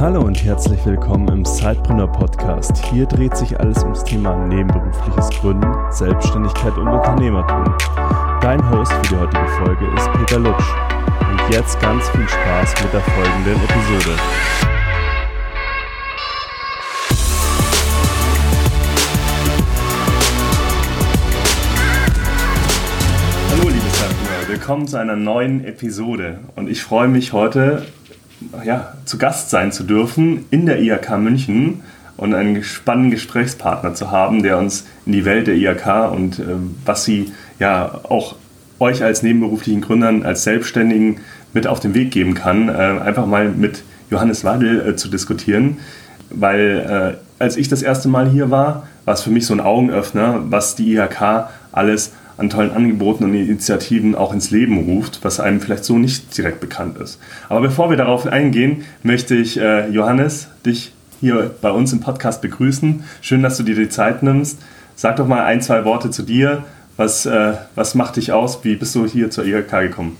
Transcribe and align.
Hallo 0.00 0.22
und 0.22 0.42
herzlich 0.42 0.80
willkommen 0.86 1.28
im 1.28 1.44
Sidepreneur 1.44 2.10
Podcast. 2.10 2.74
Hier 2.86 3.04
dreht 3.04 3.36
sich 3.36 3.60
alles 3.60 3.82
ums 3.82 4.02
Thema 4.02 4.34
nebenberufliches 4.46 5.28
Gründen, 5.28 5.70
Selbstständigkeit 5.90 6.74
und 6.78 6.88
Unternehmertum. 6.88 7.64
Dein 8.40 8.70
Host 8.70 8.90
für 8.94 9.02
die 9.02 9.16
heutige 9.16 9.46
Folge 9.62 9.84
ist 9.94 10.10
Peter 10.12 10.38
Lutsch. 10.38 10.64
Und 11.30 11.54
jetzt 11.54 11.78
ganz 11.80 12.08
viel 12.08 12.26
Spaß 12.26 12.82
mit 12.82 12.94
der 12.94 13.02
folgenden 13.02 13.56
Episode. 13.62 14.16
Hallo 23.50 23.68
liebe 23.68 23.90
Sidepreneur, 23.90 24.48
willkommen 24.48 24.88
zu 24.88 24.96
einer 24.96 25.16
neuen 25.16 25.62
Episode. 25.66 26.38
Und 26.56 26.70
ich 26.70 26.82
freue 26.82 27.08
mich 27.08 27.34
heute 27.34 27.82
ja, 28.64 28.94
zu 29.04 29.18
Gast 29.18 29.50
sein 29.50 29.72
zu 29.72 29.84
dürfen 29.84 30.44
in 30.50 30.66
der 30.66 30.80
IHK 30.80 31.18
München 31.18 31.82
und 32.16 32.34
einen 32.34 32.62
spannenden 32.62 33.10
Gesprächspartner 33.12 33.94
zu 33.94 34.10
haben, 34.10 34.42
der 34.42 34.58
uns 34.58 34.86
in 35.06 35.12
die 35.12 35.24
Welt 35.24 35.46
der 35.46 35.54
IHK 35.54 36.12
und 36.12 36.38
äh, 36.38 36.44
was 36.84 37.04
sie 37.04 37.32
ja 37.58 38.00
auch 38.04 38.36
euch 38.78 39.02
als 39.02 39.22
nebenberuflichen 39.22 39.80
Gründern, 39.80 40.24
als 40.24 40.44
Selbstständigen 40.44 41.20
mit 41.52 41.66
auf 41.66 41.80
den 41.80 41.94
Weg 41.94 42.10
geben 42.10 42.34
kann, 42.34 42.68
äh, 42.68 42.72
einfach 42.72 43.26
mal 43.26 43.48
mit 43.48 43.82
Johannes 44.10 44.44
Wadl 44.44 44.80
äh, 44.80 44.96
zu 44.96 45.08
diskutieren. 45.08 45.78
Weil 46.30 47.16
äh, 47.18 47.42
als 47.42 47.56
ich 47.56 47.68
das 47.68 47.82
erste 47.82 48.08
Mal 48.08 48.28
hier 48.28 48.50
war, 48.50 48.86
war 49.04 49.14
es 49.14 49.22
für 49.22 49.30
mich 49.30 49.46
so 49.46 49.54
ein 49.54 49.60
Augenöffner, 49.60 50.42
was 50.48 50.76
die 50.76 50.94
IHK 50.94 51.48
alles 51.72 52.12
an 52.40 52.50
tollen 52.50 52.72
Angeboten 52.72 53.24
und 53.24 53.34
Initiativen 53.34 54.14
auch 54.14 54.32
ins 54.32 54.50
Leben 54.50 54.78
ruft, 54.78 55.20
was 55.22 55.40
einem 55.40 55.60
vielleicht 55.60 55.84
so 55.84 55.98
nicht 55.98 56.36
direkt 56.36 56.60
bekannt 56.60 56.98
ist. 56.98 57.20
Aber 57.48 57.60
bevor 57.60 57.90
wir 57.90 57.96
darauf 57.96 58.26
eingehen, 58.26 58.84
möchte 59.02 59.34
ich 59.34 59.60
äh, 59.60 59.88
Johannes 59.90 60.48
dich 60.64 60.92
hier 61.20 61.50
bei 61.60 61.70
uns 61.70 61.92
im 61.92 62.00
Podcast 62.00 62.40
begrüßen. 62.40 63.04
Schön, 63.20 63.42
dass 63.42 63.58
du 63.58 63.62
dir 63.62 63.76
die 63.76 63.90
Zeit 63.90 64.22
nimmst. 64.22 64.58
Sag 64.96 65.16
doch 65.16 65.26
mal 65.26 65.44
ein, 65.44 65.60
zwei 65.60 65.84
Worte 65.84 66.10
zu 66.10 66.22
dir. 66.22 66.64
Was, 66.96 67.26
äh, 67.26 67.52
was 67.74 67.94
macht 67.94 68.16
dich 68.16 68.32
aus? 68.32 68.64
Wie 68.64 68.74
bist 68.74 68.94
du 68.94 69.06
hier 69.06 69.30
zur 69.30 69.44
IHK 69.44 69.70
gekommen? 69.82 70.16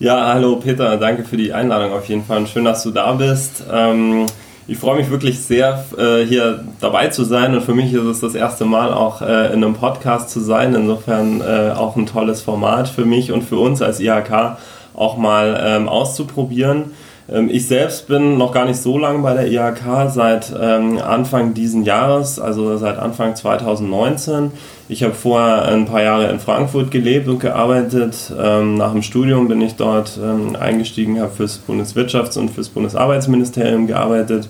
Ja, 0.00 0.34
hallo 0.34 0.56
Peter, 0.56 0.96
danke 0.96 1.22
für 1.22 1.36
die 1.36 1.52
Einladung 1.52 1.92
auf 1.92 2.06
jeden 2.06 2.24
Fall. 2.24 2.44
Schön, 2.48 2.64
dass 2.64 2.82
du 2.82 2.90
da 2.90 3.12
bist. 3.12 3.62
Ähm 3.72 4.26
ich 4.68 4.78
freue 4.78 4.96
mich 4.96 5.10
wirklich 5.10 5.40
sehr, 5.40 5.84
äh, 5.98 6.24
hier 6.24 6.64
dabei 6.80 7.08
zu 7.08 7.24
sein 7.24 7.54
und 7.54 7.62
für 7.62 7.74
mich 7.74 7.92
ist 7.92 8.04
es 8.04 8.20
das 8.20 8.34
erste 8.34 8.64
Mal 8.64 8.92
auch 8.92 9.20
äh, 9.20 9.46
in 9.46 9.64
einem 9.64 9.74
Podcast 9.74 10.30
zu 10.30 10.40
sein. 10.40 10.74
Insofern 10.74 11.40
äh, 11.40 11.72
auch 11.76 11.96
ein 11.96 12.06
tolles 12.06 12.42
Format 12.42 12.88
für 12.88 13.04
mich 13.04 13.32
und 13.32 13.42
für 13.42 13.56
uns 13.56 13.82
als 13.82 13.98
IHK 13.98 14.58
auch 14.94 15.16
mal 15.16 15.60
ähm, 15.64 15.88
auszuprobieren. 15.88 16.92
Ähm, 17.30 17.48
ich 17.50 17.66
selbst 17.66 18.08
bin 18.08 18.38
noch 18.38 18.52
gar 18.52 18.64
nicht 18.64 18.80
so 18.80 18.98
lange 18.98 19.20
bei 19.20 19.34
der 19.34 19.50
IHK, 19.50 20.10
seit 20.10 20.52
ähm, 20.58 20.98
Anfang 20.98 21.54
diesen 21.54 21.84
Jahres, 21.84 22.38
also 22.38 22.76
seit 22.76 22.98
Anfang 22.98 23.34
2019. 23.34 24.50
Ich 24.88 25.02
habe 25.02 25.14
vorher 25.14 25.66
ein 25.66 25.86
paar 25.86 26.02
Jahre 26.02 26.30
in 26.30 26.38
Frankfurt 26.38 26.90
gelebt 26.90 27.28
und 27.28 27.38
gearbeitet. 27.38 28.32
Ähm, 28.38 28.74
nach 28.74 28.92
dem 28.92 29.02
Studium 29.02 29.48
bin 29.48 29.60
ich 29.60 29.76
dort 29.76 30.18
eingestiegen, 30.58 31.20
habe 31.20 31.32
fürs 31.32 31.60
Bundeswirtschafts- 31.66 32.38
und 32.38 32.50
fürs 32.50 32.68
Bundesarbeitsministerium 32.68 33.86
gearbeitet 33.86 34.48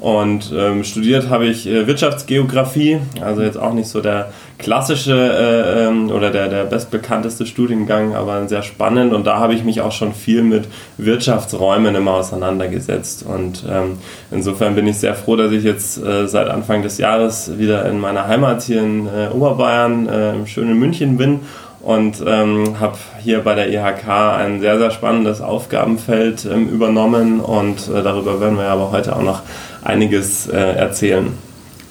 und 0.00 0.52
ähm, 0.56 0.84
studiert 0.84 1.28
habe 1.28 1.46
ich 1.46 1.66
äh, 1.66 1.86
Wirtschaftsgeografie, 1.86 2.98
also 3.20 3.42
jetzt 3.42 3.58
auch 3.58 3.72
nicht 3.72 3.88
so 3.88 4.00
der 4.00 4.30
klassische 4.58 5.12
äh, 5.12 5.86
ähm, 5.86 6.10
oder 6.10 6.30
der, 6.30 6.48
der 6.48 6.64
bestbekannteste 6.64 7.46
Studiengang, 7.46 8.14
aber 8.14 8.46
sehr 8.48 8.62
spannend. 8.62 9.12
Und 9.12 9.26
da 9.26 9.38
habe 9.38 9.54
ich 9.54 9.64
mich 9.64 9.80
auch 9.80 9.92
schon 9.92 10.12
viel 10.12 10.42
mit 10.42 10.66
Wirtschaftsräumen 10.98 11.94
immer 11.94 12.12
auseinandergesetzt. 12.12 13.24
Und 13.26 13.64
ähm, 13.68 13.98
insofern 14.30 14.74
bin 14.74 14.86
ich 14.86 14.98
sehr 14.98 15.14
froh, 15.14 15.36
dass 15.36 15.52
ich 15.52 15.64
jetzt 15.64 16.02
äh, 16.02 16.28
seit 16.28 16.48
Anfang 16.48 16.82
des 16.82 16.98
Jahres 16.98 17.58
wieder 17.58 17.88
in 17.88 17.98
meiner 17.98 18.26
Heimat 18.26 18.62
hier 18.62 18.82
in 18.82 19.06
äh, 19.06 19.28
Oberbayern, 19.32 20.08
äh, 20.08 20.34
im 20.34 20.46
schönen 20.46 20.78
München 20.78 21.16
bin 21.16 21.40
und 21.80 22.22
ähm, 22.26 22.80
habe 22.80 22.98
hier 23.20 23.40
bei 23.40 23.54
der 23.54 23.68
IHK 23.68 24.08
ein 24.08 24.60
sehr, 24.60 24.78
sehr 24.78 24.90
spannendes 24.90 25.40
Aufgabenfeld 25.40 26.44
ähm, 26.44 26.68
übernommen 26.68 27.40
und 27.40 27.88
äh, 27.88 28.02
darüber 28.02 28.40
werden 28.40 28.58
wir 28.58 28.66
aber 28.66 28.90
heute 28.90 29.14
auch 29.14 29.22
noch 29.22 29.42
einiges 29.84 30.48
äh, 30.48 30.56
erzählen. 30.56 31.32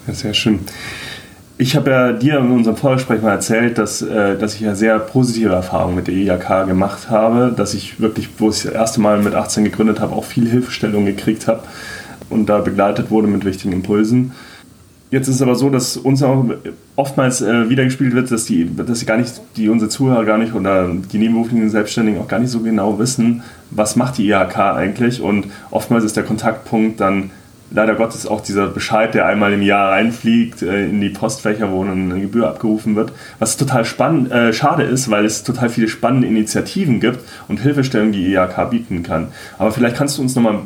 Ja, 0.08 0.14
sehr 0.14 0.34
schön. 0.34 0.59
Ich 1.59 1.76
habe 1.76 1.90
ja 1.90 2.12
dir 2.12 2.38
in 2.38 2.52
unserem 2.52 2.78
Vorgespräch 2.78 3.22
mal 3.24 3.31
erzählt, 3.31 3.80
dass, 3.80 4.02
äh, 4.03 4.38
dass 4.38 4.53
ich 4.53 4.62
ja 4.62 4.76
sehr 4.76 5.00
positive 5.00 5.53
Erfahrungen 5.53 5.96
mit 5.96 6.08
der 6.08 6.14
IHK 6.14 6.68
gemacht 6.68 7.09
habe, 7.09 7.52
dass 7.56 7.74
ich 7.74 8.00
wirklich, 8.00 8.30
wo 8.38 8.50
ich 8.50 8.64
das 8.64 8.74
erste 8.74 9.02
Mal 9.02 9.20
mit 9.20 9.34
18 9.34 9.64
gegründet 9.64 10.00
habe, 10.00 10.16
auch 10.16 10.26
viel 10.26 10.47
Hilfestellung 10.47 11.06
gekriegt 11.06 11.47
habe 11.47 11.62
und 12.30 12.47
da 12.47 12.59
begleitet 12.59 13.09
wurde 13.09 13.28
mit 13.28 13.46
wichtigen 13.46 13.74
Impulsen. 13.74 14.34
Jetzt 15.09 15.29
ist 15.29 15.35
es 15.35 15.41
aber 15.41 15.56
so, 15.56 15.69
dass 15.69 15.95
uns 15.95 16.22
auch 16.22 16.45
oftmals 16.97 17.41
äh, 17.41 17.69
wiedergespielt 17.69 18.13
wird, 18.13 18.29
dass 18.29 18.44
die, 18.45 18.69
dass 18.75 19.00
sie 19.00 19.06
gar 19.06 19.18
nicht, 19.18 19.41
die 19.56 19.69
unsere 19.69 19.90
Zuhörer 19.90 20.25
gar 20.25 20.38
nicht 20.38 20.53
oder 20.53 20.90
die 20.90 21.18
nebenberuflichen 21.18 21.69
Selbstständigen 21.69 22.19
auch 22.19 22.28
gar 22.28 22.40
nicht 22.40 22.51
so 22.51 22.59
genau 22.59 23.00
wissen, 23.00 23.41
was 23.72 23.96
macht 23.96 24.17
die 24.17 24.29
IHK 24.29 24.57
eigentlich 24.57 25.22
und 25.22 25.47
oftmals 25.72 26.03
ist 26.03 26.17
der 26.17 26.23
Kontaktpunkt 26.23 27.00
dann 27.00 27.31
leider 27.72 27.96
Gottes 27.96 28.28
auch 28.28 28.41
dieser 28.41 28.67
Bescheid, 28.67 29.13
der 29.13 29.25
einmal 29.25 29.53
im 29.53 29.62
Jahr 29.62 29.91
reinfliegt 29.91 30.62
äh, 30.62 30.90
in 30.90 31.00
die 31.00 31.09
Postfächer, 31.09 31.72
wo 31.72 31.84
dann 31.84 32.12
eine 32.12 32.22
Gebühr 32.22 32.47
abgerufen 32.47 32.96
wird. 32.96 33.13
Was 33.40 33.57
total 33.57 33.85
spannend, 33.85 34.31
äh, 34.31 34.53
schade 34.53 34.84
ist, 34.84 35.09
weil 35.09 35.25
es 35.25 35.44
total 35.44 35.69
viele 35.69 35.88
spannende 35.88 36.28
Initiativen 36.28 37.00
gibt 37.00 37.19
und 37.47 37.62
Hilfestellungen, 37.62 38.13
die 38.13 38.34
IHK 38.34 38.69
bieten 38.69 39.03
kann. 39.03 39.29
Aber 39.57 39.72
vielleicht 39.72 39.96
kannst 39.96 40.17
du 40.17 40.22
uns 40.22 40.35
nochmal 40.35 40.59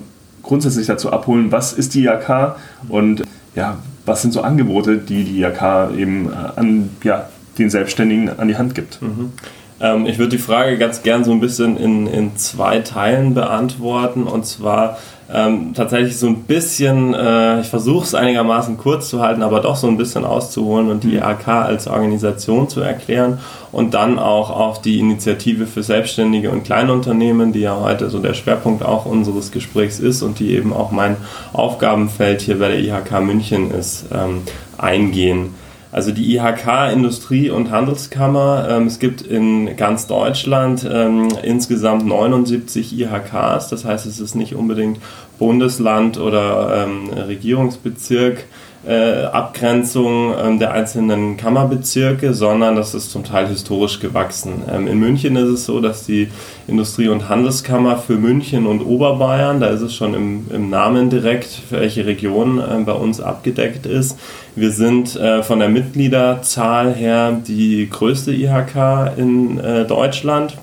grundsätzlich 0.44 0.88
dazu 0.88 1.12
abholen, 1.12 1.51
was 1.51 1.74
ist 1.74 1.94
die 1.94 2.06
IHK 2.06 2.56
und 2.90 3.24
ja, 3.56 3.78
was 4.06 4.22
sind 4.22 4.34
so 4.34 4.41
Angebote, 4.41 4.97
die 4.97 5.23
die 5.23 5.41
IHK 5.41 5.97
eben 5.97 6.34
an 6.34 6.89
ja, 7.03 7.29
den 7.57 7.69
Selbstständigen 7.69 8.39
an 8.39 8.47
die 8.47 8.57
Hand 8.57 8.75
gibt. 8.75 9.01
Mhm. 9.01 9.34
Ähm, 9.81 10.06
ich 10.06 10.18
würde 10.18 10.30
die 10.30 10.38
Frage 10.38 10.78
ganz 10.78 11.03
gern 11.03 11.24
so 11.24 11.31
ein 11.31 11.40
bisschen 11.40 11.78
in, 11.78 12.08
in 12.08 12.38
zwei 12.38 12.80
Teilen 12.80 13.34
beantworten 13.34 14.24
und 14.24 14.46
zwar 14.46 14.97
ähm, 15.34 15.74
tatsächlich 15.74 16.18
so 16.18 16.28
ein 16.28 16.44
bisschen, 16.44 17.14
äh, 17.14 17.62
ich 17.62 17.68
versuche 17.68 18.03
es 18.03 18.14
einigermaßen 18.14 18.78
kurz 18.78 19.09
zu 19.09 19.22
halten, 19.22 19.44
aber 19.44 19.62
doch 19.62 19.78
so 19.78 19.88
ein 19.88 19.96
bisschen 19.96 20.25
auszuholen 20.25 20.90
und 20.90 21.03
die 21.03 21.16
IHK 21.16 21.47
mhm. 21.47 21.53
als 21.53 21.88
Organisation 21.88 22.68
zu 22.68 22.81
erklären 22.81 23.40
und 23.72 23.94
dann 23.94 24.19
auch 24.19 24.50
auf 24.50 24.81
die 24.81 25.00
Initiative 25.00 25.68
für 25.68 25.84
Selbstständige 25.84 26.52
und 26.52 26.66
Kleinunternehmen, 26.66 27.53
die 27.53 27.62
ja 27.62 27.80
heute 27.80 28.09
so 28.09 28.19
der 28.19 28.34
Schwerpunkt 28.34 28.84
auch 28.84 29.06
unseres 29.06 29.52
Gesprächs 29.52 30.00
ist 30.00 30.22
und 30.22 30.40
die 30.40 30.53
eben 30.53 30.74
auch 30.74 30.92
mein 30.92 31.16
Aufgabenfeld 31.53 32.42
hier 32.42 32.59
bei 32.59 32.68
der 32.68 32.80
IHK 32.80 33.22
München 33.22 33.72
ist, 33.72 34.06
ähm, 34.13 34.42
eingehen. 34.78 35.56
Also 35.91 36.12
die 36.12 36.35
IHK 36.35 36.91
Industrie- 36.94 37.50
und 37.50 37.69
Handelskammer, 37.69 38.68
ähm, 38.69 38.88
es 38.88 39.00
gibt 39.00 39.22
in 39.22 39.75
ganz 39.75 40.07
Deutschland 40.07 40.88
ähm, 40.90 41.28
insgesamt 41.44 42.06
79 42.06 42.97
IHKs, 42.97 43.68
das 43.69 43.84
heißt 43.84 44.06
es 44.06 44.19
ist 44.19 44.35
nicht 44.35 44.56
unbedingt 44.56 45.00
Bundesland 45.38 46.18
oder 46.18 46.85
ähm, 46.85 47.09
Regierungsbezirk, 47.09 48.46
äh, 48.88 49.25
Abgrenzung 49.25 50.34
ähm, 50.38 50.58
der 50.58 50.72
einzelnen 50.72 51.38
Kammerbezirke, 51.38 52.34
sondern 52.34 52.75
das 52.75 52.96
ist 52.96 53.12
zum 53.12 53.24
Teil 53.24 53.47
historisch 53.47 54.00
gewachsen. 54.00 54.64
Ähm, 54.72 54.88
in 54.88 55.00
München 55.00 55.36
ist 55.36 55.50
es 55.50 55.66
so, 55.66 55.80
dass 55.80 56.06
die 56.06 56.30
Industrie- 56.68 57.08
und 57.08 57.30
Handelskammer 57.30 57.97
für 57.97 58.16
München 58.16 58.66
und 58.66 58.81
Oberbayern, 58.81 59.59
da 59.59 59.68
ist 59.68 59.81
es 59.81 59.94
schon 59.94 60.16
im, 60.16 60.46
im 60.52 60.69
Namen 60.72 61.12
direkt, 61.12 61.46
für 61.46 61.80
welche 61.80 62.08
Region 62.08 62.59
äh, 62.59 62.81
bei 62.84 62.94
uns 62.94 63.22
abgedeckt 63.22 63.86
ist. 63.86 64.18
Wir 64.56 64.72
sind 64.72 65.16
äh, 65.16 65.44
von 65.44 65.59
der 65.59 65.69
Mitgliederzahl 65.69 66.94
her 66.94 67.40
die 67.48 67.88
größte 67.88 68.34
IHK 68.34 69.16
in 69.16 69.59
äh, 69.59 69.86
Deutschland. 69.86 70.58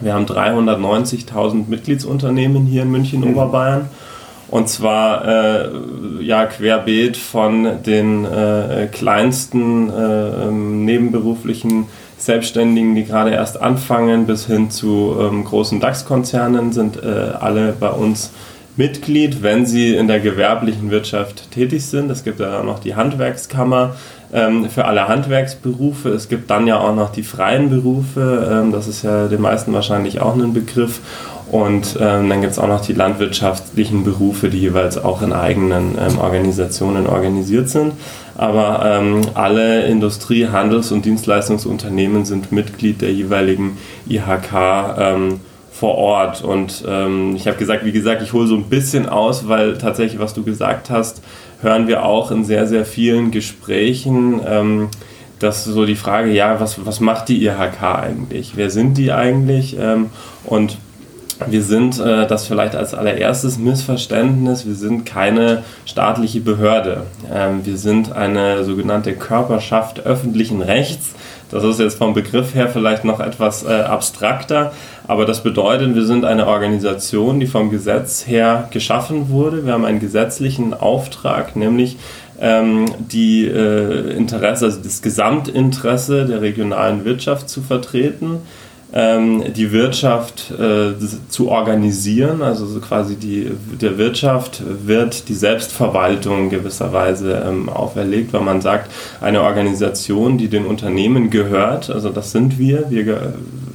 Wir 0.00 0.14
haben 0.14 0.24
390.000 0.24 1.68
Mitgliedsunternehmen 1.68 2.64
hier 2.64 2.82
in 2.82 2.90
München-Oberbayern. 2.90 3.82
Mhm. 3.82 4.11
Und 4.52 4.68
zwar 4.68 5.26
äh, 5.26 5.70
ja 6.20 6.44
querbeet 6.44 7.16
von 7.16 7.82
den 7.86 8.26
äh, 8.26 8.86
kleinsten 8.92 9.88
äh, 9.88 9.94
ähm, 9.94 10.84
nebenberuflichen 10.84 11.86
Selbstständigen, 12.18 12.94
die 12.94 13.04
gerade 13.04 13.30
erst 13.30 13.62
anfangen, 13.62 14.26
bis 14.26 14.44
hin 14.44 14.70
zu 14.70 15.16
ähm, 15.18 15.44
großen 15.44 15.80
DAX-Konzernen 15.80 16.70
sind 16.72 17.02
äh, 17.02 17.30
alle 17.40 17.72
bei 17.72 17.88
uns 17.88 18.30
Mitglied, 18.76 19.42
wenn 19.42 19.64
sie 19.64 19.94
in 19.94 20.06
der 20.06 20.20
gewerblichen 20.20 20.90
Wirtschaft 20.90 21.50
tätig 21.50 21.86
sind. 21.86 22.10
Es 22.10 22.22
gibt 22.22 22.38
ja 22.38 22.60
auch 22.60 22.64
noch 22.64 22.78
die 22.78 22.94
Handwerkskammer 22.94 23.94
ähm, 24.34 24.68
für 24.68 24.84
alle 24.84 25.08
Handwerksberufe. 25.08 26.10
Es 26.10 26.28
gibt 26.28 26.50
dann 26.50 26.66
ja 26.66 26.78
auch 26.78 26.94
noch 26.94 27.10
die 27.10 27.22
freien 27.22 27.70
Berufe. 27.70 28.48
Ähm, 28.50 28.72
das 28.72 28.86
ist 28.86 29.02
ja 29.02 29.28
den 29.28 29.40
meisten 29.40 29.72
wahrscheinlich 29.72 30.20
auch 30.20 30.34
ein 30.34 30.52
Begriff. 30.52 31.00
Und 31.52 31.96
ähm, 32.00 32.28
dann 32.28 32.40
gibt 32.40 32.54
es 32.54 32.58
auch 32.58 32.66
noch 32.66 32.80
die 32.80 32.94
landwirtschaftlichen 32.94 34.02
Berufe, 34.02 34.48
die 34.48 34.58
jeweils 34.58 34.96
auch 34.96 35.22
in 35.22 35.32
eigenen 35.32 35.96
ähm, 36.00 36.18
Organisationen 36.18 37.06
organisiert 37.06 37.68
sind. 37.68 37.92
Aber 38.36 38.82
ähm, 38.84 39.20
alle 39.34 39.84
Industrie-, 39.84 40.48
Handels- 40.48 40.90
und 40.90 41.04
Dienstleistungsunternehmen 41.04 42.24
sind 42.24 42.50
Mitglied 42.50 43.02
der 43.02 43.12
jeweiligen 43.12 43.76
IHK 44.08 45.30
vor 45.82 45.96
Ort. 45.96 46.44
Und 46.44 46.84
ähm, 46.86 47.34
ich 47.34 47.48
habe 47.48 47.58
gesagt, 47.58 47.84
wie 47.84 47.92
gesagt, 47.92 48.22
ich 48.22 48.32
hole 48.32 48.46
so 48.46 48.54
ein 48.54 48.64
bisschen 48.64 49.08
aus, 49.08 49.48
weil 49.48 49.78
tatsächlich, 49.78 50.20
was 50.20 50.32
du 50.32 50.44
gesagt 50.44 50.90
hast, 50.90 51.22
hören 51.60 51.88
wir 51.88 52.04
auch 52.04 52.30
in 52.30 52.44
sehr, 52.44 52.66
sehr 52.66 52.84
vielen 52.84 53.30
Gesprächen, 53.30 54.40
ähm, 54.46 54.88
dass 55.38 55.64
so 55.64 55.84
die 55.84 55.96
Frage, 55.96 56.30
ja, 56.30 56.60
was, 56.60 56.86
was 56.86 57.00
macht 57.00 57.28
die 57.28 57.44
IHK 57.44 57.82
eigentlich? 57.82 58.52
Wer 58.54 58.70
sind 58.70 58.96
die 58.96 59.10
eigentlich? 59.10 59.76
Ähm, 59.76 60.10
und 60.44 60.78
wir 61.48 61.62
sind, 61.62 61.98
äh, 61.98 62.26
das 62.26 62.46
vielleicht 62.46 62.74
als 62.74 62.94
allererstes 62.94 63.58
Missverständnis, 63.58 64.66
wir 64.66 64.74
sind 64.74 65.04
keine 65.04 65.62
staatliche 65.84 66.40
Behörde. 66.40 67.02
Ähm, 67.32 67.64
wir 67.64 67.76
sind 67.76 68.12
eine 68.12 68.64
sogenannte 68.64 69.14
Körperschaft 69.14 70.04
öffentlichen 70.06 70.62
Rechts. 70.62 71.14
Das 71.50 71.64
ist 71.64 71.80
jetzt 71.80 71.98
vom 71.98 72.14
Begriff 72.14 72.54
her 72.54 72.68
vielleicht 72.68 73.04
noch 73.04 73.20
etwas 73.20 73.62
äh, 73.62 73.68
abstrakter, 73.68 74.72
aber 75.06 75.26
das 75.26 75.42
bedeutet, 75.42 75.94
wir 75.94 76.06
sind 76.06 76.24
eine 76.24 76.46
Organisation, 76.46 77.40
die 77.40 77.46
vom 77.46 77.70
Gesetz 77.70 78.26
her 78.26 78.68
geschaffen 78.70 79.28
wurde. 79.28 79.66
Wir 79.66 79.74
haben 79.74 79.84
einen 79.84 80.00
gesetzlichen 80.00 80.72
Auftrag, 80.72 81.54
nämlich 81.54 81.98
ähm, 82.40 82.86
die 82.98 83.46
äh, 83.46 84.16
Interesse, 84.16 84.64
also 84.64 84.80
das 84.82 85.02
Gesamtinteresse 85.02 86.24
der 86.24 86.40
regionalen 86.40 87.04
Wirtschaft 87.04 87.50
zu 87.50 87.60
vertreten 87.60 88.40
die 88.94 89.72
Wirtschaft 89.72 90.50
äh, 90.50 90.92
zu 91.28 91.50
organisieren. 91.50 92.42
Also 92.42 92.66
so 92.66 92.78
quasi 92.80 93.16
die, 93.16 93.50
der 93.80 93.96
Wirtschaft 93.96 94.62
wird 94.86 95.28
die 95.28 95.34
Selbstverwaltung 95.34 96.50
gewisserweise 96.50 97.42
ähm, 97.46 97.70
auferlegt, 97.70 98.34
weil 98.34 98.42
man 98.42 98.60
sagt, 98.60 98.90
eine 99.22 99.40
Organisation, 99.42 100.36
die 100.36 100.48
den 100.48 100.66
Unternehmen 100.66 101.30
gehört, 101.30 101.88
also 101.88 102.10
das 102.10 102.32
sind 102.32 102.58
wir, 102.58 102.90
wir 102.90 103.32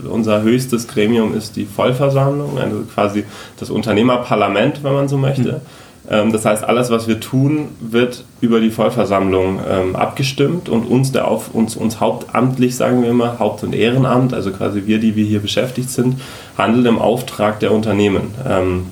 unser 0.08 0.44
höchstes 0.44 0.88
Gremium 0.88 1.36
ist 1.36 1.56
die 1.56 1.66
Vollversammlung, 1.66 2.60
also 2.60 2.84
quasi 2.94 3.24
das 3.60 3.72
Unternehmerparlament, 3.72 4.84
wenn 4.84 4.94
man 4.94 5.08
so 5.08 5.18
möchte. 5.18 5.54
Mhm 5.54 5.62
ähm, 5.62 5.87
das 6.08 6.46
heißt, 6.46 6.64
alles, 6.64 6.90
was 6.90 7.08
wir 7.08 7.20
tun, 7.20 7.70
wird 7.82 8.24
über 8.40 8.62
die 8.62 8.72
Vollversammlung 8.72 9.60
ähm, 9.70 9.96
abgestimmt 9.96 10.70
und 10.70 10.86
uns, 10.86 11.12
der 11.12 11.28
auf, 11.28 11.54
uns, 11.54 11.76
uns 11.76 12.00
hauptamtlich, 12.00 12.78
sagen 12.78 13.02
wir 13.02 13.10
immer, 13.10 13.40
Haupt- 13.40 13.64
und 13.64 13.76
Ehrenamt, 13.76 14.34
also 14.34 14.52
quasi 14.52 14.84
wir, 14.86 15.00
die 15.00 15.16
wir 15.18 15.26
hier 15.26 15.42
beschäftigt 15.42 15.90
sind, 15.90 16.22
handeln 16.58 16.86
im 16.86 17.00
Auftrag 17.00 17.60
der 17.60 17.74
Unternehmen. 17.74 18.34
Ähm, 18.48 18.88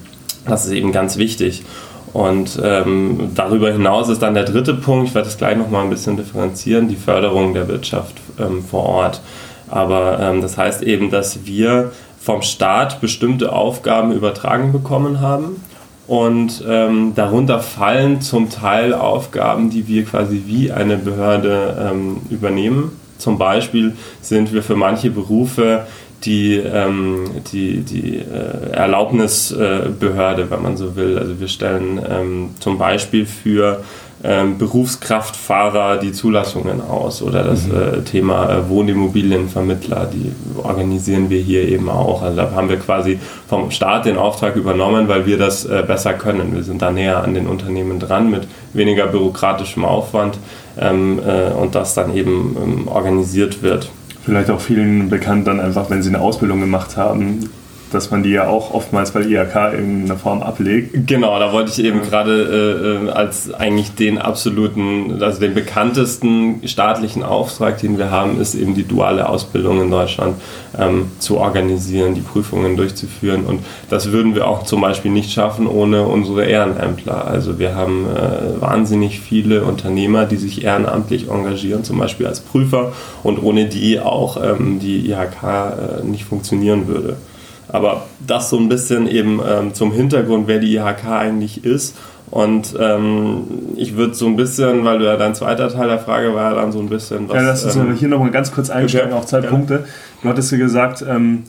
das 0.46 0.66
ist 0.66 0.74
eben 0.74 0.92
ganz 0.92 1.18
wichtig. 1.18 1.64
Und 2.12 2.60
ähm, 2.64 3.32
darüber 3.36 3.72
hinaus 3.72 4.10
ist 4.10 4.22
dann 4.22 4.36
der 4.36 4.46
dritte 4.46 4.74
Punkt, 4.74 5.10
ich 5.10 5.16
werde 5.16 5.28
das 5.28 5.38
gleich 5.38 5.58
nochmal 5.58 5.84
ein 5.84 5.90
bisschen 5.90 6.18
differenzieren, 6.18 6.88
die 6.88 6.96
Förderung 6.96 7.54
der 7.54 7.68
Wirtschaft 7.68 8.16
ähm, 8.40 8.64
vor 8.64 8.84
Ort. 8.84 9.22
Aber 9.70 10.20
ähm, 10.22 10.42
das 10.42 10.58
heißt 10.58 10.84
eben, 10.84 11.12
dass 11.12 11.46
wir 11.46 11.92
vom 12.20 12.42
Staat 12.42 13.02
bestimmte 13.02 13.54
Aufgaben 13.54 14.12
übertragen 14.12 14.72
bekommen 14.72 15.22
haben 15.22 15.62
und 16.07 16.63
ähm, 16.68 17.13
darunter 17.16 17.60
fallen 17.60 18.22
zum 18.22 18.50
Teil 18.50 18.94
Aufgaben, 18.94 19.69
die 19.69 19.88
wir 19.88 20.06
quasi 20.06 20.44
wie 20.46 20.72
eine 20.72 20.98
Behörde 20.98 21.92
ähm, 21.92 22.18
übernehmen. 22.30 22.92
Zum 23.18 23.38
Beispiel 23.38 23.94
sind 24.22 24.54
wir 24.54 24.62
für 24.62 24.75
manche 24.75 25.10
Berufe 25.10 25.88
die, 26.24 26.56
ähm, 26.56 27.25
die, 27.52 27.81
die 27.81 28.18
äh, 28.18 28.72
Erlaubnisbehörde, 28.72 30.50
wenn 30.50 30.62
man 30.62 30.78
so 30.78 30.96
will. 30.96 31.18
Also 31.18 31.40
wir 31.40 31.48
stellen 31.48 32.00
ähm, 32.10 32.50
zum 32.60 32.78
Beispiel 32.78 33.25
für 33.25 33.84
ähm, 34.24 34.58
Berufskraftfahrer 34.58 35.98
die 35.98 36.12
Zulassungen 36.12 36.82
aus 36.82 37.22
oder 37.22 37.44
das 37.44 37.68
mhm. 37.68 37.76
äh, 37.76 38.02
Thema 38.02 38.50
äh, 38.50 38.70
Wohnimmobilienvermittler, 38.70 40.08
die 40.12 40.32
organisieren 40.58 41.30
wir 41.30 41.42
hier 41.42 41.68
eben 41.68 41.90
auch. 41.90 42.22
Also 42.22 42.38
da 42.38 42.52
haben 42.52 42.70
wir 42.70 42.78
quasi 42.78 43.20
vom 43.48 43.72
Staat 43.72 44.06
den 44.06 44.18
Auftrag 44.18 44.56
übernommen, 44.56 45.08
weil 45.08 45.26
wir 45.26 45.38
das 45.38 45.66
äh, 45.66 45.84
besser 45.86 46.14
können. 46.14 46.56
Wir 46.56 46.64
sind 46.64 46.82
da 46.82 46.92
näher 46.92 47.24
an 47.24 47.34
den 47.34 47.48
Unternehmen 47.48 48.00
dran 48.00 48.32
mit 48.32 48.48
weniger 48.74 49.08
bürokratischem 49.08 49.84
Aufwand 49.84 50.38
ähm, 50.80 51.20
äh, 51.20 51.52
und 51.52 51.76
das 51.76 51.94
dann 51.94 52.16
eben 52.16 52.56
ähm, 52.62 52.88
organisiert 52.88 53.62
wird. 53.62 53.92
Vielleicht 54.24 54.50
auch 54.50 54.62
vielen 54.62 55.10
bekannt 55.10 55.46
dann 55.46 55.60
einfach, 55.60 55.90
wenn 55.90 56.02
sie 56.02 56.10
eine 56.10 56.22
Ausbildung 56.22 56.60
gemacht 56.62 56.98
haben, 56.98 57.50
dass 57.96 58.12
man 58.12 58.22
die 58.22 58.30
ja 58.30 58.48
auch 58.48 58.74
oftmals 58.74 59.12
bei 59.12 59.22
IHK 59.22 59.74
in 59.78 60.04
einer 60.06 60.18
Form 60.18 60.44
ablegt. 60.44 61.08
Genau, 61.08 61.40
da 61.40 61.52
wollte 61.52 61.72
ich 61.72 61.84
eben 61.84 62.00
ja. 62.00 62.06
gerade 62.06 63.06
äh, 63.06 63.08
äh, 63.08 63.10
als 63.10 63.54
eigentlich 63.54 63.96
den 63.96 64.20
absoluten, 64.20 65.22
also 65.24 65.40
den 65.40 65.54
bekanntesten 65.54 66.68
staatlichen 66.68 67.24
Auftrag, 67.24 67.80
den 67.80 67.98
wir 67.98 68.12
haben, 68.12 68.40
ist 68.40 68.54
eben 68.54 68.76
die 68.76 68.84
duale 68.84 69.28
Ausbildung 69.28 69.82
in 69.82 69.90
Deutschland 69.90 70.36
ähm, 70.78 71.12
zu 71.20 71.38
organisieren, 71.38 72.14
die 72.14 72.22
Prüfungen 72.22 72.78
durchzuführen. 72.78 73.46
Und 73.46 73.62
das 73.90 74.12
würden 74.12 74.36
wir 74.36 74.48
auch 74.48 74.64
zum 74.64 74.82
Beispiel 74.82 75.12
nicht 75.12 75.32
schaffen 75.32 75.68
ohne 75.68 76.04
unsere 76.04 76.46
Ehrenämtler. 76.46 77.26
Also 77.26 77.58
wir 77.60 77.76
haben 77.76 78.06
äh, 78.06 78.62
wahnsinnig 78.62 79.20
viele 79.20 79.64
Unternehmer, 79.64 80.26
die 80.26 80.38
sich 80.38 80.64
ehrenamtlich 80.64 81.30
engagieren, 81.30 81.84
zum 81.84 81.98
Beispiel 81.98 82.28
als 82.28 82.42
Prüfer 82.42 82.94
und 83.24 83.42
ohne 83.42 83.66
die 83.66 84.00
auch 84.00 84.42
ähm, 84.44 84.80
die 84.80 85.10
IHK 85.10 85.44
äh, 85.44 86.06
nicht 86.06 86.26
funktionieren 86.26 86.88
würde. 86.88 87.18
Aber 87.68 88.06
das 88.26 88.50
so 88.50 88.58
ein 88.58 88.70
bisschen 88.70 89.08
eben 89.08 89.40
ähm, 89.48 89.74
zum 89.74 89.92
Hintergrund, 89.92 90.48
wer 90.48 90.60
die 90.60 90.76
IHK 90.76 91.08
eigentlich 91.08 91.64
ist. 91.66 91.96
Und 92.32 92.76
ähm, 92.80 93.44
ich 93.76 93.96
würde 93.96 94.14
so 94.14 94.26
ein 94.26 94.36
bisschen, 94.36 94.84
weil 94.84 95.00
du 95.00 95.06
ja 95.06 95.16
dein 95.16 95.36
zweiter 95.36 95.70
Teil 95.70 95.88
der 95.88 96.00
Frage 96.00 96.34
war 96.34 96.52
ja 96.52 96.62
dann 96.62 96.72
so 96.72 96.80
ein 96.80 96.90
bisschen 96.90 97.30
was. 97.30 97.36
Ja, 97.36 97.42
lass 97.44 97.64
uns 97.64 97.76
ähm, 97.76 97.94
hier 97.94 98.08
nochmal 98.08 98.32
ganz 98.32 98.52
kurz 98.52 98.70
einsteigen 98.70 99.10
okay. 99.10 99.18
auf 99.18 99.26
zwei 99.26 99.40
ja. 99.42 99.50
Punkte. 99.50 99.86
Du 100.22 100.30
hattest 100.30 100.52
ja 100.52 100.58
gesagt, 100.58 101.06
ähm, 101.08 101.44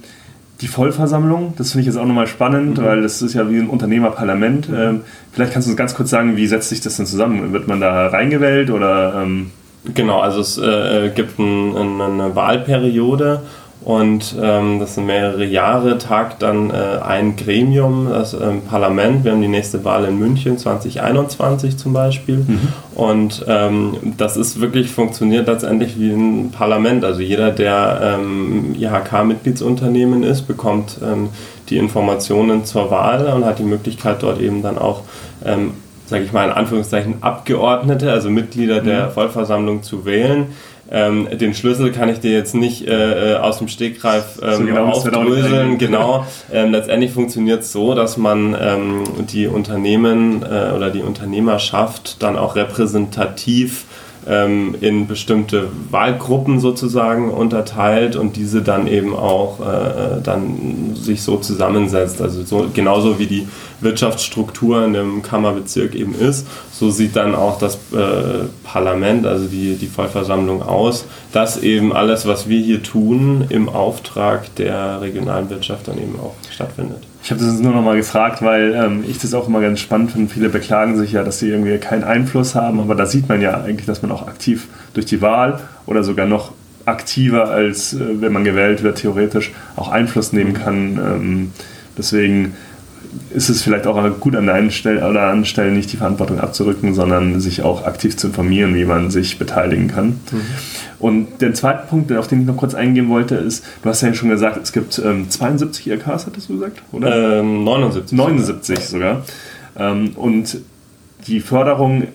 die 0.61 0.69
Vollversammlung, 0.69 1.55
das 1.57 1.73
finde 1.73 1.83
ich 1.83 1.87
jetzt 1.87 1.97
auch 1.97 2.07
nochmal 2.07 2.27
spannend, 2.27 2.79
mhm. 2.79 2.85
weil 2.85 3.03
das 3.03 3.21
ist 3.21 3.35
ja 3.35 3.49
wie 3.51 3.59
ein 3.59 3.69
Unternehmerparlament. 3.69 4.69
Mhm. 4.69 4.77
Ähm, 4.77 5.01
vielleicht 5.33 5.53
kannst 5.53 5.67
du 5.67 5.73
uns 5.73 5.79
ganz 5.79 5.95
kurz 5.95 6.11
sagen, 6.11 6.37
wie 6.37 6.47
setzt 6.47 6.69
sich 6.69 6.81
das 6.81 6.97
denn 6.97 7.07
zusammen? 7.07 7.53
Wird 7.53 7.69
man 7.69 7.81
da 7.81 8.09
reingewählt 8.09 8.71
oder? 8.71 9.23
Ähm? 9.23 9.51
Genau, 9.95 10.21
also 10.21 10.41
es 10.41 10.59
äh, 10.59 11.11
gibt 11.15 11.39
ein, 11.39 12.01
eine 12.01 12.35
Wahlperiode 12.35 13.43
und 13.87 14.35
ähm, 14.43 14.81
das 14.81 14.97
sind 14.97 15.06
mehrere 15.06 15.44
Jahre, 15.44 15.97
tagt 15.99 16.43
dann 16.43 16.71
äh, 16.71 16.99
ein 17.06 17.37
Gremium, 17.37 18.09
das 18.11 18.35
ähm, 18.35 18.62
Parlament. 18.62 19.23
Wir 19.23 19.31
haben 19.31 19.41
die 19.41 19.47
nächste 19.47 19.85
Wahl 19.85 20.06
in 20.06 20.19
München 20.19 20.59
2021 20.59 21.77
zum 21.77 21.93
Beispiel. 21.93 22.38
Mhm. 22.38 22.69
Und 22.97 23.44
ähm, 23.47 24.15
das 24.17 24.37
ist 24.37 24.61
wirklich, 24.61 24.91
funktioniert 24.91 25.47
letztendlich 25.47 26.00
wie 26.00 26.11
ein 26.11 26.50
Parlament. 26.50 27.05
Also 27.05 27.21
jeder, 27.21 27.53
der 27.53 28.19
ähm, 28.19 28.75
IHK-Mitgliedsunternehmen 28.77 30.25
ist, 30.25 30.49
bekommt 30.49 30.99
ähm, 31.00 31.29
die 31.69 31.77
Informationen 31.77 32.65
zur 32.65 32.91
Wahl 32.91 33.29
und 33.29 33.44
hat 33.44 33.61
die 33.61 33.62
Möglichkeit, 33.62 34.21
dort 34.21 34.41
eben 34.41 34.65
dann 34.65 34.79
auch 34.79 35.03
ähm, 35.45 35.75
sage 36.07 36.25
ich 36.25 36.33
mal 36.33 36.47
in 36.47 36.52
Anführungszeichen, 36.52 37.16
Abgeordnete, 37.21 38.11
also 38.11 38.31
Mitglieder 38.31 38.81
der 38.81 39.07
mhm. 39.07 39.11
Vollversammlung 39.12 39.85
zu 39.85 40.05
wählen. 40.05 40.47
Ähm, 40.90 41.28
den 41.38 41.55
Schlüssel 41.55 41.90
kann 41.93 42.09
ich 42.09 42.21
dir 42.21 42.33
jetzt 42.33 42.55
nicht 42.55 42.87
äh, 42.87 43.33
äh 43.33 43.37
aus 43.37 43.59
dem 43.59 43.69
Stegreif 43.69 44.38
ähm, 44.43 44.57
so 44.57 44.64
genau, 44.64 44.87
aufdröseln. 44.87 45.78
Genau. 45.78 46.26
Ähm, 46.52 46.71
letztendlich 46.71 47.11
funktioniert 47.11 47.62
es 47.62 47.73
so, 47.73 47.95
dass 47.95 48.16
man 48.16 48.57
ähm, 48.59 49.05
die 49.31 49.47
Unternehmen 49.47 50.43
äh, 50.43 50.73
oder 50.75 50.90
die 50.90 51.02
Unternehmerschaft 51.02 52.23
dann 52.23 52.37
auch 52.37 52.55
repräsentativ 52.55 53.85
ähm, 54.28 54.75
in 54.80 55.06
bestimmte 55.06 55.68
Wahlgruppen 55.90 56.61
sozusagen 56.61 57.30
unterteilt 57.30 58.16
und 58.16 58.37
diese 58.37 58.62
dann 58.62 58.87
eben 58.87 59.14
auch 59.14 59.61
äh, 59.61 60.21
dann 60.23 60.95
sich 60.95 61.23
so 61.23 61.37
zusammensetzt. 61.37 62.21
Also 62.21 62.42
so, 62.45 62.68
genauso 62.73 63.18
wie 63.18 63.26
die 63.26 63.49
Wirtschaftsstruktur 63.80 64.85
in 64.85 64.95
dem 64.95 65.23
Kammerbezirk 65.23 65.95
eben 65.95 66.14
ist, 66.14 66.47
so 66.73 66.90
sieht 66.90 67.16
dann 67.16 67.35
auch 67.35 67.59
das 67.59 67.76
äh, 67.92 68.47
Parlament, 68.64 69.26
also 69.26 69.47
die, 69.47 69.76
die 69.76 69.87
Vollversammlung 69.87 70.62
aus, 70.62 71.04
dass 71.33 71.62
eben 71.62 71.92
alles, 71.92 72.26
was 72.26 72.49
wir 72.49 72.61
hier 72.61 72.83
tun, 72.83 73.45
im 73.49 73.68
Auftrag 73.68 74.54
der 74.56 75.00
regionalen 75.00 75.50
Wirtschaft 75.50 75.88
dann 75.88 75.99
eben 75.99 76.18
auch 76.18 76.35
stattfindet. 76.50 77.02
Ich 77.26 77.33
habe 77.33 77.45
das 77.45 77.59
nur 77.59 77.73
noch 77.73 77.83
mal 77.83 77.97
gefragt, 77.97 78.40
weil 78.40 78.73
ähm, 78.73 79.02
ich 79.04 79.18
das 79.18 79.35
auch 79.35 79.49
immer 79.49 79.61
ganz 79.61 79.80
spannend 79.80 80.12
finde. 80.12 80.33
Viele 80.33 80.49
beklagen 80.49 80.97
sich 80.97 81.11
ja, 81.11 81.25
dass 81.25 81.40
sie 81.40 81.49
irgendwie 81.49 81.76
keinen 81.78 82.04
Einfluss 82.04 82.54
haben, 82.54 82.78
aber 82.78 82.95
da 82.95 83.04
sieht 83.04 83.28
man 83.28 83.40
ja 83.42 83.62
eigentlich, 83.62 83.85
dass 83.85 84.00
man 84.00 84.12
auch 84.12 84.28
aktiv 84.28 84.68
durch 84.95 85.06
die 85.06 85.21
Wahl 85.21 85.59
oder 85.87 86.04
sogar 86.04 86.26
noch 86.26 86.52
aktiver 86.85 87.50
als 87.50 87.95
äh, 87.95 88.21
wenn 88.21 88.33
man 88.33 88.45
gewählt 88.45 88.85
wird, 88.85 88.99
theoretisch 88.99 89.50
auch 89.75 89.88
Einfluss 89.88 90.33
nehmen 90.33 90.54
kann. 90.54 90.99
Ähm, 90.99 91.52
deswegen 91.99 92.54
ist 93.30 93.49
es 93.49 93.62
vielleicht 93.62 93.87
auch 93.87 94.02
gut 94.20 94.37
an 94.37 94.46
der 94.46 94.54
einen 94.54 94.70
Stelle 94.70 94.99
oder 95.08 95.23
anderen 95.23 95.44
Stellen 95.44 95.75
nicht 95.75 95.92
die 95.92 95.96
Verantwortung 95.96 96.40
abzurücken, 96.40 96.94
sondern 96.94 97.40
sich 97.40 97.62
auch 97.62 97.87
aktiv 97.87 98.16
zu 98.16 98.28
informieren, 98.28 98.75
wie 98.75 98.85
man 98.85 99.11
sich 99.11 99.38
beteiligen 99.38 99.88
kann. 99.88 100.20
Mhm. 100.30 100.40
Und 100.99 101.42
der 101.42 101.54
zweite 101.54 101.87
Punkt, 101.88 102.12
auf 102.12 102.28
den 102.28 102.40
ich 102.40 102.46
noch 102.46 102.56
kurz 102.56 102.75
eingehen 102.75 103.08
wollte, 103.08 103.35
ist, 103.35 103.64
du 103.82 103.88
hast 103.88 104.00
ja 104.00 104.14
schon 104.14 104.30
gesagt, 104.30 104.58
es 104.62 104.73
gibt 104.73 105.00
ähm, 105.04 105.28
72 105.28 105.87
IRKs, 105.87 106.26
hattest 106.26 106.49
du 106.49 106.54
gesagt, 106.54 106.82
oder? 106.92 107.40
Ähm, 107.40 107.64
79. 107.64 108.16
79 108.16 108.78
sogar. 108.80 109.23
Ähm, 109.78 110.11
und 110.16 110.58
die 111.26 111.40
Förderung 111.40 112.02
äh, 112.02 112.06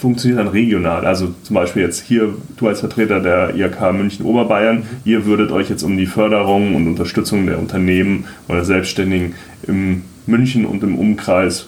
funktioniert 0.00 0.40
dann 0.40 0.48
regional. 0.48 1.06
Also 1.06 1.34
zum 1.42 1.54
Beispiel 1.54 1.82
jetzt 1.82 2.02
hier, 2.02 2.34
du 2.56 2.68
als 2.68 2.80
Vertreter 2.80 3.20
der 3.20 3.54
IHK 3.54 3.92
München 3.92 4.24
Oberbayern, 4.24 4.84
ihr 5.04 5.26
würdet 5.26 5.52
euch 5.52 5.68
jetzt 5.70 5.82
um 5.82 5.96
die 5.96 6.06
Förderung 6.06 6.74
und 6.74 6.86
Unterstützung 6.86 7.46
der 7.46 7.58
Unternehmen 7.58 8.24
oder 8.48 8.64
Selbstständigen 8.64 9.34
im 9.66 10.02
München 10.26 10.66
und 10.66 10.82
im 10.82 10.98
Umkreis 10.98 11.66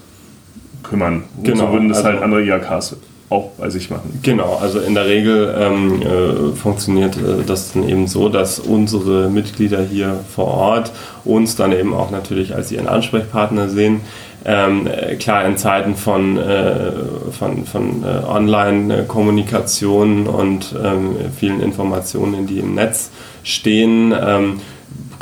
kümmern. 0.82 1.24
Genau. 1.42 1.52
Und 1.52 1.58
so 1.58 1.72
würden 1.72 1.88
das 1.88 1.98
also, 1.98 2.10
halt 2.10 2.22
andere 2.22 2.42
IHKs 2.42 2.96
auch 3.28 3.50
bei 3.58 3.70
sich 3.70 3.90
machen. 3.90 4.20
Genau, 4.22 4.58
also 4.60 4.78
in 4.78 4.94
der 4.94 5.06
Regel 5.06 5.52
ähm, 5.58 6.02
äh, 6.02 6.54
funktioniert 6.54 7.16
äh, 7.16 7.44
das 7.44 7.72
dann 7.72 7.88
eben 7.88 8.06
so, 8.06 8.28
dass 8.28 8.60
unsere 8.60 9.28
Mitglieder 9.30 9.82
hier 9.82 10.20
vor 10.32 10.46
Ort 10.46 10.92
uns 11.24 11.56
dann 11.56 11.72
eben 11.72 11.92
auch 11.92 12.10
natürlich 12.10 12.54
als 12.54 12.70
ihren 12.70 12.86
Ansprechpartner 12.86 13.68
sehen. 13.68 14.02
Ähm, 14.44 14.86
äh, 14.86 15.16
klar, 15.16 15.44
in 15.44 15.56
Zeiten 15.56 15.96
von, 15.96 16.38
äh, 16.38 16.92
von, 17.36 17.66
von 17.66 18.04
äh, 18.04 18.24
Online-Kommunikation 18.28 20.28
und 20.28 20.72
ähm, 20.80 21.16
vielen 21.36 21.60
Informationen, 21.60 22.46
die 22.46 22.60
im 22.60 22.76
Netz 22.76 23.10
stehen, 23.42 24.14
ähm, 24.16 24.60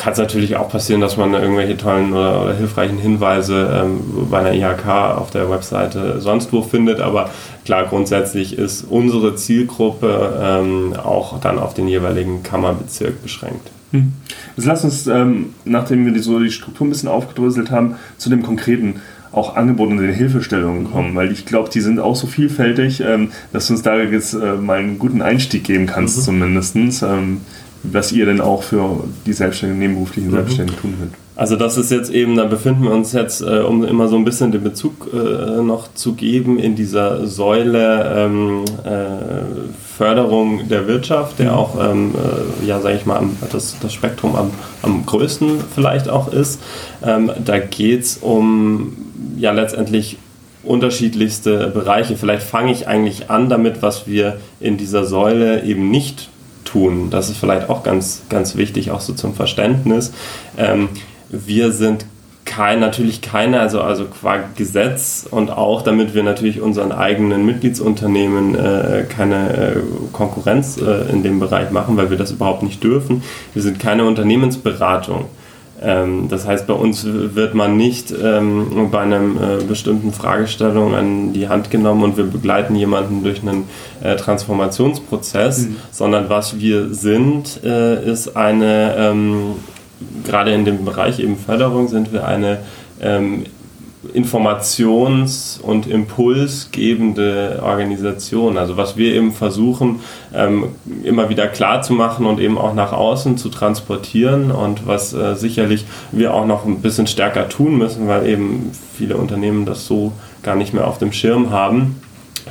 kann 0.05 0.13
es 0.13 0.19
natürlich 0.19 0.57
auch 0.57 0.69
passieren, 0.69 1.01
dass 1.01 1.17
man 1.17 1.33
irgendwelche 1.33 1.79
tollen 1.79 2.13
oder, 2.13 2.43
oder 2.43 2.55
hilfreichen 2.55 2.99
Hinweise 2.99 3.83
ähm, 3.83 4.01
bei 4.31 4.41
einer 4.41 4.53
IHK 4.53 4.87
auf 4.87 5.31
der 5.31 5.49
Webseite 5.49 6.21
sonst 6.21 6.53
wo 6.53 6.61
findet. 6.61 7.01
Aber 7.01 7.31
klar, 7.65 7.87
grundsätzlich 7.87 8.59
ist 8.59 8.85
unsere 8.85 9.35
Zielgruppe 9.35 10.39
ähm, 10.43 10.93
auch 11.03 11.41
dann 11.41 11.59
auf 11.59 11.73
den 11.73 11.89
jeweiligen 11.89 12.43
Kammerbezirk 12.43 13.23
beschränkt. 13.23 13.71
Hm. 13.93 14.13
Jetzt 14.59 14.67
lass 14.67 14.85
uns, 14.85 15.07
ähm, 15.07 15.55
nachdem 15.65 16.05
wir 16.05 16.13
die, 16.13 16.21
so 16.21 16.39
die 16.39 16.51
Struktur 16.51 16.87
ein 16.87 16.91
bisschen 16.91 17.09
aufgedröselt 17.09 17.71
haben, 17.71 17.95
zu 18.19 18.29
dem 18.29 18.43
konkreten 18.43 19.01
auch 19.33 19.57
Angebote 19.57 19.93
und 19.93 19.99
den 19.99 20.13
Hilfestellungen 20.13 20.93
kommen, 20.93 21.15
weil 21.15 21.33
ich 21.33 21.47
glaube, 21.47 21.71
die 21.71 21.81
sind 21.81 21.99
auch 21.99 22.15
so 22.15 22.27
vielfältig, 22.27 23.01
ähm, 23.01 23.31
dass 23.55 23.69
du 23.69 23.73
uns 23.73 23.83
da 23.83 23.97
jetzt 23.97 24.35
äh, 24.35 24.55
mal 24.55 24.81
einen 24.81 24.99
guten 24.99 25.23
Einstieg 25.23 25.65
geben 25.65 25.87
kannst, 25.87 26.19
mhm. 26.19 26.23
zumindest. 26.23 26.77
Was 27.93 28.12
ihr 28.12 28.26
denn 28.26 28.41
auch 28.41 28.62
für 28.62 29.05
die 29.26 29.33
Selbstständigen, 29.33 29.81
nebenberuflichen 29.81 30.31
mhm. 30.31 30.37
Selbstständigen 30.37 30.81
tun 30.81 30.95
könnt. 30.99 31.14
Also 31.37 31.57
das 31.57 31.76
ist 31.76 31.91
jetzt 31.91 32.11
eben, 32.11 32.37
da 32.37 32.45
befinden 32.45 32.85
wir 32.85 32.93
uns 32.93 33.12
jetzt, 33.12 33.41
äh, 33.41 33.59
um 33.59 33.85
immer 33.85 34.07
so 34.07 34.17
ein 34.17 34.25
bisschen 34.25 34.53
den 34.53 34.62
Bezug 34.62 35.09
äh, 35.12 35.62
noch 35.62 35.93
zu 35.93 36.14
geben, 36.14 36.61
in 36.61 36.76
dieser 36.76 37.26
Säule 37.26 38.14
ähm, 38.17 38.64
äh, 38.85 39.69
Förderung 39.97 40.69
der 40.69 40.87
Wirtschaft, 40.87 41.41
der 41.41 41.50
mhm. 41.50 41.59
auch, 41.59 41.91
ähm, 41.91 42.14
äh, 42.14 42.67
ja, 42.67 42.81
sage 42.81 42.97
ich 42.97 43.05
mal, 43.05 43.21
das, 43.50 43.76
das 43.81 43.93
Spektrum 43.93 44.37
am, 44.37 44.50
am 44.83 45.05
größten 45.07 45.59
vielleicht 45.75 46.09
auch 46.09 46.33
ist. 46.33 46.61
Ähm, 47.05 47.33
da 47.45 47.59
geht 47.59 48.03
es 48.03 48.19
um, 48.19 48.97
ja, 49.37 49.50
letztendlich 49.50 50.19
unterschiedlichste 50.62 51.69
Bereiche. 51.69 52.17
Vielleicht 52.17 52.45
fange 52.45 52.73
ich 52.73 52.87
eigentlich 52.87 53.29
an 53.29 53.49
damit, 53.49 53.83
was 53.83 54.07
wir 54.07 54.38
in 54.61 54.76
dieser 54.76 55.05
Säule 55.05 55.64
eben 55.64 55.91
nicht 55.91 56.31
tun. 56.75 57.09
Das 57.11 57.31
ist 57.31 57.38
vielleicht 57.38 57.71
auch 57.71 57.83
ganz, 57.83 58.23
ganz 58.28 58.57
wichtig, 58.57 58.90
auch 58.90 59.00
so 59.00 59.14
zum 59.14 59.35
Verständnis. 59.35 60.12
Ähm, 60.59 60.88
wir 61.31 61.73
sind 61.73 62.04
kein, 62.45 62.81
natürlich 62.81 63.23
keine, 63.23 63.61
also, 63.61 63.81
also 63.81 64.04
qua 64.04 64.40
Gesetz 64.57 65.26
und 65.31 65.50
auch 65.50 65.83
damit 65.83 66.14
wir 66.14 66.23
natürlich 66.23 66.61
unseren 66.61 66.93
eigenen 66.93 67.47
Mitgliedsunternehmen 67.47 68.54
äh, 68.54 69.04
keine 69.09 69.57
äh, 69.57 69.76
Konkurrenz 70.12 70.76
äh, 70.76 71.11
in 71.11 71.23
dem 71.23 71.40
Bereich 71.40 71.71
machen, 71.71 71.97
weil 71.97 72.11
wir 72.11 72.19
das 72.19 72.33
überhaupt 72.33 72.62
nicht 72.62 72.83
dürfen. 72.85 73.23
Wir 73.54 73.62
sind 73.62 73.78
keine 73.78 74.04
Unternehmensberatung. 74.04 75.26
Ähm, 75.85 76.29
das 76.29 76.47
heißt, 76.47 76.67
bei 76.67 76.73
uns 76.73 77.05
wird 77.07 77.55
man 77.55 77.76
nicht 77.76 78.12
ähm, 78.12 78.88
bei 78.91 79.00
einer 79.00 79.21
äh, 79.21 79.64
bestimmten 79.64 80.12
Fragestellung 80.12 80.95
an 80.95 81.33
die 81.33 81.49
Hand 81.49 81.71
genommen 81.71 82.03
und 82.03 82.17
wir 82.17 82.25
begleiten 82.25 82.75
jemanden 82.75 83.23
durch 83.23 83.43
einen 83.43 83.64
äh, 84.03 84.17
Transformationsprozess, 84.17 85.67
mhm. 85.67 85.76
sondern 85.91 86.29
was 86.31 86.59
wir 86.59 86.95
sind, 86.95 87.61
äh, 87.64 88.03
ist 88.11 88.37
eine, 88.37 88.95
ähm, 88.97 89.57
gerade 90.25 90.53
in 90.53 90.64
dem 90.64 90.85
Bereich 90.85 91.21
eben 91.21 91.37
Förderung, 91.37 91.88
sind 91.88 92.12
wir 92.12 92.26
eine 92.26 92.61
ähm, 93.00 93.45
informations- 94.13 95.61
und 95.61 95.87
impulsgebende 95.87 97.61
Organisation. 97.63 98.59
Also 98.59 98.77
was 98.77 98.97
wir 98.97 99.15
eben 99.15 99.33
versuchen, 99.33 100.01
ähm, 100.35 100.69
immer 101.03 101.29
wieder 101.29 101.47
klar 101.47 101.83
zu 101.83 101.93
machen 101.93 102.27
und 102.27 102.41
eben 102.41 102.59
auch 102.59 102.75
nach 102.75 102.93
außen 102.93 103.39
zu 103.39 103.49
transportieren 103.49 104.51
und 104.51 104.87
was 104.87 105.13
äh, 105.13 105.35
sicherlich 105.37 105.87
wir 106.13 106.35
auch 106.35 106.47
noch 106.47 106.65
ein 106.65 106.81
bisschen 106.81 107.07
stärker 107.07 107.49
tun 107.49 107.79
müssen, 107.79 108.09
weil 108.09 108.29
eben 108.29 108.71
viele 108.97 109.17
Unternehmen 109.17 109.65
das 109.65 109.87
so 109.87 110.13
gar 110.43 110.57
nicht 110.57 110.75
mehr 110.75 110.87
auf 110.87 110.99
dem 110.99 111.13
Schirm 111.13 111.51
haben 111.51 112.01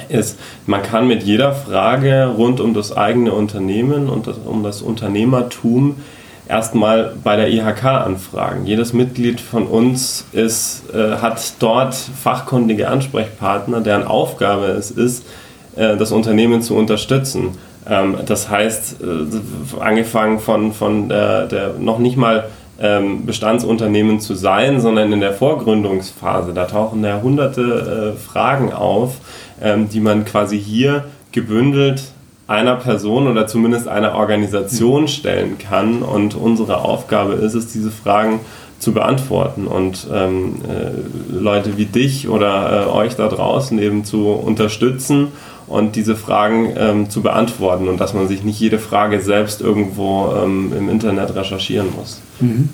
ist, 0.10 0.40
man 0.66 0.82
kann 0.82 1.08
mit 1.08 1.24
jeder 1.24 1.54
Frage 1.54 2.34
rund 2.36 2.60
um 2.60 2.74
das 2.74 2.96
eigene 2.96 3.32
Unternehmen 3.34 4.10
und 4.10 4.28
das, 4.28 4.38
um 4.44 4.64
das 4.64 4.82
Unternehmertum 4.82 5.98
erstmal 6.48 7.14
bei 7.24 7.36
der 7.36 7.50
IHK 7.50 7.86
anfragen. 7.86 8.66
Jedes 8.66 8.94
Mitglied 8.94 9.40
von 9.42 9.68
uns 9.68 10.26
ist, 10.32 10.84
äh, 10.94 11.18
hat 11.18 11.54
dort 11.60 11.96
fachkundige 11.96 12.90
Ansprechpartner, 12.90 13.82
deren 13.82 14.04
Aufgabe 14.04 14.66
es 14.66 14.92
ist, 14.92 15.26
äh, 15.76 15.98
das 15.98 16.12
Unternehmen 16.12 16.62
zu 16.62 16.76
unterstützen. 16.76 17.58
Ähm, 17.90 18.18
das 18.26 18.50
heißt, 18.50 18.98
äh, 19.02 19.80
angefangen 19.80 20.40
von, 20.40 20.74
von 20.74 21.10
der, 21.10 21.48
der 21.48 21.74
noch 21.80 22.00
nicht 22.00 22.18
mal 22.18 22.46
ähm, 22.80 23.26
Bestandsunternehmen 23.26 24.20
zu 24.20 24.36
sein, 24.36 24.82
sondern 24.82 25.12
in 25.14 25.20
der 25.20 25.34
Vorgründungsphase. 25.34 26.54
Da 26.54 26.66
tauchen 26.66 27.04
ja 27.04 27.22
hunderte 27.22 28.14
äh, 28.16 28.20
Fragen 28.20 28.74
auf, 28.74 29.18
ähm, 29.62 29.90
die 29.90 30.00
man 30.00 30.26
quasi 30.26 30.60
hier 30.60 31.06
gebündelt 31.32 32.04
einer 32.48 32.76
Person 32.76 33.28
oder 33.28 33.48
zumindest 33.48 33.88
einer 33.88 34.16
Organisation 34.16 35.08
stellen 35.08 35.58
kann. 35.58 36.02
Und 36.02 36.36
unsere 36.36 36.80
Aufgabe 36.80 37.34
ist 37.34 37.54
es, 37.54 37.72
diese 37.72 37.92
Fragen 37.92 38.42
zu 38.80 38.92
beantworten 38.92 39.66
und 39.66 40.08
ähm, 40.14 40.56
äh, 40.68 41.34
Leute 41.34 41.78
wie 41.78 41.86
dich 41.86 42.28
oder 42.28 42.88
äh, 42.88 42.90
euch 42.92 43.16
da 43.16 43.30
draußen 43.30 43.80
eben 43.80 44.04
zu 44.04 44.28
unterstützen 44.28 45.30
und 45.68 45.96
diese 45.96 46.18
Fragen 46.18 46.74
ähm, 46.76 47.10
zu 47.10 47.22
beantworten 47.22 47.88
und 47.88 48.02
dass 48.02 48.14
man 48.14 48.28
sich 48.28 48.44
nicht 48.44 48.60
jede 48.60 48.80
Frage 48.80 49.22
selbst 49.22 49.62
irgendwo 49.62 50.34
ähm, 50.36 50.74
im 50.78 50.90
Internet 50.90 51.34
recherchieren 51.34 51.88
muss. 51.98 52.20
Mhm. 52.42 52.70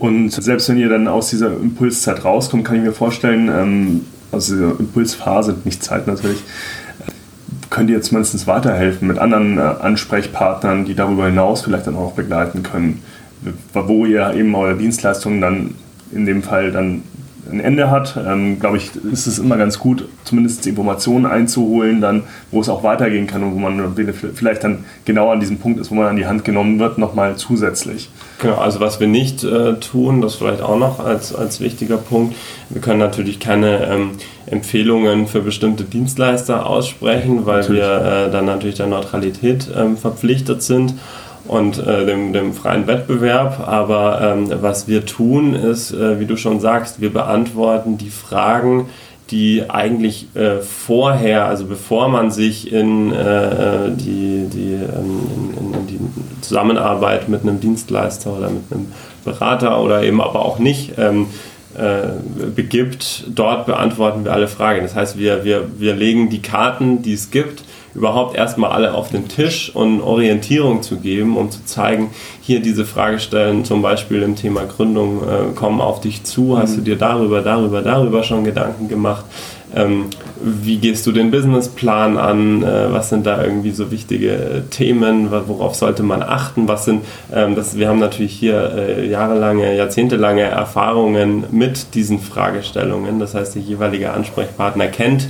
Und 0.00 0.30
selbst 0.30 0.68
wenn 0.68 0.78
ihr 0.78 0.88
dann 0.88 1.06
aus 1.06 1.30
dieser 1.30 1.48
Impulszeit 1.48 2.24
rauskommt, 2.24 2.64
kann 2.64 2.76
ich 2.76 2.82
mir 2.82 2.92
vorstellen, 2.92 3.48
ähm, 3.48 4.00
aus 4.32 4.46
dieser 4.46 4.78
Impulsphase, 4.78 5.56
nicht 5.64 5.82
Zeit 5.82 6.06
natürlich, 6.06 6.38
könnt 7.78 7.90
ihr 7.90 8.02
zumindest 8.02 8.44
weiterhelfen 8.48 9.06
mit 9.06 9.18
anderen 9.18 9.56
äh, 9.56 9.60
Ansprechpartnern, 9.60 10.84
die 10.84 10.96
darüber 10.96 11.26
hinaus 11.26 11.62
vielleicht 11.62 11.86
dann 11.86 11.94
auch 11.94 12.12
begleiten 12.12 12.64
können, 12.64 13.04
wo 13.72 14.04
ihr 14.04 14.34
eben 14.34 14.52
eure 14.56 14.76
Dienstleistungen 14.76 15.40
dann 15.40 15.74
in 16.10 16.26
dem 16.26 16.42
Fall 16.42 16.72
dann 16.72 17.04
ein 17.50 17.60
Ende 17.60 17.90
hat, 17.90 18.18
ähm, 18.26 18.58
glaube 18.60 18.76
ich, 18.76 18.90
ist 19.10 19.26
es 19.26 19.38
immer 19.38 19.56
ganz 19.56 19.78
gut, 19.78 20.08
zumindest 20.24 20.66
Informationen 20.66 21.26
einzuholen, 21.26 22.00
dann, 22.00 22.24
wo 22.50 22.60
es 22.60 22.68
auch 22.68 22.82
weitergehen 22.82 23.26
kann 23.26 23.42
und 23.42 23.54
wo 23.54 23.58
man 23.58 23.94
vielleicht 24.34 24.64
dann 24.64 24.84
genau 25.04 25.30
an 25.30 25.40
diesem 25.40 25.58
Punkt 25.58 25.80
ist, 25.80 25.90
wo 25.90 25.94
man 25.94 26.06
an 26.06 26.16
die 26.16 26.26
Hand 26.26 26.44
genommen 26.44 26.78
wird, 26.78 26.98
nochmal 26.98 27.36
zusätzlich. 27.36 28.10
Genau, 28.40 28.56
also 28.56 28.80
was 28.80 29.00
wir 29.00 29.06
nicht 29.06 29.44
äh, 29.44 29.74
tun, 29.74 30.20
das 30.20 30.36
vielleicht 30.36 30.62
auch 30.62 30.78
noch 30.78 31.00
als, 31.00 31.34
als 31.34 31.60
wichtiger 31.60 31.96
Punkt, 31.96 32.36
wir 32.68 32.80
können 32.80 33.00
natürlich 33.00 33.40
keine 33.40 33.86
ähm, 33.86 34.10
Empfehlungen 34.46 35.26
für 35.26 35.40
bestimmte 35.40 35.84
Dienstleister 35.84 36.66
aussprechen, 36.66 37.46
weil 37.46 37.60
natürlich. 37.60 37.82
wir 37.82 38.26
äh, 38.26 38.30
dann 38.30 38.46
natürlich 38.46 38.76
der 38.76 38.86
Neutralität 38.86 39.68
ähm, 39.76 39.96
verpflichtet 39.96 40.62
sind 40.62 40.94
und 41.48 41.78
äh, 41.78 42.06
dem, 42.06 42.32
dem 42.32 42.52
freien 42.52 42.86
Wettbewerb. 42.86 43.66
Aber 43.66 44.20
ähm, 44.22 44.52
was 44.60 44.86
wir 44.86 45.06
tun, 45.06 45.54
ist, 45.54 45.92
äh, 45.92 46.20
wie 46.20 46.26
du 46.26 46.36
schon 46.36 46.60
sagst, 46.60 47.00
wir 47.00 47.12
beantworten 47.12 47.98
die 47.98 48.10
Fragen, 48.10 48.88
die 49.30 49.64
eigentlich 49.68 50.34
äh, 50.34 50.60
vorher, 50.60 51.46
also 51.46 51.66
bevor 51.66 52.08
man 52.08 52.30
sich 52.30 52.72
in, 52.72 53.12
äh, 53.12 53.90
die, 53.90 54.46
die, 54.52 54.72
ähm, 54.72 55.20
in, 55.58 55.74
in, 55.74 55.86
die 55.86 56.00
Zusammenarbeit 56.40 57.28
mit 57.28 57.42
einem 57.42 57.60
Dienstleister 57.60 58.32
oder 58.32 58.48
mit 58.48 58.62
einem 58.70 58.92
Berater 59.24 59.82
oder 59.82 60.02
eben 60.02 60.20
aber 60.20 60.44
auch 60.44 60.58
nicht 60.58 60.94
ähm, 60.96 61.26
äh, 61.78 62.48
begibt, 62.54 63.24
dort 63.28 63.66
beantworten 63.66 64.24
wir 64.24 64.32
alle 64.32 64.48
Fragen. 64.48 64.82
Das 64.82 64.94
heißt, 64.94 65.18
wir, 65.18 65.44
wir, 65.44 65.66
wir 65.78 65.94
legen 65.94 66.28
die 66.30 66.42
Karten, 66.42 67.02
die 67.02 67.14
es 67.14 67.30
gibt, 67.30 67.62
überhaupt 67.94 68.36
erstmal 68.36 68.70
alle 68.70 68.94
auf 68.94 69.10
den 69.10 69.28
Tisch 69.28 69.74
und 69.74 70.00
Orientierung 70.00 70.82
zu 70.82 70.98
geben, 70.98 71.36
um 71.36 71.50
zu 71.50 71.64
zeigen, 71.64 72.10
hier 72.40 72.60
diese 72.60 72.84
Fragestellen 72.84 73.64
zum 73.64 73.82
Beispiel 73.82 74.22
im 74.22 74.36
Thema 74.36 74.64
Gründung 74.64 75.22
äh, 75.22 75.54
kommen 75.54 75.80
auf 75.80 76.00
dich 76.00 76.24
zu, 76.24 76.58
hast 76.58 76.76
du 76.76 76.80
mhm. 76.80 76.84
dir 76.84 76.96
darüber, 76.96 77.40
darüber, 77.42 77.82
darüber 77.82 78.22
schon 78.22 78.44
Gedanken 78.44 78.88
gemacht. 78.88 79.24
Ähm, 79.74 80.06
wie 80.42 80.76
gehst 80.78 81.06
du 81.06 81.12
den 81.12 81.30
Businessplan 81.30 82.16
an, 82.16 82.62
äh, 82.62 82.92
was 82.92 83.10
sind 83.10 83.26
da 83.26 83.42
irgendwie 83.42 83.70
so 83.70 83.90
wichtige 83.90 84.64
Themen, 84.70 85.30
worauf 85.30 85.74
sollte 85.74 86.02
man 86.02 86.22
achten, 86.22 86.68
was 86.68 86.84
sind, 86.84 87.04
ähm, 87.34 87.54
das, 87.54 87.76
wir 87.76 87.88
haben 87.88 87.98
natürlich 87.98 88.32
hier 88.32 88.72
äh, 88.76 89.08
jahrelange, 89.08 89.76
jahrzehntelange 89.76 90.42
Erfahrungen 90.42 91.44
mit 91.50 91.94
diesen 91.94 92.20
Fragestellungen, 92.20 93.18
das 93.18 93.34
heißt 93.34 93.56
der 93.56 93.62
jeweilige 93.62 94.12
Ansprechpartner 94.12 94.88
kennt 94.88 95.28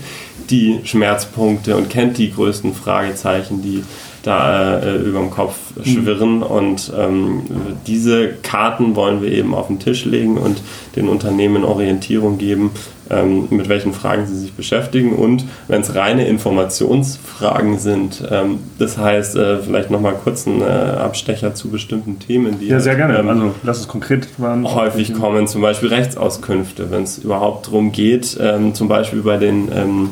die 0.50 0.80
Schmerzpunkte 0.84 1.76
und 1.76 1.90
kennt 1.90 2.18
die 2.18 2.32
größten 2.32 2.74
Fragezeichen, 2.74 3.62
die 3.62 3.84
da 4.22 4.78
äh, 4.78 4.96
über 4.96 5.20
dem 5.20 5.30
Kopf 5.30 5.56
schwirren. 5.84 6.38
Mhm. 6.38 6.42
Und 6.42 6.92
ähm, 6.96 7.42
diese 7.86 8.28
Karten 8.42 8.96
wollen 8.96 9.22
wir 9.22 9.30
eben 9.30 9.54
auf 9.54 9.68
den 9.68 9.78
Tisch 9.78 10.04
legen 10.04 10.36
und 10.36 10.60
den 10.96 11.08
Unternehmen 11.08 11.64
Orientierung 11.64 12.38
geben, 12.38 12.70
ähm, 13.10 13.48
mit 13.50 13.68
welchen 13.68 13.92
Fragen 13.92 14.26
sie 14.26 14.36
sich 14.38 14.52
beschäftigen. 14.52 15.12
Und 15.12 15.44
wenn 15.66 15.80
es 15.80 15.94
reine 15.94 16.26
Informationsfragen 16.26 17.78
sind, 17.78 18.22
ähm, 18.30 18.58
das 18.78 18.98
heißt, 18.98 19.36
äh, 19.36 19.58
vielleicht 19.58 19.90
nochmal 19.90 20.14
kurz 20.22 20.46
einen 20.46 20.60
äh, 20.60 20.64
Abstecher 20.64 21.54
zu 21.54 21.68
bestimmten 21.68 22.18
Themen, 22.18 22.58
die 22.60 22.68
ja, 22.68 22.80
sehr 22.80 22.96
gerne. 22.96 23.18
Ähm, 23.18 23.28
also, 23.28 23.54
lass 23.62 23.80
es 23.80 23.88
konkret 23.88 24.28
waren. 24.38 24.64
Häufig 24.64 25.14
kommen 25.14 25.46
zum 25.46 25.62
Beispiel 25.62 25.88
Rechtsauskünfte, 25.88 26.90
wenn 26.90 27.02
es 27.02 27.18
überhaupt 27.18 27.66
darum 27.66 27.92
geht, 27.92 28.36
ähm, 28.40 28.74
zum 28.74 28.88
Beispiel 28.88 29.22
bei 29.22 29.36
den 29.36 29.70
ähm, 29.74 30.10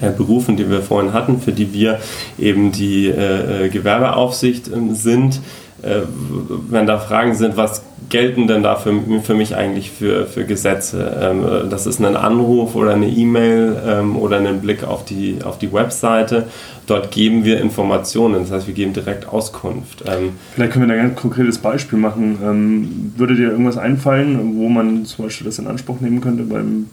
äh, 0.00 0.10
Berufen, 0.10 0.56
die 0.56 0.68
wir 0.68 0.82
vorhin 0.82 1.12
hatten, 1.12 1.40
für 1.40 1.52
die 1.52 1.72
wir 1.72 2.00
eben 2.38 2.72
die 2.72 3.06
äh, 3.06 3.66
äh 3.66 3.68
Gewerbeaufsicht 3.68 4.68
äh, 4.68 4.94
sind. 4.94 5.40
Äh, 5.82 6.00
wenn 6.70 6.86
da 6.86 6.98
Fragen 6.98 7.34
sind, 7.34 7.56
was 7.56 7.82
gelten 8.08 8.46
denn 8.46 8.62
da 8.62 8.76
für, 8.76 8.92
für 9.22 9.34
mich 9.34 9.56
eigentlich 9.56 9.90
für, 9.90 10.26
für 10.26 10.44
Gesetze? 10.44 11.18
Ähm, 11.20 11.44
äh, 11.44 11.68
das 11.68 11.86
ist 11.86 12.00
ein 12.00 12.16
Anruf 12.16 12.74
oder 12.74 12.92
eine 12.92 13.08
E-Mail 13.08 13.76
ähm, 13.86 14.16
oder 14.16 14.38
ein 14.38 14.60
Blick 14.60 14.84
auf 14.84 15.04
die, 15.04 15.38
auf 15.44 15.58
die 15.58 15.72
Webseite. 15.72 16.46
Dort 16.86 17.10
geben 17.10 17.44
wir 17.44 17.60
Informationen, 17.60 18.42
das 18.42 18.52
heißt, 18.52 18.66
wir 18.66 18.74
geben 18.74 18.92
direkt 18.92 19.28
Auskunft. 19.28 20.04
Ähm, 20.06 20.34
Vielleicht 20.54 20.72
können 20.72 20.88
wir 20.88 20.94
da 20.94 21.00
ein 21.00 21.08
ganz 21.08 21.20
konkretes 21.20 21.58
Beispiel 21.58 21.98
machen. 21.98 22.38
Ähm, 22.44 23.12
würde 23.16 23.34
dir 23.34 23.50
irgendwas 23.50 23.76
einfallen, 23.76 24.56
wo 24.56 24.68
man 24.68 25.04
zum 25.04 25.24
Beispiel 25.24 25.46
das 25.46 25.58
in 25.58 25.66
Anspruch 25.66 26.00
nehmen 26.00 26.20
könnte 26.20 26.44
beim 26.44 26.86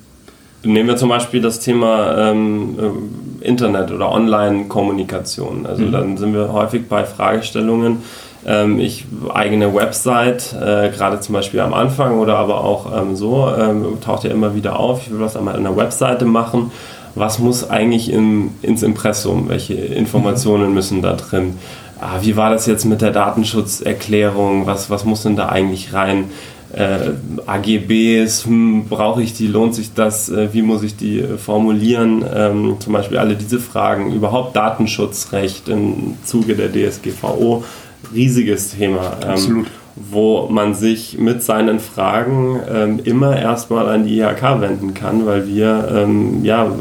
Nehmen 0.65 0.88
wir 0.88 0.96
zum 0.96 1.10
Beispiel 1.10 1.41
das 1.41 1.60
Thema 1.60 2.32
ähm, 2.32 2.77
äh, 2.79 3.46
Internet 3.46 3.91
oder 3.91 4.10
Online-Kommunikation. 4.10 5.65
Also 5.65 5.84
mhm. 5.84 5.91
dann 5.91 6.17
sind 6.17 6.34
wir 6.34 6.53
häufig 6.53 6.88
bei 6.88 7.03
Fragestellungen, 7.03 7.98
ähm, 8.46 8.80
ich 8.80 9.06
eigene 9.34 9.74
Website, 9.74 10.54
äh, 10.54 10.90
gerade 10.90 11.20
zum 11.20 11.34
Beispiel 11.34 11.60
am 11.60 11.74
Anfang 11.74 12.20
oder 12.20 12.38
aber 12.38 12.64
auch 12.64 12.96
ähm, 12.98 13.16
so, 13.16 13.48
ähm, 13.58 14.00
taucht 14.02 14.24
ja 14.24 14.32
immer 14.32 14.56
wieder 14.56 14.80
auf, 14.80 15.02
ich 15.04 15.12
will 15.12 15.20
was 15.20 15.36
an 15.36 15.48
einer 15.48 15.76
Webseite 15.76 16.26
machen. 16.26 16.72
Was 17.16 17.38
muss 17.40 17.70
eigentlich 17.70 18.12
im, 18.12 18.52
ins 18.62 18.82
Impressum? 18.82 19.48
Welche 19.48 19.76
Informationen 19.76 20.70
mhm. 20.70 20.74
müssen 20.74 21.02
da 21.02 21.14
drin? 21.14 21.58
Ah, 22.02 22.18
wie 22.22 22.36
war 22.36 22.50
das 22.50 22.66
jetzt 22.66 22.86
mit 22.86 23.02
der 23.02 23.12
Datenschutzerklärung? 23.12 24.66
Was, 24.66 24.90
was 24.90 25.06
muss 25.06 25.24
denn 25.24 25.36
da 25.36 25.50
eigentlich 25.50 25.94
rein? 25.94 26.26
äh, 26.74 27.12
AGBs, 27.46 28.46
hm, 28.46 28.86
brauche 28.90 29.22
ich 29.22 29.34
die, 29.34 29.48
lohnt 29.48 29.76
sich 29.76 29.94
das, 29.94 30.30
äh, 30.30 30.54
wie 30.54 30.62
muss 30.62 30.84
ich 30.84 30.96
die 30.96 31.20
äh, 31.20 31.38
formulieren, 31.38 32.26
ähm, 32.34 32.78
zum 32.80 32.94
Beispiel 32.94 33.18
alle 33.18 33.36
diese 33.36 33.60
Fragen, 33.60 34.12
überhaupt 34.12 34.56
Datenschutzrecht 34.56 35.70
im 35.70 36.16
Zuge 36.26 36.56
der 36.56 36.72
DSGVO, 36.72 37.64
riesiges 38.13 38.72
Thema. 38.72 39.17
Ähm, 39.24 39.29
Absolut. 39.29 39.67
Wo 39.96 40.48
man 40.50 40.74
sich 40.74 41.20
mit 41.20 41.43
seinen 41.43 41.79
Fragen 41.79 42.60
ähm, 42.67 43.00
immer 43.03 43.38
erstmal 43.38 43.88
an 43.89 44.05
die 44.05 44.20
IHK 44.20 44.60
wenden 44.60 44.96
kann, 44.96 45.27
weil 45.27 45.48
wir 45.48 45.88
ähm, 45.96 46.43
ja 46.43 46.72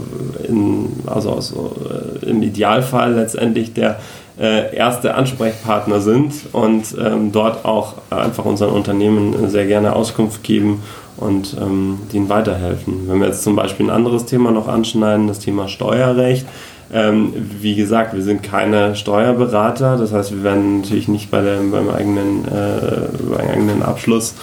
in, 0.48 0.86
also, 1.06 1.34
also 1.34 1.76
äh, 2.24 2.30
im 2.30 2.42
Idealfall 2.42 3.12
letztendlich 3.12 3.74
der 3.74 3.98
äh, 4.40 4.74
erste 4.74 5.14
Ansprechpartner 5.14 6.00
sind 6.00 6.32
und 6.52 6.96
ähm, 6.98 7.32
dort 7.32 7.66
auch 7.66 7.96
einfach 8.08 8.46
unseren 8.46 8.70
Unternehmen 8.70 9.50
sehr 9.50 9.66
gerne 9.66 9.94
Auskunft 9.94 10.42
geben 10.42 10.82
und 11.16 11.56
ähm, 11.60 11.98
denen 12.12 12.28
weiterhelfen. 12.28 13.08
Wenn 13.08 13.20
wir 13.20 13.26
jetzt 13.26 13.42
zum 13.42 13.56
Beispiel 13.56 13.86
ein 13.86 13.90
anderes 13.90 14.24
Thema 14.24 14.50
noch 14.50 14.68
anschneiden, 14.68 15.28
das 15.28 15.38
Thema 15.38 15.68
Steuerrecht. 15.68 16.46
Ähm, 16.92 17.32
wie 17.60 17.74
gesagt, 17.74 18.14
wir 18.14 18.22
sind 18.22 18.42
keine 18.42 18.94
Steuerberater, 18.96 19.96
das 19.96 20.12
heißt, 20.12 20.32
wir 20.32 20.44
werden 20.44 20.80
natürlich 20.80 21.08
nicht 21.08 21.30
bei 21.30 21.40
der, 21.40 21.56
beim, 21.58 21.88
eigenen, 21.88 22.44
äh, 22.44 23.08
beim 23.34 23.48
eigenen 23.48 23.82
Abschluss 23.82 24.34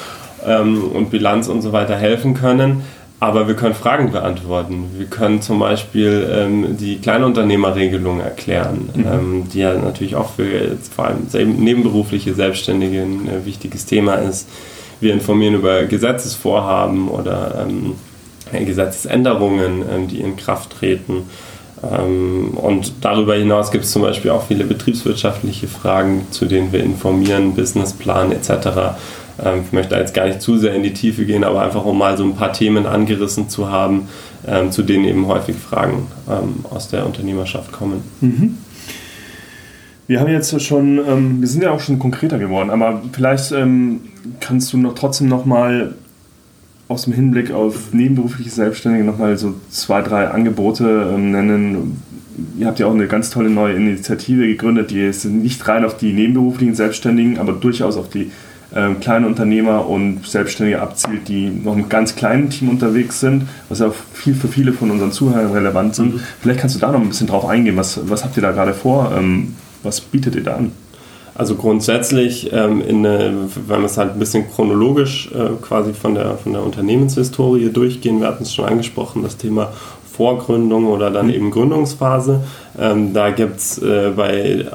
ähm, 0.45 0.83
und 0.91 1.11
Bilanz 1.11 1.47
und 1.47 1.61
so 1.61 1.71
weiter 1.71 1.95
helfen 1.95 2.33
können. 2.33 2.83
Aber 3.21 3.49
wir 3.49 3.55
können 3.55 3.75
Fragen 3.75 4.11
beantworten. 4.11 4.91
Wir 4.97 5.07
können 5.07 5.41
zum 5.41 5.59
Beispiel 5.59 6.29
ähm, 6.33 6.77
die 6.77 6.99
Kleinunternehmerregelung 6.99 8.21
erklären, 8.21 8.89
mhm. 8.95 9.05
ähm, 9.05 9.43
die 9.53 9.59
ja 9.59 9.73
natürlich 9.73 10.15
auch 10.15 10.31
für 10.31 10.77
vor 10.95 11.07
allem 11.07 11.27
nebenberufliche 11.57 12.33
Selbstständige 12.33 13.01
ein 13.01 13.27
äh, 13.27 13.45
wichtiges 13.45 13.85
Thema 13.85 14.15
ist. 14.15 14.47
Wir 15.01 15.13
informieren 15.13 15.55
über 15.55 15.83
Gesetzesvorhaben 15.83 17.09
oder 17.09 17.67
ähm, 17.67 17.95
Gesetzesänderungen, 18.65 19.83
ähm, 19.93 20.07
die 20.07 20.21
in 20.21 20.37
Kraft 20.37 20.71
treten. 20.79 21.29
Ähm, 21.83 22.51
und 22.55 22.93
darüber 23.01 23.35
hinaus 23.35 23.71
gibt 23.71 23.85
es 23.85 23.91
zum 23.91 24.01
Beispiel 24.01 24.31
auch 24.31 24.45
viele 24.47 24.65
betriebswirtschaftliche 24.65 25.67
Fragen, 25.67 26.27
zu 26.31 26.45
denen 26.45 26.71
wir 26.71 26.83
informieren, 26.83 27.55
Businessplan 27.55 28.31
etc. 28.31 28.49
Ähm, 29.43 29.61
ich 29.65 29.71
möchte 29.71 29.95
jetzt 29.95 30.13
gar 30.13 30.25
nicht 30.25 30.41
zu 30.41 30.57
sehr 30.57 30.73
in 30.73 30.83
die 30.83 30.93
Tiefe 30.93 31.25
gehen, 31.25 31.43
aber 31.43 31.61
einfach 31.61 31.85
um 31.85 31.97
mal 31.97 32.17
so 32.17 32.23
ein 32.23 32.35
paar 32.35 32.53
Themen 32.53 32.85
angerissen 32.85 33.49
zu 33.49 33.69
haben, 33.69 34.09
ähm, 34.47 34.71
zu 34.71 34.83
denen 34.83 35.05
eben 35.05 35.27
häufig 35.27 35.55
Fragen 35.55 36.07
aus 36.69 36.89
der 36.89 37.05
Unternehmerschaft 37.05 37.71
kommen. 37.71 38.03
Mhm. 38.21 38.57
Wir 40.05 40.19
haben 40.19 40.31
jetzt 40.31 40.61
schon, 40.61 41.41
wir 41.41 41.47
sind 41.47 41.63
ja 41.63 41.71
auch 41.71 41.79
schon 41.79 41.97
konkreter 41.99 42.37
geworden, 42.39 42.69
aber 42.69 43.01
vielleicht 43.11 43.53
kannst 44.39 44.73
du 44.73 44.77
noch 44.77 44.93
trotzdem 44.93 45.27
noch 45.27 45.45
mal 45.45 45.93
aus 46.89 47.03
dem 47.03 47.13
Hinblick 47.13 47.51
auf 47.51 47.93
nebenberufliche 47.93 48.49
Selbstständige 48.49 49.05
noch 49.05 49.19
mal 49.19 49.37
so 49.37 49.53
zwei, 49.69 50.01
drei 50.01 50.27
Angebote 50.27 51.11
ähm, 51.13 51.31
nennen. 51.31 52.01
Ihr 52.57 52.67
habt 52.67 52.79
ja 52.79 52.87
auch 52.87 52.93
eine 52.93 53.07
ganz 53.07 53.29
tolle 53.29 53.49
neue 53.49 53.75
Initiative 53.75 54.47
gegründet, 54.47 54.91
die 54.91 55.01
ist 55.01 55.23
nicht 55.25 55.65
rein 55.67 55.85
auf 55.85 55.97
die 55.97 56.13
nebenberuflichen 56.13 56.75
Selbstständigen, 56.75 57.37
aber 57.37 57.53
durchaus 57.53 57.95
auf 57.95 58.09
die 58.09 58.31
ähm, 58.75 58.99
kleine 58.99 59.27
Unternehmer 59.27 59.87
und 59.87 60.25
Selbstständige 60.25 60.81
abzielt, 60.81 61.27
die 61.27 61.49
noch 61.49 61.75
im 61.75 61.89
ganz 61.89 62.15
kleinen 62.15 62.49
Team 62.49 62.69
unterwegs 62.69 63.19
sind, 63.19 63.43
was 63.67 63.79
ja 63.79 63.91
viel 64.13 64.33
für 64.33 64.47
viele 64.47 64.73
von 64.73 64.89
unseren 64.89 65.11
Zuhörern 65.11 65.51
relevant 65.51 65.95
sind. 65.95 66.15
Mhm. 66.15 66.19
Vielleicht 66.41 66.59
kannst 66.59 66.75
du 66.75 66.79
da 66.79 66.91
noch 66.91 67.01
ein 67.01 67.09
bisschen 67.09 67.27
drauf 67.27 67.45
eingehen. 67.45 67.77
Was, 67.77 67.99
was 68.09 68.23
habt 68.23 68.35
ihr 68.37 68.43
da 68.43 68.51
gerade 68.51 68.73
vor? 68.73 69.11
Ähm, 69.15 69.55
was 69.83 70.01
bietet 70.01 70.35
ihr 70.35 70.43
da 70.43 70.55
an? 70.55 70.71
Also 71.39 71.55
grundsätzlich, 71.55 72.51
ähm, 72.51 72.81
in, 72.85 73.05
wenn 73.05 73.79
wir 73.79 73.85
es 73.85 73.97
halt 73.97 74.11
ein 74.11 74.19
bisschen 74.19 74.51
chronologisch 74.51 75.31
äh, 75.31 75.51
quasi 75.61 75.93
von 75.93 76.13
der, 76.13 76.35
von 76.35 76.51
der 76.51 76.61
Unternehmenshistorie 76.61 77.69
durchgehen, 77.69 78.19
wir 78.19 78.27
hatten 78.27 78.43
es 78.43 78.53
schon 78.53 78.65
angesprochen, 78.65 79.23
das 79.23 79.37
Thema 79.37 79.71
Vorgründung 80.11 80.87
oder 80.87 81.11
dann 81.11 81.27
mhm. 81.27 81.33
eben 81.33 81.51
Gründungsphase. 81.51 82.41
Ähm, 82.77 83.13
da 83.13 83.29
gibt 83.29 83.55
es 83.55 83.77
äh, 83.77 84.11
bei 84.13 84.65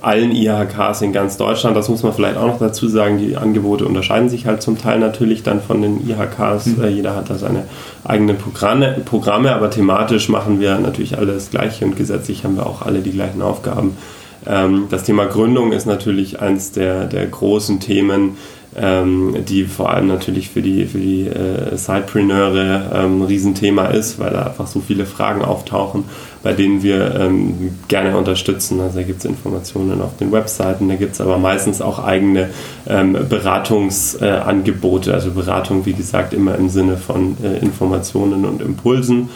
allen 0.00 0.30
IHKs 0.30 1.02
in 1.02 1.12
ganz 1.12 1.36
Deutschland, 1.36 1.76
das 1.76 1.90
muss 1.90 2.02
man 2.02 2.14
vielleicht 2.14 2.38
auch 2.38 2.46
noch 2.46 2.58
dazu 2.58 2.88
sagen, 2.88 3.18
die 3.18 3.36
Angebote 3.36 3.84
unterscheiden 3.84 4.30
sich 4.30 4.46
halt 4.46 4.62
zum 4.62 4.78
Teil 4.78 5.00
natürlich 5.00 5.42
dann 5.42 5.60
von 5.60 5.82
den 5.82 6.08
IHKs. 6.08 6.68
Mhm. 6.68 6.84
Äh, 6.84 6.88
jeder 6.88 7.14
hat 7.14 7.28
da 7.28 7.34
seine 7.34 7.64
eigenen 8.02 8.38
Programme, 8.38 8.96
Programme, 9.04 9.54
aber 9.54 9.68
thematisch 9.68 10.30
machen 10.30 10.58
wir 10.58 10.78
natürlich 10.78 11.18
alle 11.18 11.34
das 11.34 11.50
Gleiche 11.50 11.84
und 11.84 11.96
gesetzlich 11.96 12.44
haben 12.44 12.56
wir 12.56 12.64
auch 12.64 12.80
alle 12.80 13.00
die 13.00 13.12
gleichen 13.12 13.42
Aufgaben. 13.42 13.98
Ähm, 14.46 14.86
das 14.90 15.04
Thema 15.04 15.26
Gründung 15.26 15.72
ist 15.72 15.86
natürlich 15.86 16.40
eines 16.40 16.72
der, 16.72 17.06
der 17.06 17.26
großen 17.26 17.80
Themen, 17.80 18.36
ähm, 18.76 19.36
die 19.46 19.64
vor 19.64 19.90
allem 19.90 20.08
natürlich 20.08 20.50
für 20.50 20.60
die, 20.60 20.86
für 20.86 20.98
die 20.98 21.26
äh, 21.26 21.76
Sidepreneure 21.76 22.90
ähm, 22.92 23.22
ein 23.22 23.26
Riesenthema 23.26 23.86
ist, 23.86 24.18
weil 24.18 24.32
da 24.32 24.46
einfach 24.46 24.66
so 24.66 24.80
viele 24.80 25.06
Fragen 25.06 25.42
auftauchen, 25.42 26.04
bei 26.42 26.52
denen 26.52 26.82
wir 26.82 27.14
ähm, 27.14 27.78
gerne 27.88 28.16
unterstützen. 28.16 28.80
Also 28.80 28.98
da 28.98 29.04
gibt 29.04 29.20
es 29.20 29.24
Informationen 29.26 30.00
auf 30.00 30.16
den 30.16 30.32
Webseiten, 30.32 30.88
da 30.88 30.96
gibt 30.96 31.14
es 31.14 31.20
aber 31.20 31.38
meistens 31.38 31.80
auch 31.80 32.04
eigene 32.04 32.50
ähm, 32.88 33.16
Beratungsangebote, 33.28 35.14
also 35.14 35.30
Beratung, 35.30 35.86
wie 35.86 35.94
gesagt, 35.94 36.34
immer 36.34 36.56
im 36.56 36.68
Sinne 36.68 36.96
von 36.96 37.36
äh, 37.44 37.58
Informationen 37.58 38.44
und 38.44 38.60
Impulsen 38.60 39.28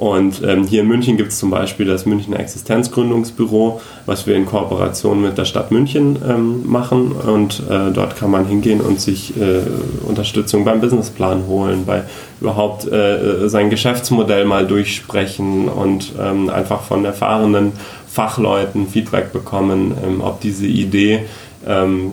und 0.00 0.42
ähm, 0.42 0.64
hier 0.66 0.80
in 0.80 0.88
München 0.88 1.18
gibt 1.18 1.30
es 1.30 1.38
zum 1.38 1.50
Beispiel 1.50 1.84
das 1.84 2.06
Münchner 2.06 2.40
Existenzgründungsbüro, 2.40 3.82
was 4.06 4.26
wir 4.26 4.34
in 4.34 4.46
Kooperation 4.46 5.20
mit 5.20 5.36
der 5.36 5.44
Stadt 5.44 5.70
München 5.70 6.16
ähm, 6.26 6.62
machen. 6.66 7.12
Und 7.12 7.60
äh, 7.68 7.90
dort 7.92 8.16
kann 8.16 8.30
man 8.30 8.46
hingehen 8.46 8.80
und 8.80 8.98
sich 8.98 9.36
äh, 9.36 9.60
Unterstützung 10.08 10.64
beim 10.64 10.80
Businessplan 10.80 11.46
holen, 11.46 11.84
bei 11.84 12.04
überhaupt 12.40 12.90
äh, 12.90 13.46
sein 13.50 13.68
Geschäftsmodell 13.68 14.46
mal 14.46 14.66
durchsprechen 14.66 15.68
und 15.68 16.12
ähm, 16.18 16.48
einfach 16.48 16.80
von 16.80 17.04
erfahrenen 17.04 17.72
Fachleuten 18.08 18.88
Feedback 18.88 19.34
bekommen, 19.34 19.92
ähm, 20.02 20.22
ob 20.22 20.40
diese 20.40 20.66
Idee 20.66 21.26
ähm, 21.66 22.12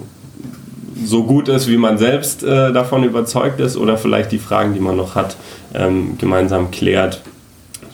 so 1.06 1.24
gut 1.24 1.48
ist, 1.48 1.70
wie 1.70 1.78
man 1.78 1.98
selbst 1.98 2.44
äh, 2.44 2.74
davon 2.74 3.06
überzeugt 3.06 3.62
ist 3.62 3.78
oder 3.78 3.98
vielleicht 3.98 4.34
die 4.34 4.40
Fragen, 4.40 4.74
die 4.74 4.82
man 4.82 4.98
noch 4.98 5.16
hat, 5.16 5.38
ähm, 5.74 6.18
gemeinsam 6.18 6.70
klärt 6.70 7.22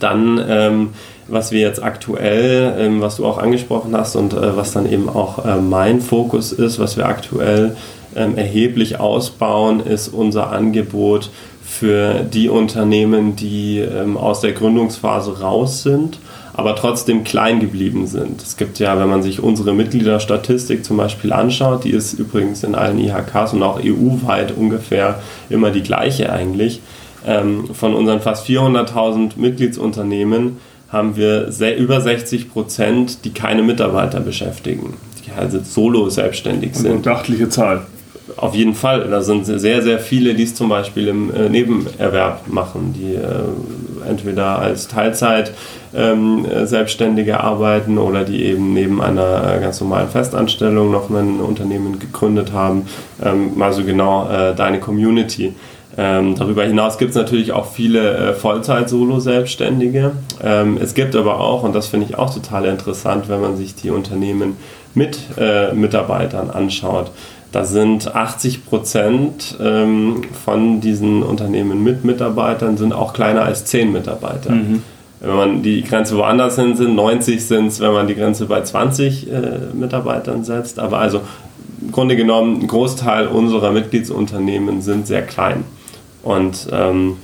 Dann, 0.04 0.44
ähm, 0.48 0.90
was 1.28 1.52
wir 1.52 1.62
jetzt 1.62 1.82
aktuell, 1.82 2.76
ähm, 2.78 3.02
was 3.02 3.16
du 3.16 3.26
auch 3.26 3.38
angesprochen 3.38 3.96
hast 3.96 4.16
und 4.16 4.34
äh, 4.34 4.58
was 4.58 4.74
dann 4.74 4.92
eben 4.92 5.08
auch 5.08 5.46
äh, 5.46 5.56
mein 5.58 6.02
Fokus 6.02 6.52
ist, 6.52 6.78
was 6.80 6.98
wir 6.98 7.06
aktuell 7.06 7.78
ähm, 8.16 8.38
erheblich 8.38 9.00
ausbauen, 9.00 9.80
ist 9.80 10.10
unser 10.10 10.52
Angebot 10.52 11.30
für 11.64 12.20
die 12.22 12.50
Unternehmen, 12.50 13.36
die 13.36 13.80
ähm, 13.80 14.18
aus 14.18 14.42
der 14.42 14.52
Gründungsphase 14.52 15.40
raus 15.40 15.84
sind, 15.84 16.20
aber 16.54 16.76
trotzdem 16.76 17.24
klein 17.24 17.60
geblieben 17.60 18.06
sind. 18.06 18.42
Es 18.42 18.58
gibt 18.58 18.78
ja, 18.80 19.00
wenn 19.00 19.10
man 19.10 19.24
sich 19.24 19.42
unsere 19.42 19.74
Mitgliederstatistik 19.74 20.86
zum 20.86 20.98
Beispiel 20.98 21.34
anschaut, 21.34 21.86
die 21.86 21.92
ist 21.92 22.14
übrigens 22.14 22.64
in 22.64 22.76
allen 22.76 23.00
IHKs 23.00 23.54
und 23.54 23.64
auch 23.64 23.80
EU-weit 23.84 24.56
ungefähr 24.56 25.22
immer 25.50 25.72
die 25.72 25.82
gleiche 25.82 26.32
eigentlich. 26.32 26.82
Ähm, 27.26 27.74
von 27.74 27.94
unseren 27.94 28.20
fast 28.20 28.46
400.000 28.48 29.32
Mitgliedsunternehmen 29.38 30.58
haben 30.90 31.16
wir 31.16 31.50
über 31.78 32.02
60 32.02 32.52
Prozent, 32.52 33.26
die 33.26 33.32
keine 33.32 33.64
Mitarbeiter 33.64 34.20
beschäftigen, 34.20 34.96
die 35.26 35.32
also 35.32 35.60
solo 35.64 36.10
selbstständig 36.10 36.76
sind. 36.76 36.92
Eine 36.92 37.00
beachtliche 37.00 37.50
Zahl. 37.50 37.88
Auf 38.38 38.56
jeden 38.56 38.74
Fall. 38.74 39.10
Da 39.10 39.22
sind 39.22 39.46
sehr, 39.46 39.82
sehr 39.82 40.00
viele, 40.00 40.34
die 40.34 40.44
es 40.44 40.56
zum 40.56 40.70
Beispiel 40.70 41.08
im 41.08 41.34
äh, 41.34 41.50
Nebenerwerb 41.50 42.48
machen, 42.48 42.94
die 42.98 43.16
äh, 43.16 44.10
entweder 44.10 44.60
als 44.60 44.88
Teilzeit 44.88 45.54
ähm, 45.94 46.46
Selbstständige 46.64 47.40
arbeiten 47.40 47.98
oder 47.98 48.24
die 48.24 48.44
eben 48.44 48.74
neben 48.74 49.02
einer 49.02 49.58
äh, 49.58 49.60
ganz 49.60 49.82
normalen 49.82 50.10
Festanstellung 50.10 50.92
noch 50.92 51.10
ein 51.10 51.40
Unternehmen 51.40 52.00
gegründet 52.00 52.54
haben. 52.54 52.88
Ähm, 53.24 53.62
also 53.62 53.84
genau 53.84 54.30
äh, 54.30 54.56
deine 54.56 54.80
Community. 54.80 55.54
Ähm, 55.96 56.36
darüber 56.36 56.64
hinaus 56.64 56.98
gibt 56.98 57.12
es 57.12 57.16
natürlich 57.16 57.52
auch 57.52 57.72
viele 57.72 58.32
äh, 58.32 58.34
Vollzeit-Solo-Selbstständige. 58.34 60.12
Ähm, 60.44 60.78
es 60.82 60.96
gibt 60.96 61.16
aber 61.16 61.40
auch, 61.40 61.64
und 61.64 61.74
das 61.76 61.88
finde 61.88 62.08
ich 62.10 62.18
auch 62.18 62.34
total 62.34 62.66
interessant, 62.66 63.30
wenn 63.30 63.42
man 63.42 63.58
sich 63.58 63.76
die 63.76 63.92
Unternehmen 63.92 64.58
mit 64.96 65.20
äh, 65.38 65.74
Mitarbeitern 65.74 66.50
anschaut, 66.50 67.12
da 67.54 67.66
sind 67.66 68.16
80 68.16 68.66
Prozent 68.66 69.58
ähm, 69.62 70.24
von 70.44 70.82
diesen 70.82 71.22
Unternehmen 71.22 71.84
mit 71.84 72.04
Mitarbeitern 72.04 72.78
sind 72.78 72.94
auch 72.94 73.14
kleiner 73.14 73.44
als 73.44 73.66
10 73.66 73.92
Mitarbeiter. 73.92 74.52
Mhm. 74.52 74.82
Wenn 75.20 75.36
man 75.36 75.62
die 75.62 75.84
Grenze 75.84 76.18
woanders 76.18 76.56
hin 76.56 76.76
sind, 76.76 76.96
90 76.96 77.46
sind 77.46 77.68
es, 77.68 77.80
wenn 77.80 77.94
man 77.94 78.08
die 78.08 78.16
Grenze 78.16 78.48
bei 78.48 78.62
20 78.62 79.32
äh, 79.32 79.36
Mitarbeitern 79.74 80.44
setzt. 80.44 80.80
Aber 80.80 80.98
also 80.98 81.22
im 81.80 81.92
Grunde 81.92 82.16
genommen, 82.16 82.62
ein 82.62 82.68
Großteil 82.68 83.28
unserer 83.28 83.72
Mitgliedsunternehmen 83.72 84.82
sind 84.82 85.06
sehr 85.06 85.22
klein. 85.22 85.64
Und 86.24 86.68
ähm, 86.72 87.18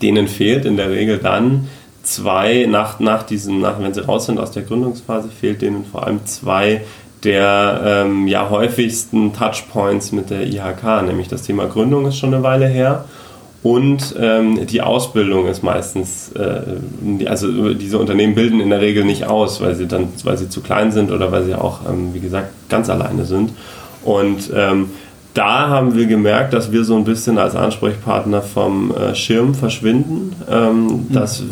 denen 0.00 0.28
fehlt 0.28 0.64
in 0.64 0.76
der 0.76 0.90
Regel 0.90 1.18
dann 1.18 1.68
zwei, 2.02 2.66
nach, 2.68 3.00
nach 3.00 3.24
diesem, 3.24 3.60
nach, 3.60 3.80
wenn 3.80 3.92
sie 3.92 4.04
raus 4.04 4.26
sind 4.26 4.38
aus 4.38 4.52
der 4.52 4.62
Gründungsphase, 4.62 5.28
fehlt 5.28 5.60
denen 5.60 5.84
vor 5.84 6.06
allem 6.06 6.24
zwei 6.24 6.82
der 7.24 7.82
ähm, 7.84 8.28
ja, 8.28 8.48
häufigsten 8.48 9.32
Touchpoints 9.32 10.12
mit 10.12 10.30
der 10.30 10.46
IHK, 10.46 11.02
nämlich 11.04 11.26
das 11.26 11.42
Thema 11.42 11.66
Gründung 11.66 12.06
ist 12.06 12.16
schon 12.16 12.32
eine 12.32 12.44
Weile 12.44 12.68
her 12.68 13.06
und 13.62 14.14
ähm, 14.20 14.66
die 14.66 14.82
Ausbildung 14.82 15.48
ist 15.48 15.64
meistens, 15.64 16.30
äh, 16.32 17.26
also 17.26 17.74
diese 17.74 17.98
Unternehmen 17.98 18.36
bilden 18.36 18.60
in 18.60 18.70
der 18.70 18.80
Regel 18.80 19.04
nicht 19.04 19.24
aus, 19.24 19.60
weil 19.60 19.74
sie 19.74 19.88
dann, 19.88 20.08
weil 20.22 20.38
sie 20.38 20.48
zu 20.48 20.60
klein 20.60 20.92
sind 20.92 21.10
oder 21.10 21.32
weil 21.32 21.44
sie 21.44 21.56
auch, 21.56 21.80
ähm, 21.88 22.14
wie 22.14 22.20
gesagt, 22.20 22.50
ganz 22.68 22.88
alleine 22.88 23.24
sind. 23.24 23.50
Und 24.04 24.50
ähm, 24.54 24.90
da 25.34 25.68
haben 25.68 25.94
wir 25.94 26.06
gemerkt, 26.06 26.52
dass 26.52 26.72
wir 26.72 26.84
so 26.84 26.96
ein 26.96 27.04
bisschen 27.04 27.38
als 27.38 27.54
Ansprechpartner 27.54 28.42
vom 28.42 28.94
äh, 28.94 29.14
Schirm 29.14 29.54
verschwinden. 29.54 30.34
Ähm, 30.50 30.84
mhm. 30.84 31.06
Das, 31.10 31.42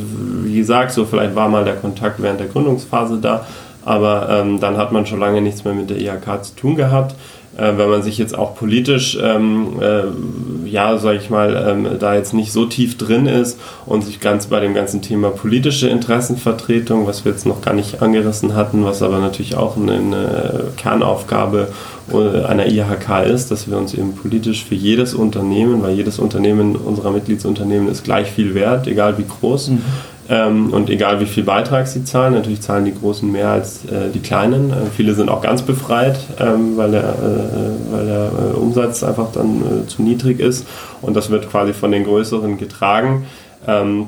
wie 0.42 0.56
gesagt, 0.56 0.92
so 0.92 1.04
vielleicht 1.04 1.34
war 1.34 1.48
mal 1.48 1.64
der 1.64 1.76
Kontakt 1.76 2.20
während 2.22 2.40
der 2.40 2.48
Gründungsphase 2.48 3.18
da, 3.18 3.46
aber 3.84 4.28
ähm, 4.30 4.60
dann 4.60 4.76
hat 4.76 4.92
man 4.92 5.06
schon 5.06 5.20
lange 5.20 5.40
nichts 5.40 5.64
mehr 5.64 5.74
mit 5.74 5.90
der 5.90 6.00
IHK 6.00 6.44
zu 6.44 6.56
tun 6.56 6.76
gehabt. 6.76 7.14
Äh, 7.57 7.79
wenn 7.79 7.88
man 7.88 8.03
sich 8.03 8.19
jetzt 8.19 8.37
auch 8.37 8.55
politisch, 8.55 9.19
ähm, 9.23 9.81
äh, 9.81 10.69
ja, 10.69 10.99
sag 10.99 11.16
ich 11.16 11.31
mal, 11.31 11.64
ähm, 11.69 11.99
da 11.99 12.14
jetzt 12.14 12.35
nicht 12.35 12.53
so 12.53 12.66
tief 12.66 12.99
drin 12.99 13.27
ist 13.27 13.59
und 13.87 14.05
sich 14.05 14.21
ganz 14.21 14.47
bei 14.47 14.61
dem 14.61 14.75
ganzen 14.75 15.01
Thema 15.01 15.31
politische 15.31 15.88
Interessenvertretung, 15.88 17.07
was 17.07 17.25
wir 17.25 17.33
jetzt 17.33 17.47
noch 17.47 17.62
gar 17.62 17.75
nicht 17.75 18.03
angerissen 18.03 18.55
hatten, 18.55 18.85
was 18.85 19.03
aber 19.03 19.19
natürlich 19.21 19.57
auch 19.57 19.77
eine, 19.77 19.95
eine 19.95 20.64
Kernaufgabe 20.77 21.69
äh, 22.12 22.45
einer 22.45 22.66
IHK 22.66 23.27
ist, 23.27 23.51
dass 23.51 23.71
wir 23.71 23.79
uns 23.79 23.95
eben 23.95 24.14
politisch 24.14 24.64
für 24.64 24.75
jedes 24.75 25.14
Unternehmen, 25.14 25.83
weil 25.83 25.95
jedes 25.95 26.19
Unternehmen 26.19 26.77
unserer 26.77 27.11
Mitgliedsunternehmen 27.11 27.88
ist 27.88 28.05
gleich 28.05 28.31
viel 28.31 28.55
wert, 28.55 28.87
egal 28.87 29.16
wie 29.16 29.25
groß, 29.25 29.71
mhm 29.71 29.83
ähm, 30.28 30.72
und 30.72 30.90
egal 30.90 31.20
wie 31.20 31.26
viel 31.26 31.44
Beitrag 31.44 31.86
sie 31.86 32.04
zahlen, 32.04 32.34
natürlich 32.34 32.60
zahlen 32.60 32.84
die 32.84 32.94
Großen 32.94 33.30
mehr 33.30 33.48
als 33.48 33.84
äh, 33.84 34.10
die 34.12 34.20
Kleinen. 34.20 34.70
Äh, 34.70 34.74
viele 34.94 35.14
sind 35.14 35.28
auch 35.28 35.40
ganz 35.40 35.62
befreit, 35.62 36.18
ähm, 36.40 36.76
weil 36.76 36.90
der, 36.90 37.02
äh, 37.02 37.92
weil 37.92 38.06
der 38.06 38.30
äh, 38.32 38.56
Umsatz 38.56 39.04
einfach 39.04 39.30
dann 39.32 39.84
äh, 39.84 39.86
zu 39.86 40.02
niedrig 40.02 40.40
ist. 40.40 40.66
Und 41.00 41.14
das 41.14 41.30
wird 41.30 41.48
quasi 41.50 41.72
von 41.72 41.92
den 41.92 42.04
Größeren 42.04 42.58
getragen. 42.58 43.26
Ähm, 43.68 44.06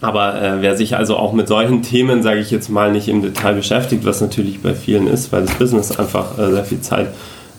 aber 0.00 0.40
äh, 0.40 0.60
wer 0.60 0.76
sich 0.76 0.96
also 0.96 1.16
auch 1.16 1.32
mit 1.32 1.48
solchen 1.48 1.82
Themen, 1.82 2.22
sage 2.22 2.38
ich 2.40 2.50
jetzt 2.50 2.68
mal, 2.68 2.92
nicht 2.92 3.08
im 3.08 3.22
Detail 3.22 3.54
beschäftigt, 3.54 4.04
was 4.04 4.20
natürlich 4.20 4.62
bei 4.62 4.74
vielen 4.74 5.06
ist, 5.06 5.32
weil 5.32 5.42
das 5.42 5.54
Business 5.54 5.98
einfach 5.98 6.36
sehr 6.36 6.64
viel 6.64 6.80
Zeit 6.80 7.08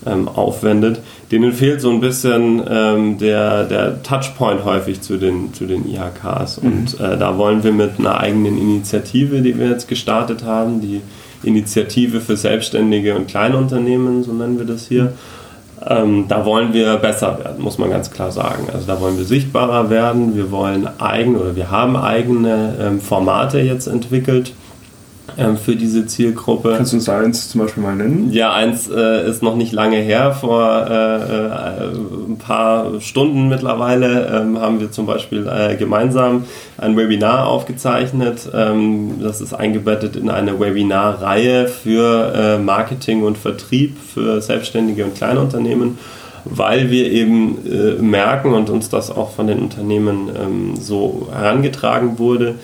ähm, 0.07 0.27
aufwendet, 0.27 1.01
denen 1.31 1.53
fehlt 1.53 1.81
so 1.81 1.89
ein 1.89 1.99
bisschen 1.99 2.61
ähm, 2.69 3.17
der, 3.17 3.65
der 3.65 4.03
Touchpoint 4.03 4.63
häufig 4.65 5.01
zu 5.01 5.17
den, 5.17 5.53
zu 5.53 5.65
den 5.65 5.85
IHKs. 5.89 6.61
Mhm. 6.61 6.71
Und 6.71 6.99
äh, 6.99 7.17
da 7.17 7.37
wollen 7.37 7.63
wir 7.63 7.71
mit 7.71 7.99
einer 7.99 8.19
eigenen 8.19 8.57
Initiative, 8.57 9.41
die 9.41 9.57
wir 9.57 9.69
jetzt 9.69 9.87
gestartet 9.87 10.43
haben, 10.43 10.81
die 10.81 11.01
Initiative 11.43 12.21
für 12.21 12.35
Selbstständige 12.35 13.15
und 13.15 13.27
Kleinunternehmen, 13.27 14.23
so 14.23 14.33
nennen 14.33 14.57
wir 14.57 14.65
das 14.65 14.87
hier, 14.87 15.13
ähm, 15.87 16.25
da 16.27 16.45
wollen 16.45 16.73
wir 16.73 16.97
besser 16.97 17.37
werden, 17.39 17.63
muss 17.63 17.77
man 17.77 17.89
ganz 17.89 18.09
klar 18.09 18.31
sagen. 18.31 18.67
Also 18.73 18.87
da 18.87 18.99
wollen 18.99 19.17
wir 19.17 19.25
sichtbarer 19.25 19.89
werden, 19.89 20.35
wir 20.35 20.51
wollen 20.51 20.87
eigene 20.99 21.39
oder 21.39 21.55
wir 21.55 21.69
haben 21.69 21.95
eigene 21.95 22.75
ähm, 22.81 22.99
Formate 22.99 23.59
jetzt 23.59 23.87
entwickelt 23.87 24.53
ähm, 25.37 25.57
für 25.57 25.75
diese 25.75 26.05
Zielgruppe. 26.05 26.73
Kannst 26.77 26.93
du 26.93 26.97
uns 26.97 27.05
da 27.05 27.19
eins 27.19 27.49
zum 27.49 27.61
Beispiel 27.61 27.83
mal 27.83 27.95
nennen? 27.95 28.31
Ja, 28.31 28.53
eins 28.53 28.89
äh, 28.89 29.29
ist 29.29 29.43
noch 29.43 29.55
nicht 29.55 29.71
lange 29.71 29.97
her. 29.97 30.31
Vor 30.33 30.87
äh, 30.89 30.93
äh, 30.93 32.29
ein 32.29 32.37
paar 32.37 32.99
Stunden 33.01 33.49
mittlerweile 33.49 34.27
ähm, 34.27 34.59
haben 34.59 34.79
wir 34.79 34.91
zum 34.91 35.05
Beispiel 35.05 35.47
äh, 35.47 35.75
gemeinsam 35.75 36.45
ein 36.77 36.95
Webinar 36.95 37.47
aufgezeichnet. 37.47 38.49
Ähm, 38.53 39.21
das 39.21 39.41
ist 39.41 39.53
eingebettet 39.53 40.15
in 40.15 40.29
eine 40.29 40.59
Webinarreihe 40.59 41.67
für 41.67 42.33
äh, 42.33 42.57
Marketing 42.57 43.23
und 43.23 43.37
Vertrieb 43.37 43.97
für 43.97 44.41
Selbstständige 44.41 45.05
und 45.05 45.15
Kleinunternehmen 45.15 45.97
weil 46.49 46.89
wir 46.91 47.11
eben 47.11 47.57
äh, 47.65 48.01
merken 48.01 48.53
und 48.53 48.69
uns 48.69 48.89
das 48.89 49.11
auch 49.11 49.31
von 49.31 49.47
den 49.47 49.59
Unternehmen 49.59 50.29
ähm, 50.39 50.75
so 50.79 51.27
herangetragen 51.31 52.19
wurde, 52.19 52.55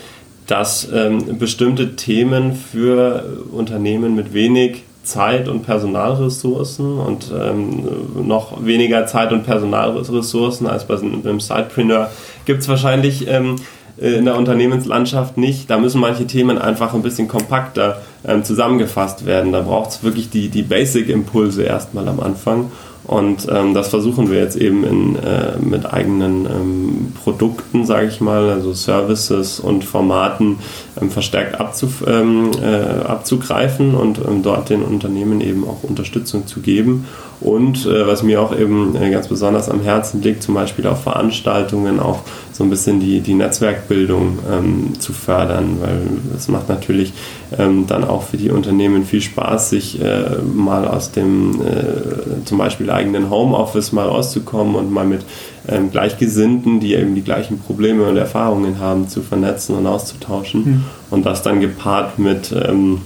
dass 0.47 0.87
ähm, 0.93 1.37
bestimmte 1.37 1.95
Themen 1.95 2.53
für 2.53 3.23
Unternehmen 3.51 4.15
mit 4.15 4.33
wenig 4.33 4.83
Zeit 5.03 5.47
und 5.47 5.63
Personalressourcen 5.63 6.97
und 6.97 7.31
ähm, 7.37 8.27
noch 8.27 8.65
weniger 8.65 9.05
Zeit 9.05 9.31
und 9.31 9.43
Personalressourcen 9.43 10.65
als 10.67 10.85
bei 10.85 10.97
einem 10.97 11.39
Sidepreneur 11.39 12.09
gibt 12.45 12.61
es 12.61 12.69
wahrscheinlich 12.69 13.27
ähm, 13.27 13.57
äh, 14.01 14.13
in 14.13 14.25
der 14.25 14.37
Unternehmenslandschaft 14.37 15.37
nicht. 15.37 15.69
Da 15.69 15.77
müssen 15.77 15.99
manche 15.99 16.25
Themen 16.25 16.57
einfach 16.57 16.93
ein 16.93 17.01
bisschen 17.01 17.27
kompakter 17.27 18.01
ähm, 18.25 18.43
zusammengefasst 18.43 19.25
werden. 19.25 19.51
Da 19.51 19.61
braucht 19.61 19.91
es 19.91 20.03
wirklich 20.03 20.29
die, 20.29 20.49
die 20.49 20.63
Basic-Impulse 20.63 21.63
erstmal 21.63 22.07
am 22.07 22.19
Anfang. 22.19 22.71
Und 23.05 23.47
ähm, 23.51 23.73
das 23.73 23.89
versuchen 23.89 24.31
wir 24.31 24.39
jetzt 24.39 24.55
eben 24.55 24.85
in, 24.85 25.15
äh, 25.17 25.57
mit 25.59 25.91
eigenen 25.91 26.45
ähm, 26.45 27.13
Produkten, 27.21 27.85
sage 27.85 28.07
ich 28.07 28.21
mal, 28.21 28.49
also 28.49 28.73
Services 28.73 29.59
und 29.59 29.83
Formaten 29.83 30.59
ähm, 31.01 31.11
verstärkt 31.11 31.59
abzuf 31.59 32.03
ähm, 32.07 32.51
äh, 32.61 33.03
abzugreifen 33.05 33.93
und 33.95 34.19
ähm, 34.19 34.41
dort 34.41 34.69
den 34.69 34.83
Unternehmen 34.83 35.41
eben 35.41 35.67
auch 35.67 35.83
Unterstützung 35.83 36.47
zu 36.47 36.61
geben. 36.61 37.05
Und 37.41 37.85
äh, 37.85 38.07
was 38.07 38.23
mir 38.23 38.41
auch 38.41 38.57
eben 38.57 38.95
äh, 38.95 39.09
ganz 39.09 39.27
besonders 39.27 39.67
am 39.67 39.81
Herzen 39.81 40.21
liegt, 40.21 40.41
zum 40.41 40.53
Beispiel 40.53 40.87
auf 40.87 41.03
Veranstaltungen 41.03 41.99
auch 41.99 42.21
so 42.53 42.63
ein 42.63 42.69
bisschen 42.69 43.01
die, 43.01 43.19
die 43.19 43.33
Netzwerkbildung 43.33 44.39
ähm, 44.49 44.99
zu 44.99 45.11
fördern, 45.11 45.77
weil 45.81 46.01
es 46.37 46.47
macht 46.47 46.69
natürlich 46.69 47.13
dann 47.55 48.03
auch 48.03 48.23
für 48.23 48.37
die 48.37 48.49
Unternehmen 48.49 49.05
viel 49.05 49.21
Spaß, 49.21 49.69
sich 49.69 50.01
äh, 50.01 50.37
mal 50.43 50.87
aus 50.87 51.11
dem 51.11 51.61
äh, 51.61 52.45
zum 52.45 52.57
Beispiel 52.57 52.89
eigenen 52.93 53.29
Homeoffice 53.29 53.91
mal 53.91 54.07
rauszukommen 54.07 54.75
und 54.75 54.91
mal 54.91 55.05
mit 55.05 55.25
ähm, 55.67 55.91
Gleichgesinnten, 55.91 56.79
die 56.79 56.93
eben 56.93 57.15
die 57.15 57.23
gleichen 57.23 57.59
Probleme 57.59 58.03
und 58.07 58.17
Erfahrungen 58.17 58.79
haben, 58.79 59.07
zu 59.07 59.21
vernetzen 59.21 59.75
und 59.75 59.87
auszutauschen. 59.87 60.65
Mhm. 60.65 60.83
Und 61.09 61.25
das 61.25 61.41
dann 61.41 61.59
gepaart 61.59 62.19
mit 62.19 62.51
ähm, 62.51 63.01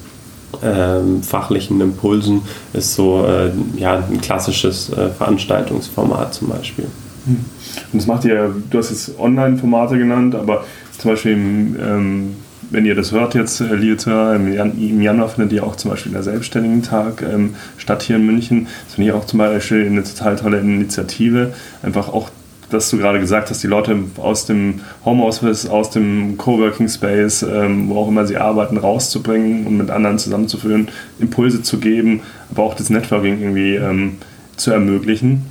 ähm, 0.63 1.21
fachlichen 1.23 1.79
Impulsen 1.81 2.41
ist 2.73 2.95
so 2.95 3.25
äh, 3.25 3.51
ja, 3.77 4.03
ein 4.09 4.21
klassisches 4.21 4.91
äh, 4.91 5.09
Veranstaltungsformat 5.09 6.33
zum 6.33 6.49
Beispiel. 6.49 6.87
Mhm. 7.25 7.45
Und 7.91 8.01
das 8.01 8.07
macht 8.07 8.25
ihr, 8.25 8.55
du 8.69 8.77
hast 8.77 8.89
jetzt 8.89 9.19
Online-Formate 9.19 9.97
genannt, 9.97 10.35
aber 10.35 10.63
zum 10.97 11.11
Beispiel 11.11 11.33
im, 11.33 11.75
ähm, 11.79 12.35
wenn 12.69 12.85
ihr 12.85 12.95
das 12.95 13.11
hört 13.11 13.35
jetzt, 13.35 13.59
liebe 13.59 13.97
Zuhörer, 13.97 14.35
im 14.35 15.01
Januar 15.01 15.29
findet 15.29 15.53
ja 15.53 15.63
auch 15.63 15.75
zum 15.75 15.91
Beispiel 15.91 16.11
der 16.11 16.23
Selbstständigen 16.23 16.83
Tag 16.83 17.21
ähm, 17.21 17.55
statt 17.77 18.03
hier 18.03 18.17
in 18.17 18.25
München. 18.25 18.67
Das 18.85 18.95
finde 18.95 19.09
ich 19.09 19.15
auch 19.15 19.25
zum 19.25 19.39
Beispiel 19.39 19.85
eine 19.85 20.03
total 20.03 20.35
tolle 20.35 20.59
Initiative. 20.59 21.53
Einfach 21.81 22.09
auch, 22.09 22.29
dass 22.69 22.89
du 22.89 22.97
gerade 22.97 23.19
gesagt 23.19 23.49
hast, 23.49 23.63
die 23.63 23.67
Leute 23.67 23.97
aus 24.17 24.45
dem 24.45 24.81
Homeoffice, 25.05 25.67
aus 25.67 25.89
dem 25.91 26.37
Coworking 26.37 26.89
Space, 26.89 27.43
ähm, 27.43 27.89
wo 27.89 27.99
auch 27.99 28.09
immer 28.09 28.27
sie 28.27 28.37
arbeiten, 28.37 28.77
rauszubringen 28.77 29.65
und 29.65 29.77
mit 29.77 29.89
anderen 29.89 30.19
zusammenzuführen, 30.19 30.89
Impulse 31.19 31.61
zu 31.61 31.77
geben, 31.77 32.21
aber 32.51 32.63
auch 32.63 32.73
das 32.75 32.89
Networking 32.89 33.39
irgendwie 33.39 33.75
ähm, 33.75 34.17
zu 34.57 34.71
ermöglichen. 34.71 35.45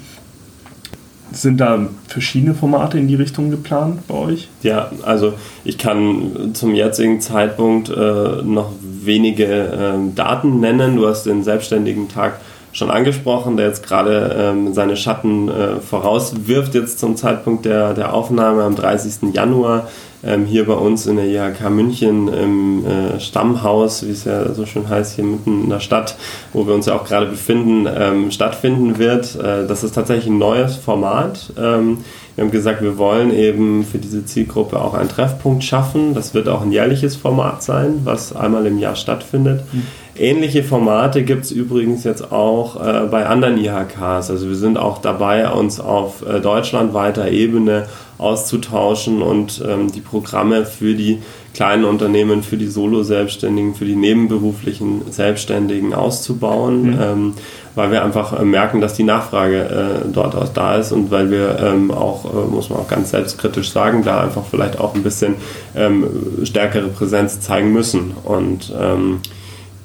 Sind 1.37 1.61
da 1.61 1.87
verschiedene 2.09 2.55
Formate 2.55 2.99
in 2.99 3.09
die 3.09 3.15
Richtung 3.15 3.51
geplant 3.51 4.07
bei 4.09 4.15
euch? 4.15 4.49
Ja, 4.63 4.91
also 5.03 5.35
ich 5.65 5.77
kann 5.77 6.55
zum 6.55 6.75
jetzigen 6.75 7.21
Zeitpunkt 7.21 7.91
äh, 7.91 8.43
noch 8.43 8.73
wenige 8.81 9.45
äh, 9.45 10.15
Daten 10.15 10.61
nennen. 10.61 10.97
Du 10.97 11.07
hast 11.07 11.25
den 11.25 11.45
selbstständigen 11.45 12.09
Tag 12.09 12.41
schon 12.77 12.91
angesprochen, 12.91 13.57
der 13.57 13.69
jetzt 13.69 13.83
gerade 13.83 14.37
ähm, 14.39 14.75
seine 14.75 14.99
Schatten 14.99 15.49
äh, 15.49 15.81
vorauswirft, 15.81 16.75
jetzt 16.75 16.99
zum 16.99 17.17
Zeitpunkt 17.17 17.65
der, 17.65 17.95
der 17.95 18.13
Aufnahme 18.13 18.65
am 18.65 18.77
30. 18.77 19.35
Januar 19.35 19.89
ähm, 20.23 20.45
hier 20.45 20.67
bei 20.67 20.75
uns 20.75 21.07
in 21.07 21.17
der 21.17 21.25
IHK 21.25 21.71
München 21.71 22.29
im 22.29 22.85
äh, 22.85 23.19
Stammhaus, 23.19 24.07
wie 24.07 24.11
es 24.11 24.25
ja 24.25 24.53
so 24.53 24.67
schön 24.67 24.91
heißt, 24.91 25.15
hier 25.15 25.25
mitten 25.25 25.65
in 25.65 25.71
der 25.71 25.81
Stadt, 25.81 26.17
wo 26.53 26.67
wir 26.67 26.75
uns 26.75 26.85
ja 26.85 26.97
auch 26.97 27.05
gerade 27.05 27.27
befinden, 27.27 27.89
ähm, 27.89 28.31
stattfinden 28.31 28.99
wird. 28.99 29.37
Äh, 29.37 29.67
das 29.67 29.83
ist 29.83 29.95
tatsächlich 29.95 30.27
ein 30.27 30.39
neues 30.39 30.77
Format. 30.77 31.53
Ähm, 31.57 31.99
wir 32.35 32.45
haben 32.45 32.51
gesagt, 32.51 32.83
wir 32.83 32.99
wollen 32.99 33.33
eben 33.33 33.87
für 33.87 33.97
diese 33.97 34.27
Zielgruppe 34.27 34.79
auch 34.79 34.93
einen 34.93 35.09
Treffpunkt 35.09 35.65
schaffen. 35.65 36.13
Das 36.13 36.35
wird 36.35 36.49
auch 36.51 36.61
ein 36.61 36.73
jährliches 36.73 37.17
Format 37.17 37.63
sein, 37.63 38.01
was 38.05 38.37
einmal 38.37 38.67
im 38.67 38.79
Jahr 38.79 38.97
stattfindet. 38.97 39.63
Mhm. 39.73 39.87
Ähnliche 40.19 40.63
Formate 40.63 41.23
gibt 41.23 41.45
es 41.45 41.51
übrigens 41.51 42.05
jetzt 42.05 42.33
auch 42.33 42.77
äh, 42.77 43.07
bei 43.07 43.27
anderen 43.27 43.59
IHKs. 43.59 44.31
Also 44.31 44.49
wir 44.49 44.57
sind 44.57 44.79
auch 44.79 44.99
dabei, 44.99 45.51
uns 45.51 45.81
auf 45.81 46.27
äh, 46.27 46.41
deutschlandweiter 46.41 47.29
Ebene 47.31 47.87
auszutauschen 48.19 49.23
und 49.23 49.63
ähm, 49.67 49.93
die 49.93 50.01
Programme 50.01 50.65
für 50.65 50.95
die 50.95 51.19
kleinen 51.55 51.85
Unternehmen, 51.85 52.43
für 52.43 52.57
die 52.57 52.67
Solo-Selbstständigen, 52.67 53.75
für 53.75 53.85
die 53.85 53.97
nebenberuflichen 53.97 55.11
Selbstständigen 55.11 55.95
auszubauen, 55.95 56.91
mhm. 56.91 57.01
ähm, 57.01 57.35
weil 57.75 57.91
wir 57.91 58.05
einfach 58.05 58.39
äh, 58.39 58.45
merken, 58.45 58.81
dass 58.81 58.95
die 58.95 59.05
Nachfrage 59.05 60.05
äh, 60.05 60.09
dort 60.13 60.35
auch 60.35 60.49
da 60.49 60.77
ist 60.77 60.93
und 60.93 61.11
weil 61.11 61.31
wir 61.31 61.59
ähm, 61.61 61.91
auch, 61.91 62.25
äh, 62.25 62.47
muss 62.47 62.71
man 62.71 62.81
auch 62.81 62.89
ganz 62.89 63.11
selbstkritisch 63.11 63.71
sagen, 63.71 64.03
da 64.05 64.23
einfach 64.23 64.45
vielleicht 64.51 64.79
auch 64.79 64.95
ein 64.95 65.03
bisschen 65.03 65.35
ähm, 65.75 66.07
stärkere 66.45 66.89
Präsenz 66.89 67.41
zeigen 67.41 67.73
müssen. 67.73 68.13
Und 68.25 68.73
ähm, 68.79 69.21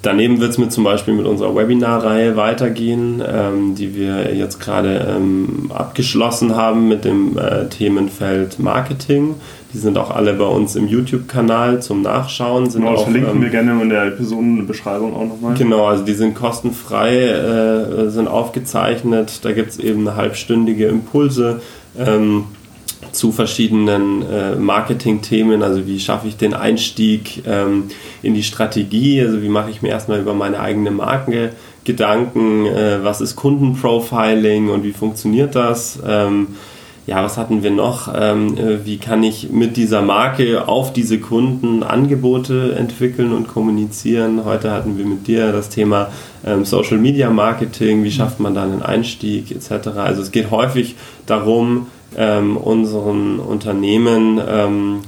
Daneben 0.01 0.39
wird 0.39 0.51
es 0.51 0.57
mit 0.57 0.71
zum 0.71 0.83
Beispiel 0.83 1.13
mit 1.13 1.27
unserer 1.27 1.55
Webinarreihe 1.55 2.35
weitergehen, 2.35 3.21
ähm, 3.25 3.75
die 3.75 3.95
wir 3.95 4.35
jetzt 4.35 4.59
gerade 4.59 5.13
ähm, 5.15 5.71
abgeschlossen 5.73 6.55
haben 6.55 6.87
mit 6.87 7.05
dem 7.05 7.37
äh, 7.37 7.67
Themenfeld 7.69 8.57
Marketing. 8.57 9.35
Die 9.73 9.77
sind 9.77 9.97
auch 9.97 10.09
alle 10.09 10.33
bei 10.33 10.45
uns 10.45 10.75
im 10.75 10.87
YouTube-Kanal 10.87 11.81
zum 11.81 12.01
Nachschauen. 12.01 12.69
Sind 12.69 12.81
genau, 12.81 12.95
auch, 12.95 13.03
verlinken 13.03 13.35
ähm, 13.35 13.41
wir 13.43 13.49
gerne 13.49 13.79
in 13.79 13.89
der 13.89 14.05
Episodenbeschreibung 14.05 15.15
auch 15.15 15.27
nochmal. 15.27 15.53
Genau, 15.53 15.85
also 15.85 16.03
die 16.03 16.13
sind 16.13 16.33
kostenfrei, 16.33 17.27
äh, 17.27 18.09
sind 18.09 18.27
aufgezeichnet. 18.27 19.39
Da 19.43 19.51
gibt 19.51 19.69
es 19.69 19.79
eben 19.79 20.15
halbstündige 20.15 20.87
Impulse. 20.87 21.61
Ähm, 21.97 22.45
zu 23.11 23.31
verschiedenen 23.31 24.21
äh, 24.21 24.55
Marketing-Themen, 24.55 25.63
also 25.63 25.85
wie 25.87 25.99
schaffe 25.99 26.27
ich 26.27 26.37
den 26.37 26.53
Einstieg 26.53 27.43
ähm, 27.45 27.85
in 28.21 28.33
die 28.33 28.43
Strategie, 28.43 29.21
also 29.21 29.41
wie 29.41 29.49
mache 29.49 29.69
ich 29.69 29.81
mir 29.81 29.89
erstmal 29.89 30.19
über 30.19 30.33
meine 30.33 30.59
eigene 30.59 30.91
Marke 30.91 31.51
Gedanken, 31.83 32.67
äh, 32.67 33.03
was 33.03 33.21
ist 33.21 33.35
Kundenprofiling 33.35 34.69
und 34.69 34.83
wie 34.83 34.93
funktioniert 34.93 35.55
das. 35.55 35.99
Ähm, 36.07 36.49
ja, 37.07 37.23
was 37.23 37.37
hatten 37.37 37.63
wir 37.63 37.71
noch? 37.71 38.13
Ähm, 38.15 38.55
äh, 38.57 38.85
wie 38.85 38.97
kann 38.97 39.23
ich 39.23 39.49
mit 39.49 39.75
dieser 39.75 40.03
Marke 40.03 40.67
auf 40.67 40.93
diese 40.93 41.19
Kunden 41.19 41.81
Angebote 41.81 42.75
entwickeln 42.77 43.33
und 43.33 43.47
kommunizieren? 43.47 44.45
Heute 44.45 44.69
hatten 44.71 44.99
wir 44.99 45.05
mit 45.05 45.25
dir 45.25 45.51
das 45.51 45.69
Thema 45.69 46.11
ähm, 46.45 46.63
Social 46.63 46.99
Media 46.99 47.31
Marketing, 47.31 48.03
wie 48.03 48.11
schafft 48.11 48.39
man 48.39 48.53
da 48.53 48.63
einen 48.63 48.83
Einstieg 48.83 49.49
etc. 49.51 49.87
Also 49.97 50.21
es 50.21 50.31
geht 50.31 50.51
häufig 50.51 50.95
darum, 51.25 51.87
ähm, 52.17 52.57
unseren 52.57 53.39
Unternehmen 53.39 54.41
ähm, 54.45 54.99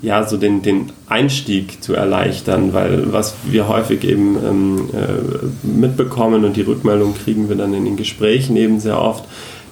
ja, 0.00 0.24
so 0.26 0.36
den, 0.36 0.62
den 0.62 0.92
Einstieg 1.08 1.82
zu 1.82 1.94
erleichtern, 1.94 2.72
weil 2.72 3.12
was 3.12 3.34
wir 3.44 3.68
häufig 3.68 4.04
eben 4.04 4.36
ähm, 4.36 4.90
äh, 4.92 5.66
mitbekommen 5.66 6.44
und 6.44 6.56
die 6.56 6.62
Rückmeldung 6.62 7.14
kriegen 7.14 7.48
wir 7.48 7.56
dann 7.56 7.74
in 7.74 7.84
den 7.84 7.96
Gesprächen 7.96 8.56
eben 8.56 8.78
sehr 8.78 9.00
oft, 9.00 9.24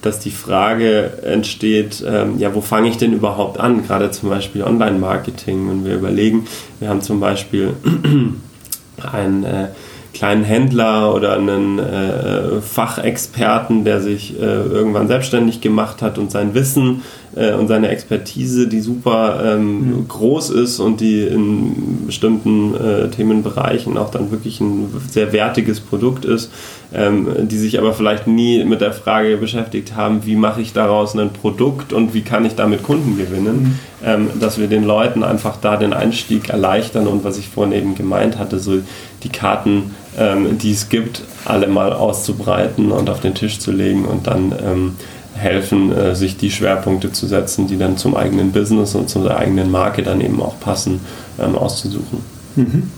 dass 0.03 0.19
die 0.19 0.31
Frage 0.31 1.23
entsteht, 1.23 2.05
ähm, 2.07 2.39
ja, 2.39 2.55
wo 2.55 2.61
fange 2.61 2.89
ich 2.89 2.97
denn 2.97 3.13
überhaupt 3.13 3.59
an? 3.59 3.87
Gerade 3.87 4.11
zum 4.11 4.29
Beispiel 4.29 4.63
Online-Marketing, 4.63 5.69
wenn 5.69 5.85
wir 5.85 5.95
überlegen, 5.95 6.47
wir 6.81 6.89
haben 6.89 7.03
zum 7.03 7.21
Beispiel 7.21 7.75
ein 9.13 9.45
äh, 9.45 9.69
kleinen 10.17 10.45
Händler 10.45 11.15
oder 11.15 11.35
einen 11.35 11.79
äh, 11.79 12.61
Fachexperten, 12.63 13.85
der 13.85 14.01
sich 14.01 14.41
äh, 14.41 14.45
irgendwann 14.45 15.09
selbstständig 15.09 15.61
gemacht 15.61 16.01
hat 16.01 16.17
und 16.19 16.31
sein 16.31 16.55
Wissen 16.55 17.03
äh, 17.35 17.53
und 17.53 17.69
seine 17.69 17.89
Expertise, 17.89 18.67
die 18.67 18.81
super 18.81 19.41
ähm, 19.45 19.91
mhm. 19.91 20.09
groß 20.09 20.51
ist 20.51 20.81
und 20.81 21.01
die 21.01 21.21
in 21.21 22.07
bestimmten 22.07 22.75
äh, 22.75 23.09
Themenbereichen 23.11 23.99
auch 23.99 24.11
dann 24.11 24.31
wirklich 24.31 24.61
ein 24.61 24.89
sehr 25.11 25.33
wertiges 25.35 25.81
Produkt 25.81 26.25
ist, 26.25 26.51
ähm, 26.95 27.29
die 27.43 27.59
sich 27.59 27.79
aber 27.79 27.93
vielleicht 27.93 28.27
nie 28.27 28.65
mit 28.65 28.81
der 28.81 28.93
Frage 28.93 29.37
beschäftigt 29.37 29.97
haben, 29.97 30.25
wie 30.25 30.37
mache 30.37 30.63
ich 30.63 30.73
daraus 30.73 31.15
ein 31.15 31.31
Produkt 31.31 31.93
und 31.93 32.15
wie 32.15 32.23
kann 32.23 32.47
ich 32.47 32.55
damit 32.55 32.83
Kunden 32.83 33.19
gewinnen, 33.19 33.63
mhm. 33.63 33.79
ähm, 34.03 34.29
dass 34.41 34.59
wir 34.59 34.69
den 34.69 34.85
Leuten 34.85 35.23
einfach 35.23 35.59
da 35.61 35.77
den 35.77 35.93
Einstieg 35.93 36.49
erleichtern 36.49 37.07
und 37.07 37.23
was 37.23 37.37
ich 37.37 37.49
vorhin 37.49 37.75
eben 37.75 37.95
gemeint 37.95 38.39
hatte, 38.39 38.59
so 38.59 38.79
die 39.23 39.29
Karten, 39.29 39.95
ähm, 40.17 40.59
die 40.59 40.73
es 40.73 40.89
gibt, 40.89 41.23
alle 41.45 41.67
mal 41.67 41.93
auszubreiten 41.93 42.93
und 42.93 43.11
auf 43.11 43.21
den 43.21 43.35
Tisch 43.35 43.59
zu 43.59 43.73
legen 43.73 44.05
und 44.05 44.27
dann 44.27 44.55
ähm, 44.65 44.97
helfen, 45.35 45.93
äh, 45.93 46.15
sich 46.15 46.37
die 46.37 46.51
Schwerpunkte 46.51 47.13
zu 47.13 47.27
setzen, 47.27 47.67
die 47.67 47.79
dann 47.79 47.97
zum 47.97 48.17
eigenen 48.17 48.53
Business 48.53 48.95
und 48.95 49.09
zur 49.09 49.37
eigenen 49.37 49.71
Marke 49.71 50.03
dann 50.03 50.21
eben 50.21 50.41
auch 50.41 50.59
passen, 50.61 51.01
ähm, 51.39 51.55
auszusuchen. 51.55 52.21
Mhm. 52.57 52.91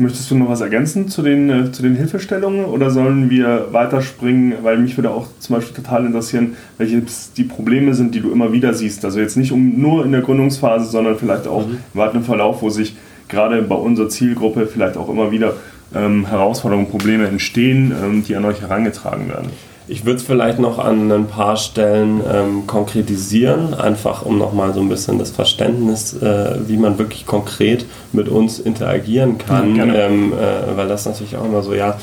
Möchtest 0.00 0.30
du 0.30 0.36
noch 0.36 0.48
was 0.48 0.60
ergänzen 0.60 1.08
zu 1.08 1.22
den, 1.22 1.50
äh, 1.50 1.72
zu 1.72 1.82
den 1.82 1.96
Hilfestellungen 1.96 2.66
oder 2.66 2.90
sollen 2.90 3.30
wir 3.30 3.68
weiterspringen? 3.72 4.54
Weil 4.62 4.78
mich 4.78 4.96
würde 4.96 5.10
auch 5.10 5.26
zum 5.40 5.56
Beispiel 5.56 5.74
total 5.74 6.06
interessieren, 6.06 6.54
welche 6.76 7.02
die 7.36 7.42
Probleme 7.42 7.94
sind, 7.94 8.14
die 8.14 8.20
du 8.20 8.30
immer 8.30 8.52
wieder 8.52 8.74
siehst. 8.74 9.04
Also 9.04 9.18
jetzt 9.18 9.36
nicht 9.36 9.50
um, 9.50 9.80
nur 9.80 10.04
in 10.04 10.12
der 10.12 10.20
Gründungsphase, 10.20 10.88
sondern 10.88 11.18
vielleicht 11.18 11.48
auch 11.48 11.66
mhm. 11.66 11.78
im 11.94 12.00
weiteren 12.00 12.22
Verlauf, 12.22 12.62
wo 12.62 12.70
sich 12.70 12.94
gerade 13.26 13.60
bei 13.62 13.74
unserer 13.74 14.08
Zielgruppe 14.08 14.66
vielleicht 14.66 14.96
auch 14.96 15.08
immer 15.08 15.32
wieder 15.32 15.54
ähm, 15.94 16.26
Herausforderungen, 16.26 16.88
Probleme 16.88 17.26
entstehen, 17.26 17.92
ähm, 17.92 18.24
die 18.24 18.36
an 18.36 18.44
euch 18.44 18.60
herangetragen 18.60 19.28
werden. 19.28 19.50
Ich 19.90 20.04
würde 20.04 20.18
es 20.18 20.22
vielleicht 20.22 20.58
noch 20.58 20.78
an 20.78 21.10
ein 21.10 21.26
paar 21.28 21.56
Stellen 21.56 22.20
ähm, 22.30 22.66
konkretisieren, 22.66 23.72
einfach 23.72 24.20
um 24.20 24.36
nochmal 24.36 24.74
so 24.74 24.80
ein 24.80 24.88
bisschen 24.90 25.18
das 25.18 25.30
Verständnis, 25.30 26.12
äh, 26.12 26.56
wie 26.66 26.76
man 26.76 26.98
wirklich 26.98 27.24
konkret 27.24 27.86
mit 28.12 28.28
uns 28.28 28.58
interagieren 28.58 29.38
kann, 29.38 29.76
ja, 29.76 29.84
ähm, 29.84 30.34
äh, 30.34 30.76
weil 30.76 30.88
das 30.88 31.06
natürlich 31.06 31.38
auch 31.38 31.46
immer 31.46 31.62
so, 31.62 31.72
ja, 31.72 31.96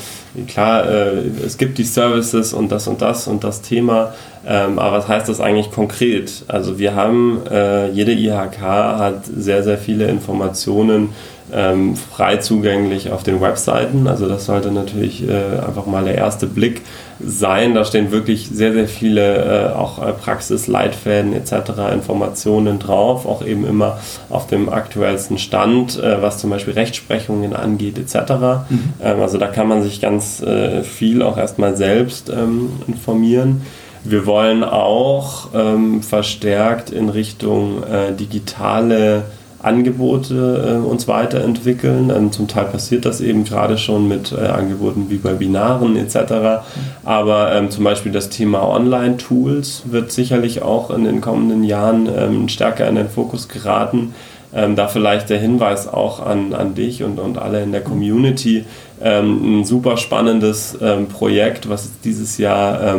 klar, 0.48 0.84
äh, 0.88 1.28
es 1.46 1.58
gibt 1.58 1.78
die 1.78 1.84
Services 1.84 2.52
und 2.52 2.72
das 2.72 2.88
und 2.88 3.02
das 3.02 3.28
und 3.28 3.44
das 3.44 3.62
Thema, 3.62 4.14
ähm, 4.44 4.80
aber 4.80 4.98
was 4.98 5.06
heißt 5.06 5.28
das 5.28 5.40
eigentlich 5.40 5.70
konkret? 5.70 6.44
Also 6.48 6.80
wir 6.80 6.96
haben, 6.96 7.40
äh, 7.48 7.88
jede 7.90 8.12
IHK 8.12 8.60
hat 8.62 9.26
sehr, 9.26 9.62
sehr 9.62 9.78
viele 9.78 10.08
Informationen, 10.08 11.10
ähm, 11.52 11.96
frei 11.96 12.38
zugänglich 12.38 13.10
auf 13.10 13.22
den 13.22 13.40
Webseiten. 13.40 14.06
Also 14.06 14.28
das 14.28 14.46
sollte 14.46 14.72
natürlich 14.72 15.26
äh, 15.28 15.58
einfach 15.64 15.86
mal 15.86 16.04
der 16.04 16.16
erste 16.16 16.46
Blick 16.46 16.82
sein. 17.24 17.74
Da 17.74 17.84
stehen 17.84 18.10
wirklich 18.10 18.48
sehr, 18.52 18.72
sehr 18.72 18.88
viele 18.88 19.70
äh, 19.70 19.72
auch 19.72 20.04
äh, 20.04 20.12
Praxisleitfäden 20.12 21.32
etc. 21.32 21.92
Informationen 21.92 22.78
drauf, 22.78 23.26
auch 23.26 23.44
eben 23.44 23.66
immer 23.66 23.98
auf 24.28 24.46
dem 24.46 24.68
aktuellsten 24.68 25.38
Stand, 25.38 26.02
äh, 26.02 26.20
was 26.20 26.38
zum 26.38 26.50
Beispiel 26.50 26.74
Rechtsprechungen 26.74 27.54
angeht 27.54 27.98
etc. 27.98 28.32
Mhm. 28.68 28.92
Ähm, 29.02 29.20
also 29.20 29.38
da 29.38 29.46
kann 29.46 29.68
man 29.68 29.82
sich 29.82 30.00
ganz 30.00 30.42
äh, 30.42 30.82
viel 30.82 31.22
auch 31.22 31.38
erstmal 31.38 31.76
selbst 31.76 32.28
ähm, 32.28 32.70
informieren. 32.88 33.62
Wir 34.08 34.24
wollen 34.26 34.62
auch 34.62 35.48
ähm, 35.52 36.02
verstärkt 36.02 36.90
in 36.90 37.08
Richtung 37.08 37.82
äh, 37.82 38.12
digitale 38.12 39.24
Angebote 39.66 40.80
äh, 40.84 40.86
uns 40.86 41.08
weiterentwickeln. 41.08 42.10
Ähm, 42.10 42.32
zum 42.32 42.48
Teil 42.48 42.66
passiert 42.66 43.04
das 43.04 43.20
eben 43.20 43.44
gerade 43.44 43.76
schon 43.76 44.08
mit 44.08 44.32
äh, 44.32 44.46
Angeboten 44.46 45.06
wie 45.08 45.22
Webinaren 45.22 45.96
etc. 45.96 46.62
Aber 47.04 47.52
ähm, 47.52 47.70
zum 47.70 47.84
Beispiel 47.84 48.12
das 48.12 48.30
Thema 48.30 48.66
Online-Tools 48.68 49.82
wird 49.86 50.12
sicherlich 50.12 50.62
auch 50.62 50.90
in 50.90 51.04
den 51.04 51.20
kommenden 51.20 51.64
Jahren 51.64 52.08
ähm, 52.16 52.48
stärker 52.48 52.88
in 52.88 52.94
den 52.94 53.08
Fokus 53.08 53.48
geraten. 53.48 54.14
Ähm, 54.54 54.76
da 54.76 54.86
vielleicht 54.86 55.28
der 55.28 55.38
Hinweis 55.38 55.88
auch 55.88 56.24
an, 56.24 56.54
an 56.54 56.74
dich 56.74 57.02
und, 57.02 57.18
und 57.18 57.36
alle 57.36 57.62
in 57.62 57.72
der 57.72 57.82
Community. 57.82 58.64
Ähm, 59.02 59.60
ein 59.60 59.64
super 59.64 59.96
spannendes 59.96 60.78
ähm, 60.80 61.08
Projekt, 61.08 61.68
was 61.68 61.90
dieses 62.04 62.38
Jahr 62.38 62.96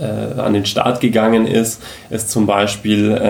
äh, 0.00 0.40
an 0.40 0.54
den 0.54 0.64
Start 0.64 1.00
gegangen 1.00 1.46
ist, 1.46 1.82
ist 2.10 2.30
zum 2.30 2.46
Beispiel 2.46 3.20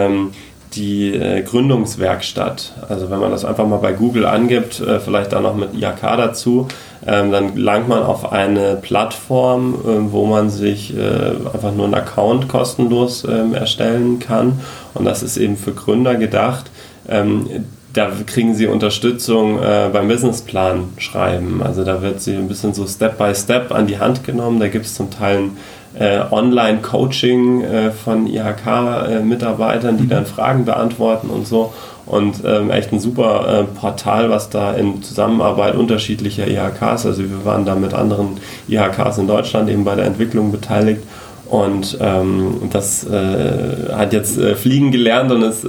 die 0.77 1.15
äh, 1.15 1.43
Gründungswerkstatt. 1.43 2.73
Also 2.89 3.11
wenn 3.11 3.21
man 3.21 3.31
das 3.31 3.45
einfach 3.45 3.67
mal 3.67 3.79
bei 3.79 3.93
Google 3.93 4.27
angibt, 4.27 4.81
äh, 4.81 5.01
vielleicht 5.01 5.33
da 5.33 5.41
noch 5.41 5.55
mit 5.55 5.75
IHK 5.75 6.01
dazu, 6.17 6.69
ähm, 7.07 7.31
dann 7.33 7.57
langt 7.57 7.89
man 7.89 8.03
auf 8.03 8.33
eine 8.33 8.77
Plattform, 8.77 9.75
äh, 9.75 10.13
wo 10.13 10.27
man 10.27 10.51
sich 10.51 10.97
äh, 10.97 11.31
einfach 11.53 11.75
nur 11.75 11.85
einen 11.85 11.95
Account 11.95 12.49
kostenlos 12.49 13.25
ähm, 13.25 13.55
erstellen 13.55 14.19
kann. 14.19 14.61
Und 14.95 15.05
das 15.05 15.23
ist 15.23 15.37
eben 15.37 15.57
für 15.57 15.73
Gründer 15.73 16.15
gedacht. 16.15 16.71
Ähm, 17.09 17.47
da 17.93 18.11
kriegen 18.27 18.55
sie 18.55 18.67
Unterstützung 18.67 19.63
äh, 19.63 19.89
beim 19.93 20.09
Businessplan 20.09 20.95
schreiben. 20.99 21.63
Also 21.63 21.85
da 21.85 22.03
wird 22.03 22.21
sie 22.21 22.35
ein 22.35 22.49
bisschen 22.49 22.75
so 22.75 22.87
Step 22.87 23.19
by 23.19 23.35
Step 23.35 23.73
an 23.73 23.87
die 23.87 23.99
Hand 23.99 24.25
genommen. 24.25 24.59
Da 24.59 24.69
gibt 24.69 24.87
es 24.87 24.95
zum 24.95 25.11
Teil 25.11 25.39
ein 25.39 25.57
Online-Coaching 26.01 27.63
äh, 27.63 27.91
von 27.91 28.27
IHK-Mitarbeitern, 28.27 29.97
die 29.97 30.05
mhm. 30.05 30.09
dann 30.09 30.27
Fragen 30.27 30.65
beantworten 30.65 31.31
und 31.31 31.47
so. 31.47 31.73
Und 32.07 32.43
ähm, 32.45 32.71
echt 32.71 32.93
ein 32.93 33.01
super 33.01 33.61
äh, 33.61 33.65
Portal, 33.65 34.29
was 34.29 34.51
da 34.51 34.75
in 34.75 35.03
Zusammenarbeit 35.03 35.75
unterschiedlicher 35.75 36.47
IHKs, 36.47 37.07
also 37.07 37.23
wir 37.23 37.45
waren 37.45 37.65
da 37.65 37.75
mit 37.75 37.95
anderen 37.95 38.39
IHKs 38.69 39.19
in 39.19 39.27
Deutschland 39.27 39.71
eben 39.71 39.85
bei 39.85 39.95
der 39.95 40.05
Entwicklung 40.05 40.53
beteiligt. 40.53 41.03
Und 41.47 41.99
ähm, 42.01 42.63
das 42.73 43.05
äh, 43.07 43.93
hat 43.93 44.13
jetzt 44.13 44.39
äh, 44.39 44.55
fliegen 44.57 44.91
gelernt 44.91 45.31
und 45.31 45.43
ist 45.43 45.65
äh, 45.65 45.69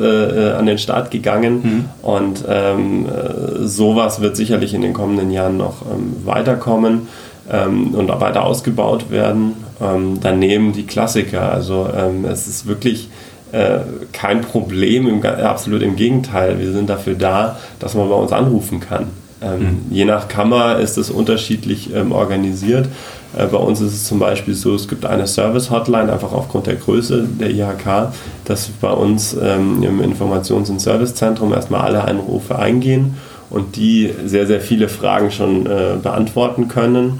äh 0.49 0.53
an 0.53 0.65
den 0.65 0.77
Start 0.77 1.11
gegangen. 1.11 1.61
Mhm. 1.61 1.85
Und 2.01 2.43
ähm, 2.47 3.05
äh, 3.05 3.65
sowas 3.65 4.21
wird 4.21 4.35
sicherlich 4.35 4.73
in 4.73 4.81
den 4.81 4.93
kommenden 4.93 5.31
Jahren 5.31 5.57
noch 5.57 5.81
ähm, 5.83 6.15
weiterkommen 6.25 7.07
ähm, 7.51 7.93
und 7.93 8.09
auch 8.09 8.21
weiter 8.21 8.45
ausgebaut 8.45 9.11
werden. 9.11 9.64
Ähm, 9.81 10.19
daneben 10.21 10.73
die 10.73 10.85
Klassiker. 10.85 11.51
Also 11.51 11.89
ähm, 11.95 12.25
es 12.25 12.47
ist 12.47 12.65
wirklich 12.65 13.09
äh, 13.51 13.79
kein 14.11 14.41
Problem, 14.41 15.07
im, 15.07 15.23
absolut 15.23 15.81
im 15.81 15.95
Gegenteil. 15.95 16.59
Wir 16.59 16.71
sind 16.71 16.89
dafür 16.89 17.15
da, 17.15 17.57
dass 17.79 17.93
man 17.93 18.09
bei 18.09 18.15
uns 18.15 18.31
anrufen 18.31 18.79
kann. 18.79 19.07
Ähm, 19.41 19.59
mhm. 19.59 19.77
Je 19.91 20.05
nach 20.05 20.27
Kammer 20.27 20.79
ist 20.79 20.97
es 20.97 21.09
unterschiedlich 21.09 21.93
ähm, 21.93 22.11
organisiert. 22.11 22.88
Äh, 23.38 23.45
bei 23.47 23.57
uns 23.57 23.81
ist 23.81 23.93
es 23.93 24.05
zum 24.05 24.19
Beispiel 24.19 24.53
so, 24.53 24.75
es 24.75 24.88
gibt 24.88 25.05
eine 25.05 25.27
Service-Hotline, 25.27 26.11
einfach 26.11 26.31
aufgrund 26.31 26.67
der 26.67 26.75
Größe 26.75 27.27
der 27.39 27.51
IHK, 27.51 28.13
dass 28.45 28.67
bei 28.81 28.91
uns 28.91 29.35
ähm, 29.41 29.83
im 29.83 30.01
Informations- 30.01 30.69
und 30.69 30.79
Servicezentrum 30.79 31.53
erstmal 31.53 31.81
alle 31.81 32.03
Anrufe 32.05 32.57
eingehen 32.57 33.17
und 33.49 33.75
die 33.75 34.11
sehr, 34.25 34.47
sehr 34.47 34.61
viele 34.61 34.89
Fragen 34.89 35.31
schon 35.31 35.65
äh, 35.65 35.97
beantworten 36.01 36.67
können 36.67 37.19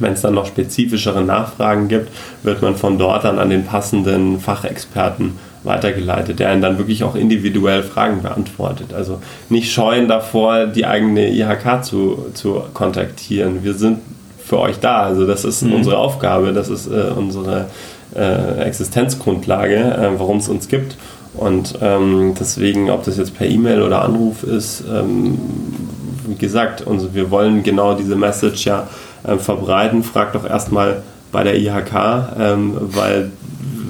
wenn 0.00 0.12
es 0.12 0.22
dann 0.22 0.34
noch 0.34 0.46
spezifischere 0.46 1.22
Nachfragen 1.22 1.88
gibt, 1.88 2.10
wird 2.42 2.62
man 2.62 2.76
von 2.76 2.98
dort 2.98 3.24
dann 3.24 3.38
an 3.38 3.50
den 3.50 3.64
passenden 3.64 4.40
Fachexperten 4.40 5.32
weitergeleitet, 5.62 6.38
der 6.38 6.50
einen 6.50 6.62
dann 6.62 6.78
wirklich 6.78 7.04
auch 7.04 7.14
individuell 7.14 7.82
Fragen 7.82 8.22
beantwortet. 8.22 8.94
Also 8.94 9.20
nicht 9.48 9.72
scheuen 9.72 10.08
davor, 10.08 10.66
die 10.66 10.86
eigene 10.86 11.28
IHK 11.28 11.84
zu, 11.84 12.26
zu 12.34 12.62
kontaktieren. 12.72 13.64
Wir 13.64 13.74
sind 13.74 13.98
für 14.38 14.60
euch 14.60 14.78
da. 14.78 15.02
Also 15.02 15.26
das 15.26 15.44
ist 15.44 15.62
mhm. 15.62 15.74
unsere 15.74 15.98
Aufgabe, 15.98 16.52
das 16.52 16.68
ist 16.68 16.86
äh, 16.86 17.10
unsere 17.14 17.66
äh, 18.14 18.62
Existenzgrundlage, 18.62 19.76
äh, 19.76 20.10
warum 20.18 20.38
es 20.38 20.48
uns 20.48 20.68
gibt. 20.68 20.96
Und 21.34 21.74
ähm, 21.82 22.34
deswegen, 22.38 22.88
ob 22.90 23.04
das 23.04 23.18
jetzt 23.18 23.36
per 23.36 23.46
E-Mail 23.46 23.82
oder 23.82 24.02
Anruf 24.02 24.42
ist, 24.42 24.84
ähm, 24.90 25.38
wie 26.26 26.36
gesagt, 26.36 26.86
also 26.86 27.14
wir 27.14 27.30
wollen 27.30 27.62
genau 27.62 27.94
diese 27.94 28.16
Message 28.16 28.64
ja 28.64 28.88
äh, 29.26 29.36
verbreiten, 29.38 30.02
fragt 30.02 30.34
doch 30.34 30.48
erstmal 30.48 31.02
bei 31.32 31.42
der 31.42 31.58
IHK, 31.58 32.38
ähm, 32.38 32.72
weil 32.78 33.30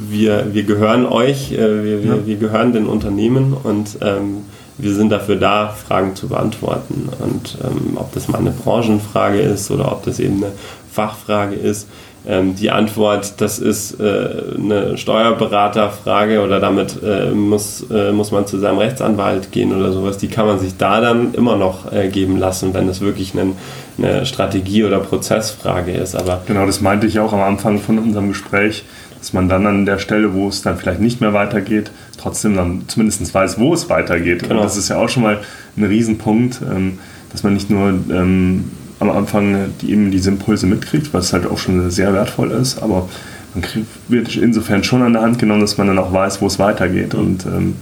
wir, 0.09 0.55
wir 0.55 0.62
gehören 0.64 1.07
euch, 1.07 1.53
äh, 1.53 1.85
wir, 1.85 2.03
wir, 2.03 2.27
wir, 2.27 2.37
gehören 2.37 2.72
den 2.72 2.87
Unternehmen 2.87 3.53
und 3.53 3.99
ähm, 4.01 4.44
wir 4.79 4.94
sind 4.94 5.11
dafür 5.11 5.37
da, 5.37 5.68
Fragen 5.68 6.14
zu 6.16 6.29
beantworten. 6.29 7.09
Und 7.18 7.59
ähm, 7.64 7.96
ob 7.96 8.12
das 8.12 8.29
mal 8.29 8.38
eine 8.38 8.51
Branchenfrage 8.51 9.40
ist 9.40 9.70
oder 9.70 9.90
ob 9.92 10.05
das 10.05 10.20
eben 10.20 10.37
eine 10.37 10.53
Fachfrage 10.92 11.55
ist, 11.55 11.88
ähm, 12.28 12.56
die 12.56 12.70
Antwort, 12.70 13.40
das 13.40 13.58
ist 13.58 14.00
äh, 14.00 14.28
eine 14.56 14.98
Steuerberaterfrage 14.98 16.42
oder 16.42 16.58
damit 16.58 17.00
äh, 17.02 17.30
muss, 17.30 17.86
äh, 17.90 18.10
muss 18.10 18.32
man 18.32 18.46
zu 18.46 18.58
seinem 18.58 18.78
Rechtsanwalt 18.78 19.52
gehen 19.52 19.72
oder 19.72 19.92
sowas, 19.92 20.18
die 20.18 20.28
kann 20.28 20.46
man 20.46 20.58
sich 20.58 20.76
da 20.76 21.00
dann 21.00 21.34
immer 21.34 21.56
noch 21.56 21.92
äh, 21.92 22.08
geben 22.08 22.36
lassen, 22.36 22.74
wenn 22.74 22.88
es 22.88 23.00
wirklich 23.00 23.34
ein, 23.34 23.52
eine 23.98 24.26
Strategie- 24.26 24.84
oder 24.84 24.98
Prozessfrage 24.98 25.92
ist. 25.92 26.16
Aber 26.16 26.42
genau, 26.46 26.66
das 26.66 26.80
meinte 26.80 27.06
ich 27.06 27.20
auch 27.20 27.32
am 27.32 27.42
Anfang 27.42 27.78
von 27.78 27.98
unserem 27.98 28.28
Gespräch, 28.28 28.84
dass 29.20 29.32
man 29.32 29.48
dann 29.48 29.66
an 29.66 29.86
der 29.86 29.98
Stelle, 29.98 30.34
wo 30.34 30.48
es 30.48 30.62
dann 30.62 30.76
vielleicht 30.76 31.00
nicht 31.00 31.20
mehr 31.20 31.32
weitergeht, 31.32 31.90
trotzdem 32.18 32.56
dann 32.56 32.84
zumindest 32.88 33.32
weiß, 33.32 33.58
wo 33.58 33.72
es 33.72 33.88
weitergeht. 33.88 34.42
Genau. 34.42 34.56
Und 34.56 34.64
das 34.64 34.76
ist 34.76 34.88
ja 34.88 34.98
auch 34.98 35.08
schon 35.08 35.22
mal 35.22 35.40
ein 35.76 35.84
Riesenpunkt, 35.84 36.60
ähm, 36.62 36.98
dass 37.30 37.44
man 37.44 37.54
nicht 37.54 37.70
nur 37.70 37.88
ähm, 37.88 38.70
am 38.98 39.11
Anfang 39.11 39.72
die, 39.80 39.92
eben 39.92 40.11
diese 40.11 40.30
Impulse 40.30 40.66
mitkriegt, 40.66 41.12
was 41.12 41.32
halt 41.32 41.46
auch 41.46 41.59
schon 41.59 41.90
sehr 41.90 42.12
wertvoll 42.12 42.50
ist, 42.50 42.82
aber 42.82 43.09
man 43.54 43.62
kriegt, 43.62 43.87
wird 44.09 44.37
insofern 44.37 44.85
schon 44.85 45.02
an 45.02 45.12
der 45.12 45.22
Hand 45.22 45.38
genommen, 45.38 45.61
dass 45.61 45.78
man 45.78 45.87
dann 45.87 45.98
auch 45.98 46.12
weiß, 46.12 46.40
wo 46.40 46.46
es 46.46 46.59
weitergeht 46.59 47.14
und 47.14 47.46
ähm, 47.46 47.76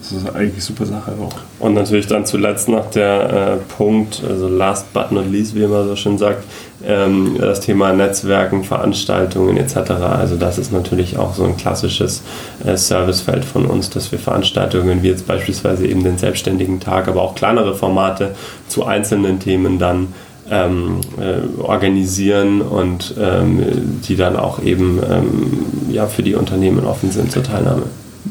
das 0.00 0.12
ist 0.12 0.28
eigentlich 0.34 0.54
eine 0.54 0.62
super 0.62 0.86
Sache 0.86 1.12
auch. 1.20 1.34
Und 1.58 1.74
natürlich 1.74 2.06
dann 2.06 2.24
zuletzt 2.24 2.68
noch 2.68 2.90
der 2.90 3.58
äh, 3.60 3.74
Punkt, 3.76 4.22
also 4.26 4.48
last 4.48 4.92
but 4.94 5.12
not 5.12 5.30
least, 5.30 5.54
wie 5.54 5.66
man 5.66 5.86
so 5.86 5.94
schön 5.94 6.16
sagt, 6.16 6.44
ähm, 6.84 7.36
das 7.38 7.60
Thema 7.60 7.92
Netzwerken, 7.92 8.64
Veranstaltungen 8.64 9.58
etc. 9.58 9.90
Also 9.90 10.36
das 10.36 10.56
ist 10.56 10.72
natürlich 10.72 11.18
auch 11.18 11.34
so 11.34 11.44
ein 11.44 11.56
klassisches 11.56 12.22
äh, 12.64 12.76
Servicefeld 12.76 13.44
von 13.44 13.66
uns, 13.66 13.90
dass 13.90 14.10
wir 14.10 14.18
Veranstaltungen 14.18 15.02
wie 15.02 15.08
jetzt 15.08 15.26
beispielsweise 15.26 15.86
eben 15.86 16.02
den 16.02 16.16
Selbstständigen 16.16 16.80
Tag, 16.80 17.06
aber 17.06 17.20
auch 17.20 17.34
kleinere 17.34 17.74
Formate 17.74 18.34
zu 18.68 18.86
einzelnen 18.86 19.38
Themen 19.38 19.78
dann 19.78 20.08
ähm, 20.50 21.00
äh, 21.18 21.60
organisieren 21.60 22.60
und 22.60 23.14
ähm, 23.18 24.00
die 24.06 24.16
dann 24.16 24.36
auch 24.36 24.62
eben 24.62 25.00
ähm, 25.08 25.92
ja, 25.92 26.06
für 26.06 26.22
die 26.22 26.34
Unternehmen 26.34 26.84
offen 26.84 27.10
sind 27.10 27.30
zur 27.30 27.42
Teilnahme. 27.42 27.84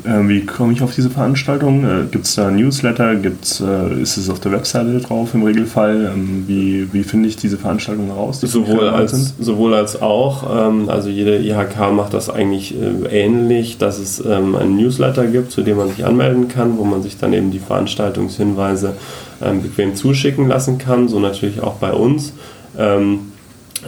Äh, 0.04 0.28
wie 0.28 0.46
komme 0.46 0.74
ich 0.74 0.82
auf 0.82 0.94
diese 0.94 1.10
Veranstaltung? 1.10 1.84
Äh, 1.84 2.06
Gibt 2.12 2.26
es 2.26 2.36
da 2.36 2.50
Newsletter? 2.50 3.16
Gibt's, 3.16 3.60
äh, 3.60 4.02
ist 4.02 4.18
es 4.18 4.30
auf 4.30 4.40
der 4.40 4.52
Webseite 4.52 5.00
drauf 5.00 5.34
im 5.34 5.44
Regelfall? 5.44 6.12
Ähm, 6.14 6.46
wie, 6.48 6.92
wie 6.94 7.04
finde 7.04 7.28
ich 7.28 7.36
diese 7.36 7.58
Veranstaltungen 7.58 8.08
heraus? 8.08 8.40
Sowohl 8.42 8.90
als, 8.90 9.36
sowohl 9.40 9.74
als 9.74 10.02
auch. 10.02 10.70
Ähm, 10.70 10.90
also 10.90 11.10
jede 11.10 11.38
IHK 11.40 11.92
macht 11.94 12.14
das 12.14 12.30
eigentlich 12.30 12.76
ähnlich, 13.10 13.78
dass 13.78 14.00
es 14.00 14.24
ähm, 14.26 14.56
einen 14.56 14.78
Newsletter 14.78 15.28
gibt, 15.28 15.52
zu 15.52 15.62
dem 15.62 15.78
man 15.78 15.90
sich 15.90 16.06
anmelden 16.06 16.48
kann, 16.48 16.78
wo 16.78 16.84
man 16.84 17.02
sich 17.02 17.18
dann 17.18 17.34
eben 17.34 17.52
die 17.52 17.60
Veranstaltungshinweise 17.60 18.96
bequem 19.40 19.96
zuschicken 19.96 20.50
lassen 20.50 20.78
kann. 20.78 21.08
So 21.08 21.20
natürlich 21.20 21.62
auch 21.62 21.76
bei 21.76 21.94
uns. 21.94 22.34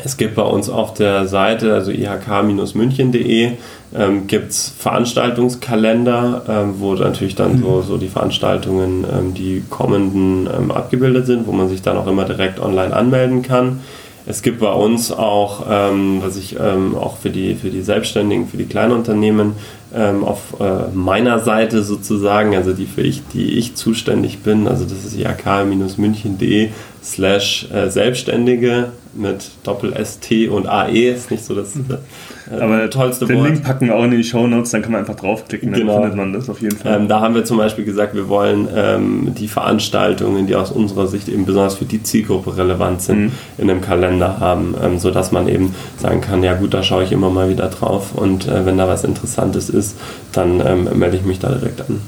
Es 0.04 0.16
gibt 0.16 0.36
bei 0.36 0.44
uns 0.44 0.70
auf 0.70 0.94
der 0.94 1.28
Seite, 1.28 1.74
also 1.74 1.92
ihk-münchen.de, 1.92 3.52
ähm, 3.94 4.28
gibt 4.28 4.52
es 4.52 4.74
Veranstaltungskalender, 4.78 6.44
ähm, 6.48 6.76
wo 6.78 6.94
natürlich 6.94 7.36
dann 7.36 7.62
so, 7.62 7.70
mhm. 7.70 7.84
so 7.84 7.98
die 7.98 8.08
Veranstaltungen, 8.08 9.04
ähm, 9.04 9.34
die 9.34 9.64
kommenden, 9.70 10.48
ähm, 10.48 10.72
abgebildet 10.72 11.26
sind, 11.26 11.46
wo 11.46 11.52
man 11.52 11.68
sich 11.68 11.82
dann 11.82 11.98
auch 11.98 12.08
immer 12.08 12.24
direkt 12.24 12.60
online 12.60 12.96
anmelden 12.96 13.42
kann. 13.42 13.82
Es 14.26 14.44
gibt 14.44 14.60
bei 14.60 14.72
uns 14.72 15.12
auch, 15.12 15.66
ähm, 15.70 16.22
was 16.24 16.38
ich 16.38 16.56
ähm, 16.60 16.96
auch 16.96 17.18
für 17.18 17.32
die, 17.32 17.56
für 17.56 17.70
die 17.70 17.82
Selbstständigen, 17.82 18.48
für 18.48 18.58
die 18.58 18.68
Kleinunternehmen 18.68 19.54
ähm, 19.94 20.24
auf 20.24 20.60
äh, 20.60 20.96
meiner 20.96 21.40
Seite 21.40 21.84
sozusagen, 21.84 22.56
also 22.56 22.72
die 22.72 22.86
für 22.86 23.02
ich, 23.02 23.24
die 23.34 23.58
ich 23.58 23.76
zuständig 23.76 24.40
bin, 24.40 24.68
also 24.68 24.86
das 24.86 25.04
ist 25.04 25.18
jak-münchen.de 25.18 26.70
slash 27.04 27.68
äh, 27.74 27.90
Selbstständige 27.90 28.92
mit 29.14 29.52
Doppel-ST 29.64 30.50
und 30.50 30.68
AE, 30.68 31.12
ist 31.12 31.32
nicht 31.32 31.44
so 31.44 31.54
das 31.54 31.76
äh, 31.76 32.60
Aber 32.60 32.90
tollste 32.90 33.26
den 33.26 33.38
Wort. 33.38 33.46
Den 33.46 33.54
Link 33.54 33.66
packen 33.66 33.88
wir 33.88 33.96
auch 33.96 34.04
in 34.04 34.12
die 34.12 34.24
Show 34.24 34.48
Notes, 34.48 34.72
dann 34.72 34.82
kann 34.82 34.92
man 34.92 35.02
einfach 35.02 35.16
draufklicken, 35.16 35.72
dann 35.72 35.82
genau. 35.82 35.96
findet 35.96 36.16
man 36.16 36.34
das 36.34 36.50
auf 36.50 36.62
jeden 36.62 36.78
Fall. 36.78 37.02
Ähm, 37.02 37.08
da 37.08 37.20
haben 37.20 37.36
wir 37.36 37.44
zum 37.44 37.58
Beispiel 37.58 37.86
gesagt, 37.86 38.16
wir 38.16 38.30
wollen 38.30 38.68
ähm, 38.76 39.34
die 39.38 39.48
Veranstaltungen, 39.48 40.48
die 40.48 40.56
aus 40.56 40.72
unserer 40.72 41.08
Sicht 41.08 41.28
eben 41.30 41.46
besonders 41.46 41.76
für 41.76 41.86
die 41.86 42.04
Zielgruppe 42.04 42.58
relevant 42.58 43.02
sind, 43.02 43.20
mhm. 43.20 43.32
in 43.58 43.70
einem 43.70 43.82
Kalender 43.82 44.40
haben, 44.40 44.76
ähm, 44.82 45.00
sodass 45.00 45.32
man 45.32 45.48
eben 45.48 45.76
sagen 45.98 46.22
kann, 46.22 46.44
ja 46.44 46.54
gut, 46.54 46.74
da 46.74 46.84
schaue 46.84 47.04
ich 47.04 47.12
immer 47.12 47.30
mal 47.30 47.50
wieder 47.50 47.68
drauf 47.68 48.16
und 48.16 48.48
äh, 48.48 48.66
wenn 48.66 48.78
da 48.78 48.88
was 48.88 49.04
Interessantes 49.04 49.70
ist, 49.70 49.98
dann 50.32 50.62
ähm, 50.66 50.88
melde 50.98 51.18
ich 51.18 51.24
mich 51.24 51.40
da 51.40 51.50
direkt 51.50 51.82
an. 51.82 52.02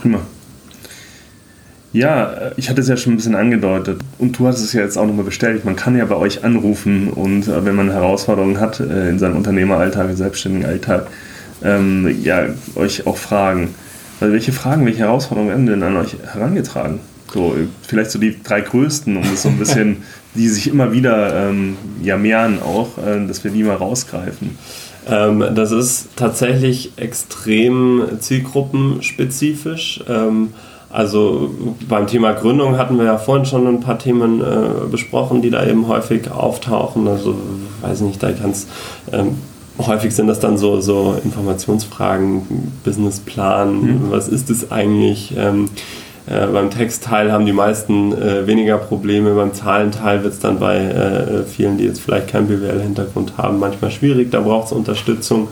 Prima. 0.00 0.18
Ja, 1.92 2.52
ich 2.56 2.70
hatte 2.70 2.80
es 2.80 2.88
ja 2.88 2.96
schon 2.96 3.12
ein 3.12 3.16
bisschen 3.16 3.34
angedeutet 3.34 4.00
und 4.18 4.38
du 4.38 4.46
hast 4.46 4.60
es 4.60 4.72
ja 4.72 4.80
jetzt 4.80 4.96
auch 4.96 5.06
nochmal 5.06 5.26
bestätigt. 5.26 5.66
Man 5.66 5.76
kann 5.76 5.96
ja 5.96 6.06
bei 6.06 6.16
euch 6.16 6.42
anrufen 6.42 7.08
und 7.08 7.48
äh, 7.48 7.64
wenn 7.66 7.76
man 7.76 7.90
Herausforderungen 7.90 8.60
hat 8.60 8.80
äh, 8.80 9.10
in 9.10 9.18
seinem 9.18 9.36
Unternehmeralltag, 9.36 10.16
selbstständigen 10.16 10.66
Alltag, 10.66 11.08
ähm, 11.62 12.16
ja, 12.22 12.46
euch 12.76 13.06
auch 13.06 13.18
fragen. 13.18 13.74
Also 14.20 14.32
welche 14.32 14.52
Fragen, 14.52 14.86
welche 14.86 15.00
Herausforderungen 15.00 15.50
werden 15.50 15.66
denn 15.66 15.82
an 15.82 15.96
euch 15.96 16.16
herangetragen? 16.32 17.00
So, 17.32 17.54
vielleicht 17.86 18.10
so 18.10 18.18
die 18.18 18.42
drei 18.42 18.62
größten, 18.62 19.16
um 19.16 19.24
es 19.24 19.42
so 19.42 19.50
ein 19.50 19.58
bisschen, 19.58 19.98
die 20.34 20.48
sich 20.48 20.68
immer 20.68 20.92
wieder 20.92 21.48
ähm, 21.48 21.76
ja 22.02 22.16
mehren 22.16 22.62
auch, 22.62 22.96
äh, 22.98 23.26
dass 23.26 23.44
wir 23.44 23.50
die 23.50 23.64
mal 23.64 23.76
rausgreifen. 23.76 24.56
Ähm, 25.08 25.44
das 25.54 25.72
ist 25.72 26.08
tatsächlich 26.16 26.92
extrem 26.96 28.06
zielgruppenspezifisch. 28.18 30.02
Ähm, 30.08 30.54
also 30.92 31.50
beim 31.88 32.06
Thema 32.06 32.32
Gründung 32.32 32.76
hatten 32.76 32.98
wir 32.98 33.06
ja 33.06 33.18
vorhin 33.18 33.46
schon 33.46 33.66
ein 33.66 33.80
paar 33.80 33.98
Themen 33.98 34.40
äh, 34.40 34.86
besprochen, 34.90 35.40
die 35.40 35.50
da 35.50 35.66
eben 35.66 35.88
häufig 35.88 36.30
auftauchen. 36.30 37.08
Also 37.08 37.34
weiß 37.80 38.02
nicht, 38.02 38.22
da 38.22 38.32
kannst 38.32 38.68
ähm, 39.10 39.38
häufig 39.78 40.14
sind 40.14 40.26
das 40.26 40.40
dann 40.40 40.58
so, 40.58 40.80
so 40.80 41.16
Informationsfragen, 41.24 42.72
Businessplan, 42.84 43.80
mhm. 43.80 44.00
was 44.10 44.28
ist 44.28 44.50
es 44.50 44.70
eigentlich? 44.70 45.34
Ähm, 45.36 45.70
äh, 46.26 46.46
beim 46.46 46.70
Textteil 46.70 47.32
haben 47.32 47.46
die 47.46 47.52
meisten 47.52 48.12
äh, 48.12 48.46
weniger 48.46 48.78
Probleme, 48.78 49.34
beim 49.34 49.54
Zahlenteil 49.54 50.22
wird 50.22 50.34
es 50.34 50.40
dann 50.40 50.58
bei 50.58 50.76
äh, 50.76 51.42
vielen, 51.44 51.78
die 51.78 51.84
jetzt 51.84 52.00
vielleicht 52.00 52.28
keinen 52.28 52.46
BWL-Hintergrund 52.48 53.38
haben, 53.38 53.58
manchmal 53.58 53.90
schwierig, 53.90 54.30
da 54.30 54.40
braucht 54.40 54.66
es 54.66 54.72
Unterstützung. 54.72 55.48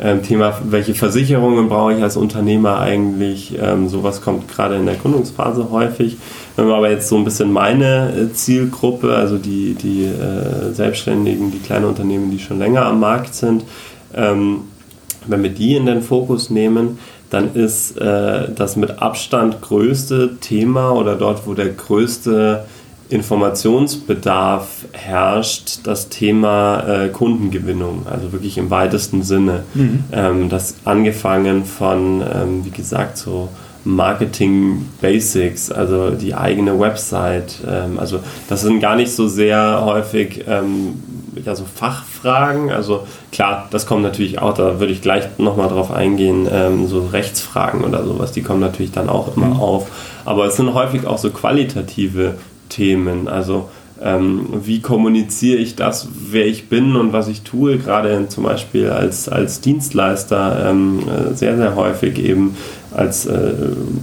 Ähm, 0.00 0.22
Thema, 0.22 0.58
welche 0.64 0.94
Versicherungen 0.94 1.68
brauche 1.68 1.94
ich 1.94 2.02
als 2.02 2.16
Unternehmer 2.16 2.80
eigentlich? 2.80 3.56
Ähm, 3.60 3.88
sowas 3.88 4.20
kommt 4.20 4.48
gerade 4.48 4.74
in 4.74 4.86
der 4.86 4.96
Gründungsphase 4.96 5.70
häufig. 5.70 6.16
Wenn 6.56 6.66
wir 6.66 6.74
aber 6.74 6.90
jetzt 6.90 7.08
so 7.08 7.16
ein 7.16 7.24
bisschen 7.24 7.52
meine 7.52 8.12
äh, 8.12 8.32
Zielgruppe, 8.32 9.14
also 9.14 9.38
die, 9.38 9.74
die 9.74 10.04
äh, 10.04 10.72
Selbstständigen, 10.72 11.52
die 11.52 11.60
kleinen 11.60 11.84
Unternehmen, 11.84 12.30
die 12.32 12.40
schon 12.40 12.58
länger 12.58 12.86
am 12.86 12.98
Markt 12.98 13.34
sind, 13.34 13.64
ähm, 14.14 14.62
wenn 15.26 15.42
wir 15.42 15.50
die 15.50 15.76
in 15.76 15.86
den 15.86 16.02
Fokus 16.02 16.50
nehmen, 16.50 16.98
dann 17.30 17.54
ist 17.54 17.96
äh, 17.96 18.48
das 18.54 18.76
mit 18.76 19.00
Abstand 19.00 19.60
größte 19.60 20.38
Thema 20.40 20.90
oder 20.90 21.14
dort, 21.14 21.46
wo 21.46 21.54
der 21.54 21.68
größte 21.68 22.64
Informationsbedarf 23.10 24.86
herrscht, 24.92 25.80
das 25.84 26.08
Thema 26.08 27.04
äh, 27.04 27.08
Kundengewinnung, 27.08 28.06
also 28.10 28.32
wirklich 28.32 28.58
im 28.58 28.70
weitesten 28.70 29.22
Sinne. 29.22 29.64
Mhm. 29.74 30.04
Ähm, 30.12 30.48
das 30.48 30.76
angefangen 30.84 31.64
von, 31.64 32.22
ähm, 32.22 32.64
wie 32.64 32.70
gesagt, 32.70 33.18
so 33.18 33.50
Marketing 33.84 34.88
Basics, 35.00 35.70
also 35.70 36.10
die 36.10 36.34
eigene 36.34 36.78
Website. 36.80 37.58
Ähm, 37.68 37.98
also 37.98 38.20
das 38.48 38.62
sind 38.62 38.80
gar 38.80 38.96
nicht 38.96 39.12
so 39.12 39.28
sehr 39.28 39.84
häufig 39.84 40.44
ähm, 40.48 40.94
ja, 41.44 41.54
so 41.54 41.64
Fachfragen. 41.64 42.70
Also 42.70 43.06
klar, 43.32 43.68
das 43.70 43.86
kommt 43.86 44.02
natürlich 44.02 44.38
auch, 44.38 44.54
da 44.54 44.80
würde 44.80 44.92
ich 44.92 45.02
gleich 45.02 45.24
nochmal 45.38 45.68
drauf 45.68 45.90
eingehen, 45.90 46.48
ähm, 46.50 46.86
so 46.86 47.06
Rechtsfragen 47.06 47.84
oder 47.84 48.04
sowas, 48.04 48.32
die 48.32 48.42
kommen 48.42 48.60
natürlich 48.60 48.92
dann 48.92 49.08
auch 49.08 49.36
immer 49.36 49.46
mhm. 49.46 49.60
auf. 49.60 49.88
Aber 50.24 50.46
es 50.46 50.56
sind 50.56 50.72
häufig 50.72 51.06
auch 51.06 51.18
so 51.18 51.30
qualitative 51.30 52.36
Themen. 52.74 53.28
Also 53.28 53.68
ähm, 54.02 54.46
wie 54.64 54.80
kommuniziere 54.80 55.58
ich 55.58 55.76
das, 55.76 56.08
wer 56.30 56.46
ich 56.46 56.68
bin 56.68 56.96
und 56.96 57.12
was 57.12 57.28
ich 57.28 57.42
tue, 57.42 57.78
gerade 57.78 58.26
zum 58.28 58.44
Beispiel 58.44 58.90
als, 58.90 59.28
als 59.28 59.60
Dienstleister 59.60 60.70
ähm, 60.70 61.00
äh, 61.08 61.34
sehr, 61.34 61.56
sehr 61.56 61.76
häufig 61.76 62.18
eben 62.18 62.56
als 62.92 63.26
äh, 63.26 63.52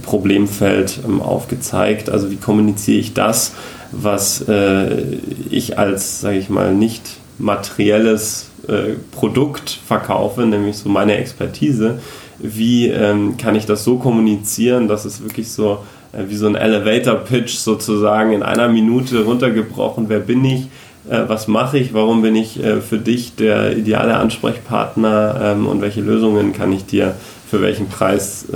Problemfeld 0.02 1.00
ähm, 1.04 1.20
aufgezeigt. 1.20 2.08
Also 2.08 2.30
wie 2.30 2.36
kommuniziere 2.36 2.98
ich 2.98 3.12
das, 3.12 3.52
was 3.92 4.48
äh, 4.48 5.02
ich 5.50 5.78
als, 5.78 6.22
sage 6.22 6.38
ich 6.38 6.48
mal, 6.48 6.74
nicht 6.74 7.18
materielles 7.38 8.48
äh, 8.68 8.94
Produkt 9.10 9.78
verkaufe, 9.86 10.46
nämlich 10.46 10.78
so 10.78 10.88
meine 10.88 11.16
Expertise. 11.16 12.00
Wie 12.38 12.88
ähm, 12.88 13.36
kann 13.36 13.54
ich 13.54 13.66
das 13.66 13.84
so 13.84 13.98
kommunizieren, 13.98 14.88
dass 14.88 15.04
es 15.04 15.22
wirklich 15.22 15.52
so 15.52 15.78
wie 16.12 16.36
so 16.36 16.46
ein 16.46 16.54
Elevator-Pitch 16.54 17.54
sozusagen 17.54 18.32
in 18.32 18.42
einer 18.42 18.68
Minute 18.68 19.24
runtergebrochen. 19.24 20.08
Wer 20.08 20.20
bin 20.20 20.44
ich? 20.44 20.68
Äh, 21.08 21.22
was 21.26 21.48
mache 21.48 21.78
ich? 21.78 21.94
Warum 21.94 22.22
bin 22.22 22.36
ich 22.36 22.62
äh, 22.62 22.80
für 22.80 22.98
dich 22.98 23.34
der 23.34 23.76
ideale 23.76 24.16
Ansprechpartner? 24.16 25.40
Ähm, 25.42 25.66
und 25.66 25.80
welche 25.80 26.00
Lösungen 26.00 26.52
kann 26.52 26.72
ich 26.72 26.84
dir 26.84 27.14
für 27.50 27.60
welchen 27.60 27.88
Preis 27.88 28.46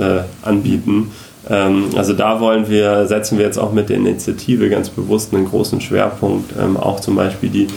anbieten? 0.41 1.11
Ähm, 1.49 1.89
also 1.95 2.13
da 2.13 2.39
wollen 2.39 2.69
wir, 2.69 3.05
setzen 3.07 3.37
wir 3.37 3.45
jetzt 3.45 3.57
auch 3.57 3.71
mit 3.71 3.89
der 3.89 3.97
Initiative 3.97 4.69
ganz 4.69 4.89
bewusst 4.89 5.33
einen 5.33 5.45
großen 5.45 5.81
Schwerpunkt, 5.81 6.53
ähm, 6.59 6.77
auch 6.77 6.99
zum 6.99 7.15
Beispiel 7.15 7.49
die 7.49 7.67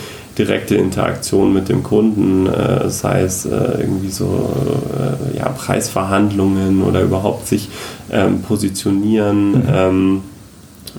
direkte 0.41 0.74
Interaktion 0.74 1.53
mit 1.53 1.68
dem 1.68 1.82
Kunden, 1.82 2.47
äh, 2.47 2.88
sei 2.88 3.22
es 3.22 3.45
äh, 3.45 3.51
irgendwie 3.78 4.09
so 4.09 4.51
äh, 4.97 5.36
ja, 5.36 5.51
Preisverhandlungen 5.51 6.82
oder 6.82 7.03
überhaupt 7.03 7.47
sich 7.47 7.68
ähm, 8.11 8.41
positionieren. 8.41 9.51
Mhm. 9.51 9.62
Ähm, 9.70 10.20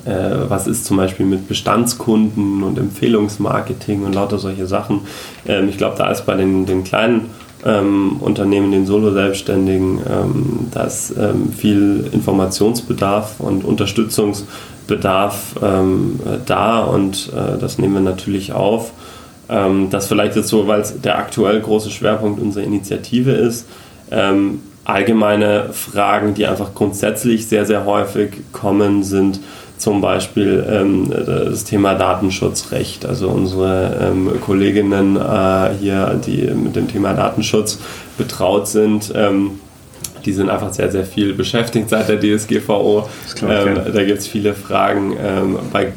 äh, 0.06 0.50
was 0.50 0.68
ist 0.68 0.86
zum 0.86 0.98
Beispiel 0.98 1.26
mit 1.26 1.48
Bestandskunden 1.48 2.62
und 2.62 2.78
Empfehlungsmarketing 2.78 4.04
und 4.04 4.14
lauter 4.14 4.38
solche 4.38 4.68
Sachen. 4.68 5.02
Ähm, 5.48 5.70
ich 5.70 5.78
glaube, 5.78 5.98
da 5.98 6.12
ist 6.12 6.28
bei 6.28 6.36
den, 6.36 6.68
den 6.68 6.84
kleinen 6.84 7.32
ähm, 7.66 8.18
Unternehmen, 8.20 8.72
den 8.72 8.86
Solo-Selbstständigen, 8.86 10.00
ähm, 10.08 10.68
da 10.72 10.84
ist 10.84 11.16
ähm, 11.18 11.52
viel 11.52 12.10
Informationsbedarf 12.12 13.40
und 13.40 13.66
Unterstützungsbedarf 13.66 15.56
ähm, 15.62 16.20
da 16.46 16.82
und 16.82 17.32
äh, 17.36 17.58
das 17.60 17.80
nehmen 17.80 17.96
wir 17.96 18.02
natürlich 18.02 18.54
auf. 18.54 18.92
Ähm, 19.52 19.90
das 19.90 20.08
vielleicht 20.08 20.36
jetzt 20.36 20.48
so, 20.48 20.68
weil 20.68 20.82
es 20.82 21.00
der 21.02 21.18
aktuell 21.18 21.60
große 21.60 21.92
Schwerpunkt 21.92 22.42
unserer 22.42 22.64
Initiative 22.64 23.32
ist. 23.32 23.68
Ähm, 24.10 24.62
allgemeine 24.86 25.70
Fragen, 25.74 26.34
die 26.34 26.48
einfach 26.48 26.74
grundsätzlich 26.74 27.48
sehr, 27.48 27.66
sehr 27.66 27.86
häufig 27.86 28.32
kommen, 28.52 29.04
sind 29.04 29.40
zum 29.78 30.00
Beispiel 30.00 30.66
ähm, 30.70 31.10
das 31.10 31.64
Thema 31.64 31.96
Datenschutzrecht. 31.96 33.06
Also 33.06 33.30
unsere 33.30 33.98
ähm, 34.02 34.30
Kolleginnen 34.42 35.18
äh, 35.18 35.70
hier, 35.80 36.20
die 36.26 36.44
mit 36.54 36.76
dem 36.76 36.88
Thema 36.88 37.14
Datenschutz 37.14 37.80
betraut 38.18 38.68
sind, 38.68 39.12
ähm, 39.16 39.60
die 40.24 40.34
sind 40.34 40.50
einfach 40.50 40.72
sehr, 40.72 40.92
sehr 40.92 41.04
viel 41.04 41.34
beschäftigt 41.34 41.90
seit 41.90 42.08
der 42.08 42.20
DSGVO. 42.20 43.10
Klar, 43.36 43.66
ähm, 43.66 43.80
da 43.92 44.04
gibt 44.04 44.20
es 44.20 44.28
viele 44.28 44.54
Fragen. 44.54 45.18
Ähm, 45.20 45.58
bei 45.74 45.94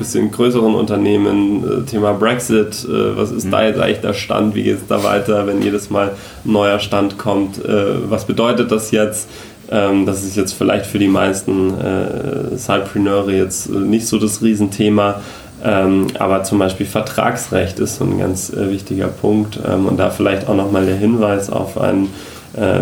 bisschen 0.00 0.30
größeren 0.32 0.74
Unternehmen, 0.74 1.82
äh, 1.82 1.84
Thema 1.84 2.14
Brexit, 2.14 2.84
äh, 2.84 3.16
was 3.16 3.30
ist 3.30 3.44
mhm. 3.44 3.50
da 3.52 3.64
jetzt 3.64 3.78
eigentlich 3.78 4.00
der 4.00 4.14
Stand, 4.14 4.56
wie 4.56 4.64
geht 4.64 4.78
es 4.78 4.86
da 4.88 5.04
weiter, 5.04 5.46
wenn 5.46 5.62
jedes 5.62 5.90
Mal 5.90 6.12
ein 6.44 6.52
neuer 6.52 6.80
Stand 6.80 7.18
kommt, 7.18 7.64
äh, 7.64 8.10
was 8.10 8.24
bedeutet 8.24 8.72
das 8.72 8.90
jetzt? 8.90 9.28
Ähm, 9.70 10.06
das 10.06 10.24
ist 10.24 10.36
jetzt 10.36 10.54
vielleicht 10.54 10.86
für 10.86 10.98
die 10.98 11.06
meisten 11.06 11.78
äh, 11.78 12.56
Cypreneure 12.56 13.30
jetzt 13.30 13.70
nicht 13.70 14.08
so 14.08 14.18
das 14.18 14.42
Riesenthema, 14.42 15.20
ähm, 15.62 16.06
aber 16.18 16.42
zum 16.42 16.58
Beispiel 16.58 16.86
Vertragsrecht 16.86 17.78
ist 17.78 17.96
so 17.96 18.04
ein 18.04 18.18
ganz 18.18 18.50
wichtiger 18.56 19.08
Punkt 19.08 19.60
ähm, 19.68 19.86
und 19.86 19.98
da 19.98 20.08
vielleicht 20.08 20.48
auch 20.48 20.56
nochmal 20.56 20.86
der 20.86 20.96
Hinweis 20.96 21.50
auf 21.50 21.78
einen 21.78 22.12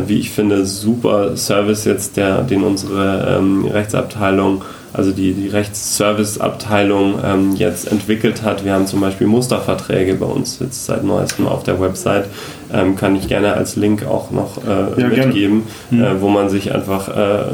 wie 0.07 0.19
ich 0.19 0.31
finde, 0.31 0.65
super 0.65 1.37
Service 1.37 1.85
jetzt, 1.85 2.17
der, 2.17 2.41
den 2.41 2.63
unsere 2.63 3.39
Rechtsabteilung 3.71 4.63
also 4.93 5.13
die, 5.13 5.33
die 5.33 5.49
Rechtsservice-Abteilung 5.49 7.19
ähm, 7.25 7.55
jetzt 7.57 7.91
entwickelt 7.91 8.43
hat. 8.43 8.65
Wir 8.65 8.73
haben 8.73 8.87
zum 8.87 9.01
Beispiel 9.01 9.27
Musterverträge 9.27 10.15
bei 10.15 10.27
uns 10.27 10.59
jetzt 10.61 10.87
seit 10.87 11.05
neuestem 11.05 11.47
auf 11.47 11.63
der 11.63 11.81
Website. 11.81 12.27
Ähm, 12.73 12.97
kann 12.97 13.17
ich 13.17 13.29
gerne 13.29 13.55
als 13.55 13.77
Link 13.77 14.07
auch 14.07 14.31
noch 14.31 14.59
äh, 14.67 15.01
ja, 15.01 15.09
mitgeben, 15.09 15.63
mhm. 15.91 16.03
äh, 16.03 16.21
wo 16.21 16.29
man 16.29 16.49
sich 16.49 16.75
einfach 16.75 17.09
äh, 17.09 17.45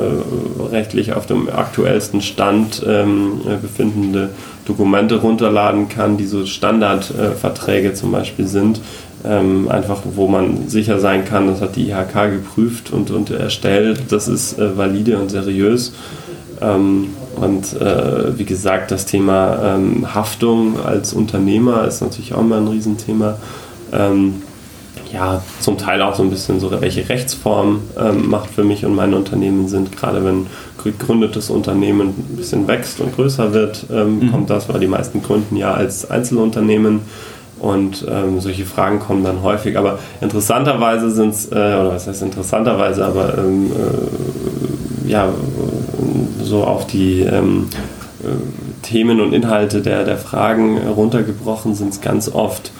rechtlich 0.71 1.13
auf 1.13 1.27
dem 1.27 1.49
aktuellsten 1.49 2.21
Stand 2.21 2.85
ähm, 2.87 3.41
befindende 3.61 4.31
Dokumente 4.67 5.17
runterladen 5.17 5.89
kann, 5.89 6.17
die 6.17 6.27
so 6.27 6.47
Standardverträge 6.47 7.95
zum 7.95 8.13
Beispiel 8.13 8.47
sind. 8.47 8.81
Ähm, 9.27 9.69
einfach 9.71 10.03
wo 10.05 10.29
man 10.29 10.69
sicher 10.69 10.99
sein 10.99 11.25
kann, 11.25 11.47
das 11.47 11.63
hat 11.63 11.77
die 11.77 11.89
IHK 11.89 12.31
geprüft 12.31 12.93
und, 12.93 13.11
und 13.11 13.31
erstellt, 13.31 14.03
das 14.11 14.29
ist 14.29 14.59
äh, 14.59 14.77
valide 14.77 15.17
und 15.17 15.31
seriös. 15.31 15.95
Ähm, 16.61 17.09
und 17.37 17.81
äh, 17.81 18.39
wie 18.39 18.45
gesagt, 18.45 18.91
das 18.91 19.07
Thema 19.07 19.77
ähm, 19.77 20.15
Haftung 20.15 20.81
als 20.85 21.13
Unternehmer 21.13 21.87
ist 21.87 22.01
natürlich 22.01 22.35
auch 22.35 22.43
mal 22.43 22.61
ein 22.61 22.69
Riesenthema. 22.69 23.37
Ähm, 23.93 24.43
ja, 25.13 25.43
zum 25.61 25.79
Teil 25.79 26.03
auch 26.03 26.17
so 26.17 26.25
ein 26.25 26.31
bisschen 26.31 26.59
so, 26.59 26.71
welche 26.81 27.09
Rechtsform 27.09 27.83
ähm, 27.97 28.29
macht 28.29 28.51
für 28.51 28.65
mich 28.65 28.85
und 28.85 28.95
mein 28.95 29.15
Unternehmen 29.15 29.69
sind. 29.69 29.97
Gerade 29.97 30.25
wenn 30.25 30.47
gegründetes 30.83 31.51
Unternehmen 31.51 32.09
ein 32.09 32.37
bisschen 32.37 32.67
wächst 32.67 33.01
und 33.01 33.15
größer 33.15 33.55
wird, 33.55 33.87
ähm, 33.93 34.19
mhm. 34.19 34.33
kommt 34.33 34.51
das, 34.51 34.69
weil 34.69 34.81
die 34.81 34.89
meisten 34.89 35.23
gründen 35.23 35.57
ja 35.57 35.73
als 35.73 36.11
Einzelunternehmen. 36.11 37.03
Und 37.61 38.05
ähm, 38.11 38.41
solche 38.41 38.67
Fragen 38.67 38.99
kommen 38.99 39.25
dann 39.25 39.43
häufig. 39.43 39.79
Aber 39.79 40.01
interessanterweise 40.21 41.11
sind 41.11 41.33
es, 41.33 41.47
äh, 41.47 41.55
oder 41.55 41.93
was 41.93 42.07
heißt 42.07 42.23
interessanterweise, 42.23 43.07
aber 43.07 43.39
ähm, 43.39 43.71
äh, 43.71 45.09
ja, 45.09 45.29
so 46.45 46.65
auf 46.65 46.87
die 46.87 47.21
ähm, 47.23 47.69
äh, 48.23 48.27
Themen 48.83 49.21
und 49.21 49.33
Inhalte 49.33 49.83
der, 49.83 50.05
der 50.05 50.19
Fragen 50.19 50.79
runtergebrochen 50.79 51.75
sind 51.75 51.93
es 51.93 52.01
ganz 52.01 52.29
oft 52.29 52.71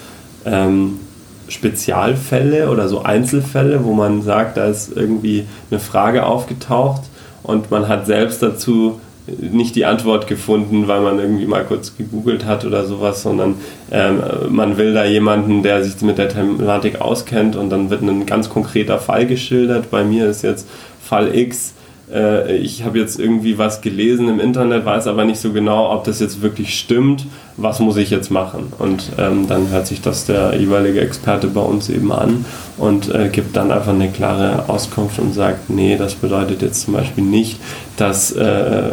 ähm, 0.45 0.99
Spezialfälle 1.47 2.69
oder 2.69 2.87
so 2.87 3.03
Einzelfälle, 3.03 3.83
wo 3.83 3.93
man 3.93 4.21
sagt, 4.21 4.57
da 4.57 4.65
ist 4.65 4.95
irgendwie 4.95 5.45
eine 5.69 5.79
Frage 5.79 6.25
aufgetaucht 6.25 7.03
und 7.43 7.69
man 7.69 7.87
hat 7.87 8.05
selbst 8.05 8.41
dazu 8.41 8.99
nicht 9.27 9.75
die 9.75 9.85
Antwort 9.85 10.27
gefunden, 10.27 10.87
weil 10.87 11.01
man 11.01 11.19
irgendwie 11.19 11.47
mal 11.47 11.63
kurz 11.63 11.97
gegoogelt 11.97 12.45
hat 12.45 12.63
oder 12.63 12.85
sowas, 12.85 13.23
sondern 13.23 13.55
ähm, 13.91 14.21
man 14.49 14.77
will 14.77 14.93
da 14.93 15.03
jemanden, 15.03 15.63
der 15.63 15.83
sich 15.83 15.99
mit 16.01 16.17
der 16.17 16.29
Thematik 16.29 17.01
auskennt 17.01 17.55
und 17.55 17.69
dann 17.69 17.89
wird 17.89 18.01
ein 18.01 18.25
ganz 18.25 18.49
konkreter 18.49 18.99
Fall 18.99 19.25
geschildert. 19.25 19.89
Bei 19.89 20.03
mir 20.03 20.29
ist 20.29 20.43
jetzt 20.43 20.67
Fall 21.03 21.35
X 21.35 21.74
äh, 22.13 22.55
ich 22.57 22.83
habe 22.83 22.99
jetzt 22.99 23.19
irgendwie 23.19 23.57
was 23.57 23.81
gelesen 23.81 24.29
im 24.29 24.39
Internet, 24.39 24.85
weiß 24.85 25.07
aber 25.07 25.25
nicht 25.25 25.39
so 25.39 25.51
genau, 25.51 25.91
ob 25.91 26.03
das 26.03 26.19
jetzt 26.19 26.41
wirklich 26.41 26.77
stimmt, 26.77 27.25
was 27.57 27.79
muss 27.79 27.97
ich 27.97 28.09
jetzt 28.09 28.31
machen? 28.31 28.73
Und 28.77 29.11
ähm, 29.17 29.47
dann 29.47 29.69
hört 29.69 29.87
sich 29.87 30.01
das 30.01 30.25
der 30.25 30.55
jeweilige 30.59 31.01
Experte 31.01 31.47
bei 31.47 31.61
uns 31.61 31.89
eben 31.89 32.11
an 32.11 32.45
und 32.77 33.13
äh, 33.13 33.29
gibt 33.29 33.55
dann 33.55 33.71
einfach 33.71 33.93
eine 33.93 34.09
klare 34.09 34.67
Auskunft 34.67 35.19
und 35.19 35.33
sagt, 35.33 35.69
nee, 35.69 35.97
das 35.97 36.15
bedeutet 36.15 36.61
jetzt 36.61 36.81
zum 36.81 36.93
Beispiel 36.93 37.23
nicht, 37.23 37.59
dass, 37.97 38.31
äh, 38.33 38.91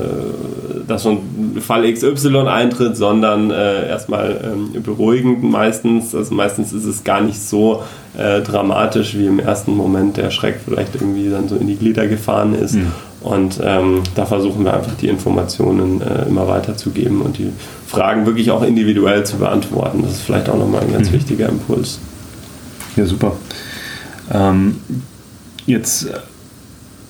dass 0.93 1.07
ein 1.07 1.61
Fall 1.61 1.91
XY 1.91 2.49
eintritt, 2.49 2.97
sondern 2.97 3.51
äh, 3.51 3.89
erstmal 3.89 4.41
ähm, 4.45 4.83
beruhigend 4.83 5.43
meistens. 5.43 6.15
Also 6.15 6.35
meistens 6.35 6.73
ist 6.73 6.85
es 6.85 7.03
gar 7.05 7.21
nicht 7.21 7.41
so 7.41 7.83
äh, 8.17 8.41
dramatisch, 8.43 9.17
wie 9.17 9.27
im 9.27 9.39
ersten 9.39 9.75
Moment 9.77 10.17
der 10.17 10.31
Schreck 10.31 10.61
vielleicht 10.65 10.95
irgendwie 10.95 11.31
dann 11.31 11.49
so 11.49 11.57
in 11.57 11.67
die 11.67 11.77
Glieder 11.77 12.07
gefahren 12.07 12.55
ist. 12.55 12.75
Mhm. 12.75 12.93
Und 13.23 13.61
ähm, 13.63 14.03
da 14.15 14.27
versuchen 14.27 14.65
wir 14.65 14.75
einfach 14.75 14.95
die 15.01 15.09
Informationen 15.09 16.03
äh, 16.03 16.27
immer 16.29 16.49
weiterzugeben 16.49 17.23
und 17.23 17.39
die 17.39 17.51
Fragen 17.87 18.27
wirklich 18.27 18.51
auch 18.51 18.63
individuell 18.63 19.25
zu 19.25 19.39
beantworten. 19.39 20.03
Das 20.03 20.13
ist 20.13 20.23
vielleicht 20.23 20.49
auch 20.49 20.59
nochmal 20.59 20.83
ein 20.83 20.93
ganz 20.93 21.11
mhm. 21.11 21.15
wichtiger 21.15 21.49
Impuls. 21.49 22.01
Ja, 22.97 23.07
super. 23.07 23.33
Ähm, 24.33 24.77
jetzt 25.67 26.09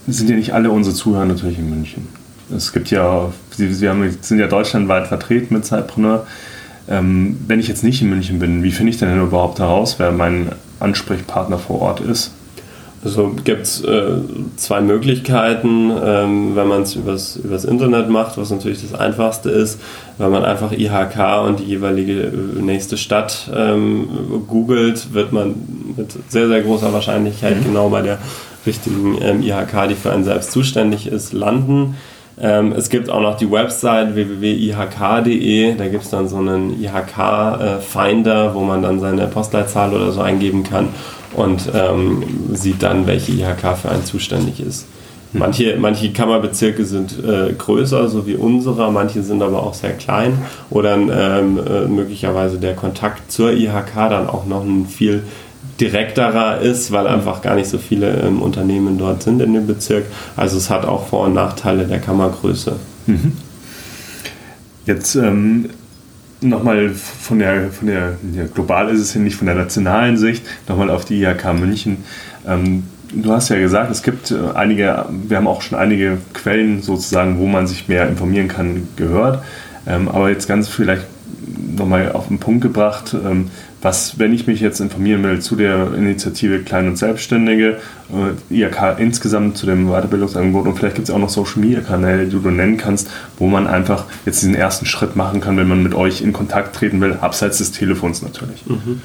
sind 0.07 0.31
ja 0.31 0.37
nicht 0.37 0.53
alle 0.53 0.71
unsere 0.71 0.95
Zuhörer 0.95 1.25
natürlich 1.25 1.59
in 1.59 1.71
München. 1.71 2.22
Es 2.57 2.73
gibt 2.73 2.91
ja, 2.91 3.33
wir 3.57 3.91
haben, 3.91 4.17
sind 4.21 4.39
ja 4.39 4.47
deutschlandweit 4.47 5.07
vertreten 5.07 5.55
mit 5.55 5.65
Zeitpreneur. 5.65 6.27
Ähm, 6.89 7.39
wenn 7.47 7.61
ich 7.61 7.69
jetzt 7.69 7.85
nicht 7.85 8.03
in 8.03 8.11
München 8.11 8.39
bin, 8.39 8.63
wie 8.63 8.73
finde 8.73 8.91
ich 8.91 8.99
denn 8.99 9.21
überhaupt 9.21 9.59
heraus, 9.59 9.97
wer 9.99 10.11
mein 10.11 10.51
Ansprechpartner 10.81 11.59
vor 11.59 11.81
Ort 11.81 12.01
ist? 12.01 12.33
Also 13.05 13.35
gibt 13.45 13.63
es 13.63 13.83
äh, 13.83 14.13
zwei 14.57 14.81
Möglichkeiten, 14.81 15.91
ähm, 16.05 16.55
wenn 16.55 16.69
man 16.69 16.83
es 16.83 16.95
übers, 16.95 17.35
übers 17.37 17.65
Internet 17.65 18.09
macht, 18.09 18.39
was 18.39 18.51
natürlich 18.51 18.83
das 18.83 18.99
einfachste 18.99 19.51
ist, 19.51 19.81
wenn 20.19 20.31
man 20.31 20.45
einfach 20.45 20.71
IHK 20.71 21.45
und 21.45 21.59
die 21.59 21.65
jeweilige 21.65 22.23
äh, 22.23 22.61
nächste 22.61 22.97
Stadt 22.97 23.51
ähm, 23.53 24.07
googelt, 24.47 25.13
wird 25.13 25.33
man 25.33 25.55
mit 25.97 26.13
sehr, 26.29 26.47
sehr 26.47 26.63
großer 26.63 26.93
Wahrscheinlichkeit 26.93 27.61
mhm. 27.61 27.65
genau 27.65 27.89
bei 27.89 28.03
der 28.03 28.19
richtigen 28.67 29.19
ähm, 29.21 29.43
IHK, 29.43 29.89
die 29.89 29.97
für 29.97 30.13
einen 30.13 30.23
selbst 30.23 30.53
zuständig 30.53 31.09
ist, 31.09 31.33
landen. 31.33 31.97
Ähm, 32.43 32.73
es 32.73 32.91
gibt 32.91 33.09
auch 33.09 33.21
noch 33.21 33.37
die 33.37 33.49
Website 33.49 34.17
www.ihk.de, 34.17 35.77
da 35.77 35.87
gibt 35.87 36.03
es 36.03 36.11
dann 36.11 36.27
so 36.27 36.39
einen 36.39 36.83
IHK-Finder, 36.83 38.47
äh, 38.47 38.55
wo 38.55 38.63
man 38.63 38.83
dann 38.83 38.99
seine 38.99 39.29
Postleitzahl 39.29 39.95
oder 39.95 40.11
so 40.11 40.23
eingeben 40.23 40.65
kann 40.65 40.89
und 41.37 41.71
ähm, 41.73 42.25
sieht 42.53 42.83
dann, 42.83 43.07
welche 43.07 43.31
IHK 43.31 43.79
für 43.81 43.91
einen 43.91 44.05
zuständig 44.05 44.59
ist. 44.59 44.89
Hm. 45.31 45.39
Manche, 45.39 45.77
manche 45.79 46.13
Kammerbezirke 46.13 46.85
sind 46.85 47.15
äh, 47.25 47.53
größer, 47.53 48.09
so 48.09 48.27
wie 48.27 48.35
unserer, 48.35 48.91
manche 48.91 49.23
sind 49.23 49.41
aber 49.41 49.63
auch 49.63 49.75
sehr 49.75 49.93
klein 49.93 50.37
oder 50.69 50.95
ähm, 50.95 51.09
äh, 51.65 51.87
möglicherweise 51.87 52.59
der 52.59 52.75
Kontakt 52.75 53.31
zur 53.31 53.53
IHK 53.53 53.95
dann 54.11 54.29
auch 54.29 54.47
noch 54.47 54.65
ein 54.65 54.87
viel 54.87 55.23
direkterer 55.81 56.61
ist, 56.61 56.93
weil 56.93 57.07
hm. 57.07 57.15
einfach 57.15 57.43
gar 57.43 57.57
nicht 57.57 57.69
so 57.69 57.79
viele 57.79 58.21
ähm, 58.21 58.43
Unternehmen 58.43 58.99
dort 58.99 59.23
sind 59.23 59.41
in 59.41 59.53
dem 59.53 59.67
Bezirk. 59.67 60.05
Also 60.37 60.57
es 60.57 60.71
hat 60.71 60.85
auch 60.85 61.09
Vor- 61.09 61.27
und 61.27 61.35
Nachteile 61.35 61.87
der 61.87 61.99
Kammergröße. 61.99 62.77
Mhm. 63.07 63.33
Jetzt 64.87 65.15
ähm, 65.15 65.71
nochmal 66.41 66.91
von 66.91 67.39
der, 67.39 67.71
von 67.71 67.87
der 67.87 68.17
ja, 68.35 68.45
global 68.53 68.89
ist 68.91 69.01
es 69.01 69.15
ja 69.15 69.21
nicht 69.21 69.37
von 69.37 69.47
der 69.47 69.57
nationalen 69.57 70.17
Sicht, 70.17 70.45
nochmal 70.69 70.91
auf 70.91 71.05
die 71.05 71.23
IHK 71.23 71.55
München. 71.59 71.99
Ähm, 72.47 72.85
du 73.13 73.33
hast 73.33 73.49
ja 73.49 73.59
gesagt, 73.59 73.91
es 73.91 74.03
gibt 74.03 74.31
äh, 74.31 74.37
einige, 74.55 75.07
wir 75.29 75.37
haben 75.37 75.47
auch 75.47 75.63
schon 75.63 75.79
einige 75.79 76.19
Quellen 76.33 76.83
sozusagen, 76.83 77.39
wo 77.39 77.47
man 77.47 77.67
sich 77.67 77.89
mehr 77.89 78.09
informieren 78.09 78.49
kann, 78.49 78.89
gehört. 78.97 79.43
Ähm, 79.87 80.09
aber 80.09 80.31
jetzt 80.31 80.49
ganz 80.49 80.69
vielleicht 80.69 81.07
nochmal 81.77 82.13
auf 82.13 82.29
den 82.29 82.39
Punkt 82.39 82.63
gebracht, 82.63 83.15
ähm, 83.15 83.51
was, 83.81 84.19
wenn 84.19 84.33
ich 84.33 84.47
mich 84.47 84.61
jetzt 84.61 84.81
informieren 84.81 85.25
will 85.25 85.41
zu 85.41 85.57
der 85.57 85.93
Initiative 85.95 86.61
Klein 86.61 86.87
und 86.89 86.97
Selbstständige, 86.97 87.79
äh, 88.11 88.55
IHK 88.55 88.99
insgesamt 88.99 89.57
zu 89.57 89.67
dem 89.67 89.89
Weiterbildungsangebot 89.89 90.67
und 90.67 90.77
vielleicht 90.77 90.97
gibt 90.97 91.09
es 91.09 91.15
auch 91.15 91.19
noch 91.19 91.31
Social 91.31 91.61
Media 91.61 91.81
Kanäle, 91.81 92.27
die 92.27 92.41
du 92.41 92.51
nennen 92.51 92.77
kannst, 92.77 93.11
wo 93.39 93.49
man 93.49 93.67
einfach 93.67 94.05
jetzt 94.25 94.43
diesen 94.43 94.55
ersten 94.55 94.87
Schritt 94.87 95.17
machen 95.17 95.41
kann, 95.41 95.57
wenn 95.57 95.67
man 95.69 95.83
mit 95.83 95.95
euch 95.95 96.23
in 96.23 96.33
Kontakt 96.33 96.77
treten 96.77 97.01
will, 97.01 97.15
abseits 97.21 97.59
des 97.59 97.73
Telefons 97.73 98.23
natürlich. 98.23 98.65
Mhm. 98.67 99.01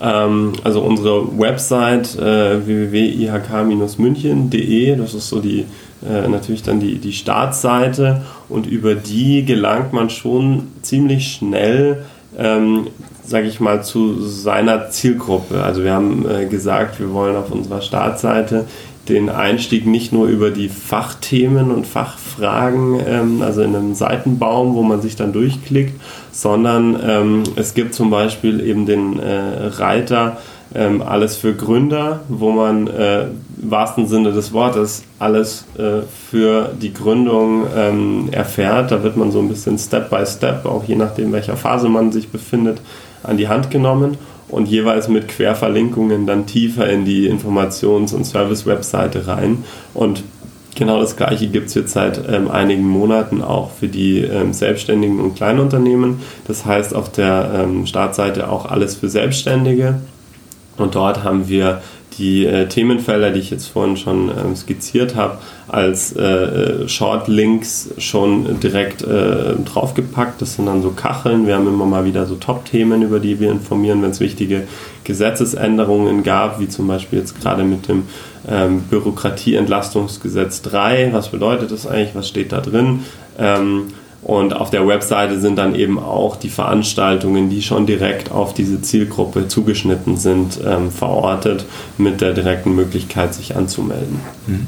Ähm, 0.00 0.54
also 0.64 0.80
unsere 0.82 1.38
Website 1.38 2.16
äh, 2.16 2.66
www.ihk-münchen.de, 2.66 4.96
das 4.96 5.12
ist 5.14 5.28
so 5.28 5.40
die 5.40 5.66
äh, 6.08 6.28
natürlich 6.28 6.62
dann 6.62 6.80
die, 6.80 6.98
die 6.98 7.12
Startseite 7.12 8.22
und 8.48 8.66
über 8.66 8.94
die 8.94 9.44
gelangt 9.44 9.92
man 9.92 10.10
schon 10.10 10.68
ziemlich 10.82 11.32
schnell 11.32 12.04
ähm, 12.38 12.88
sage 13.24 13.46
ich 13.46 13.60
mal, 13.60 13.82
zu 13.82 14.20
seiner 14.20 14.90
Zielgruppe. 14.90 15.62
Also 15.62 15.84
wir 15.84 15.92
haben 15.92 16.28
äh, 16.28 16.46
gesagt, 16.46 16.98
wir 16.98 17.12
wollen 17.12 17.36
auf 17.36 17.50
unserer 17.50 17.80
Startseite 17.80 18.66
den 19.08 19.28
Einstieg 19.28 19.86
nicht 19.86 20.12
nur 20.12 20.28
über 20.28 20.50
die 20.50 20.68
Fachthemen 20.68 21.72
und 21.72 21.86
Fachfragen, 21.86 23.00
ähm, 23.06 23.42
also 23.42 23.62
in 23.62 23.74
einem 23.74 23.94
Seitenbaum, 23.94 24.74
wo 24.74 24.82
man 24.82 25.02
sich 25.02 25.16
dann 25.16 25.32
durchklickt, 25.32 26.00
sondern 26.30 26.98
ähm, 27.04 27.42
es 27.56 27.74
gibt 27.74 27.94
zum 27.94 28.10
Beispiel 28.10 28.60
eben 28.60 28.86
den 28.86 29.18
äh, 29.18 29.66
Reiter 29.66 30.38
ähm, 30.74 31.02
alles 31.02 31.36
für 31.36 31.54
Gründer, 31.54 32.20
wo 32.28 32.50
man 32.50 32.86
äh, 32.86 33.22
im 33.62 33.70
wahrsten 33.70 34.06
Sinne 34.06 34.32
des 34.32 34.52
Wortes 34.52 35.04
alles 35.18 35.64
äh, 35.78 36.02
für 36.30 36.70
die 36.80 36.92
Gründung 36.92 37.64
ähm, 37.76 38.28
erfährt. 38.32 38.90
Da 38.90 39.02
wird 39.02 39.16
man 39.16 39.30
so 39.30 39.38
ein 39.38 39.48
bisschen 39.48 39.78
Step 39.78 40.10
by 40.10 40.24
Step, 40.26 40.66
auch 40.66 40.84
je 40.84 40.96
nachdem, 40.96 41.32
welcher 41.32 41.56
Phase 41.56 41.88
man 41.88 42.12
sich 42.12 42.28
befindet, 42.28 42.80
an 43.22 43.36
die 43.36 43.48
Hand 43.48 43.70
genommen 43.70 44.16
und 44.48 44.68
jeweils 44.68 45.08
mit 45.08 45.28
Querverlinkungen 45.28 46.26
dann 46.26 46.46
tiefer 46.46 46.88
in 46.88 47.04
die 47.04 47.28
Informations- 47.28 48.14
und 48.14 48.24
Service-Webseite 48.24 49.26
rein. 49.26 49.64
Und 49.94 50.24
genau 50.74 51.00
das 51.00 51.16
gleiche 51.16 51.46
gibt 51.46 51.68
es 51.68 51.74
jetzt 51.74 51.92
seit 51.92 52.20
ähm, 52.28 52.50
einigen 52.50 52.86
Monaten 52.88 53.42
auch 53.42 53.70
für 53.70 53.88
die 53.88 54.18
ähm, 54.18 54.52
Selbstständigen 54.52 55.20
und 55.20 55.36
Kleinunternehmen. 55.36 56.20
Das 56.46 56.66
heißt 56.66 56.94
auf 56.94 57.10
der 57.10 57.50
ähm, 57.54 57.86
Startseite 57.86 58.50
auch 58.50 58.66
alles 58.66 58.96
für 58.96 59.08
Selbstständige. 59.08 60.00
Und 60.76 60.94
dort 60.94 61.22
haben 61.22 61.48
wir 61.48 61.82
die 62.18 62.44
äh, 62.44 62.66
Themenfelder, 62.66 63.30
die 63.30 63.40
ich 63.40 63.50
jetzt 63.50 63.68
vorhin 63.68 63.96
schon 63.96 64.28
ähm, 64.28 64.54
skizziert 64.54 65.16
habe, 65.16 65.38
als 65.68 66.14
äh, 66.14 66.86
Shortlinks 66.88 67.90
schon 67.98 68.60
direkt 68.60 69.02
äh, 69.02 69.54
draufgepackt. 69.64 70.42
Das 70.42 70.54
sind 70.54 70.66
dann 70.66 70.82
so 70.82 70.90
Kacheln. 70.90 71.46
Wir 71.46 71.54
haben 71.56 71.66
immer 71.66 71.86
mal 71.86 72.04
wieder 72.04 72.26
so 72.26 72.34
Top-Themen, 72.34 73.02
über 73.02 73.18
die 73.18 73.40
wir 73.40 73.50
informieren, 73.50 74.02
wenn 74.02 74.10
es 74.10 74.20
wichtige 74.20 74.64
Gesetzesänderungen 75.04 76.22
gab, 76.22 76.60
wie 76.60 76.68
zum 76.68 76.86
Beispiel 76.86 77.18
jetzt 77.18 77.40
gerade 77.40 77.64
mit 77.64 77.88
dem 77.88 78.04
ähm, 78.48 78.82
Bürokratieentlastungsgesetz 78.82 80.62
3. 80.62 81.10
Was 81.12 81.30
bedeutet 81.30 81.70
das 81.70 81.86
eigentlich? 81.86 82.14
Was 82.14 82.28
steht 82.28 82.52
da 82.52 82.60
drin? 82.60 83.00
Ähm, 83.38 83.88
und 84.22 84.54
auf 84.54 84.70
der 84.70 84.86
Webseite 84.86 85.40
sind 85.40 85.56
dann 85.56 85.74
eben 85.74 85.98
auch 85.98 86.36
die 86.36 86.48
Veranstaltungen, 86.48 87.50
die 87.50 87.60
schon 87.60 87.86
direkt 87.86 88.30
auf 88.30 88.54
diese 88.54 88.80
Zielgruppe 88.80 89.48
zugeschnitten 89.48 90.16
sind, 90.16 90.60
ähm, 90.64 90.90
verortet, 90.92 91.66
mit 91.98 92.20
der 92.20 92.32
direkten 92.32 92.74
Möglichkeit, 92.74 93.34
sich 93.34 93.56
anzumelden. 93.56 94.20
Mhm. 94.46 94.66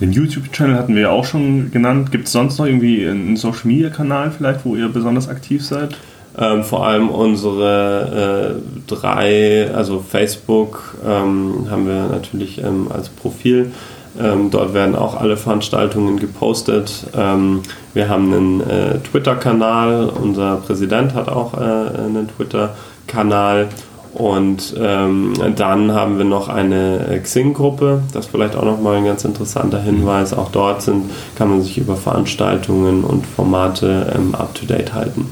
Den 0.00 0.12
YouTube-Channel 0.12 0.76
hatten 0.76 0.94
wir 0.94 1.02
ja 1.02 1.10
auch 1.10 1.24
schon 1.24 1.72
genannt. 1.72 2.12
Gibt 2.12 2.26
es 2.26 2.32
sonst 2.32 2.58
noch 2.58 2.66
irgendwie 2.66 3.06
einen 3.06 3.36
Social-Media-Kanal 3.36 4.30
vielleicht, 4.30 4.64
wo 4.64 4.76
ihr 4.76 4.88
besonders 4.88 5.28
aktiv 5.28 5.64
seid? 5.64 5.96
Ähm, 6.38 6.62
vor 6.62 6.86
allem 6.86 7.08
unsere 7.08 8.60
äh, 8.60 8.82
drei, 8.86 9.70
also 9.74 10.04
Facebook 10.08 10.96
ähm, 11.04 11.66
haben 11.68 11.88
wir 11.88 12.06
natürlich 12.06 12.62
ähm, 12.62 12.86
als 12.92 13.08
Profil 13.08 13.72
ähm, 14.18 14.50
dort 14.50 14.74
werden 14.74 14.96
auch 14.96 15.20
alle 15.20 15.36
Veranstaltungen 15.36 16.18
gepostet. 16.18 17.06
Ähm, 17.16 17.62
wir 17.94 18.08
haben 18.08 18.32
einen 18.32 18.60
äh, 18.60 18.98
Twitter-Kanal. 18.98 20.10
Unser 20.10 20.56
Präsident 20.56 21.14
hat 21.14 21.28
auch 21.28 21.54
äh, 21.54 21.58
einen 21.58 22.28
Twitter-Kanal. 22.36 23.68
Und 24.14 24.74
ähm, 24.80 25.34
dann 25.54 25.92
haben 25.92 26.18
wir 26.18 26.24
noch 26.24 26.48
eine 26.48 27.20
Xing-Gruppe. 27.22 28.02
Das 28.12 28.26
ist 28.26 28.30
vielleicht 28.32 28.56
auch 28.56 28.64
nochmal 28.64 28.96
ein 28.96 29.04
ganz 29.04 29.24
interessanter 29.24 29.80
Hinweis. 29.80 30.32
Auch 30.32 30.50
dort 30.50 30.82
sind, 30.82 31.10
kann 31.36 31.50
man 31.50 31.62
sich 31.62 31.78
über 31.78 31.94
Veranstaltungen 31.94 33.04
und 33.04 33.26
Formate 33.26 34.12
ähm, 34.16 34.34
up-to-date 34.34 34.94
halten. 34.94 35.26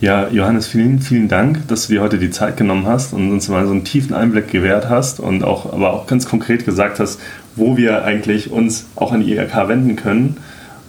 Ja, 0.00 0.28
Johannes, 0.28 0.66
vielen, 0.66 1.00
vielen 1.00 1.28
Dank, 1.28 1.68
dass 1.68 1.86
du 1.86 1.92
dir 1.92 2.00
heute 2.00 2.18
die 2.18 2.30
Zeit 2.30 2.56
genommen 2.56 2.86
hast 2.86 3.12
und 3.12 3.30
uns 3.30 3.48
mal 3.48 3.66
so 3.66 3.72
einen 3.72 3.84
tiefen 3.84 4.14
Einblick 4.14 4.50
gewährt 4.50 4.88
hast 4.88 5.20
und 5.20 5.44
auch, 5.44 5.70
aber 5.74 5.92
auch 5.92 6.06
ganz 6.06 6.26
konkret 6.26 6.64
gesagt 6.64 6.98
hast, 7.00 7.20
wo 7.56 7.76
wir 7.76 8.04
eigentlich 8.04 8.50
uns 8.50 8.86
auch 8.96 9.12
an 9.12 9.22
die 9.22 9.34
IHK 9.34 9.68
wenden 9.68 9.96
können. 9.96 10.36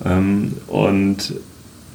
Ähm, 0.05 0.53
und 0.68 1.34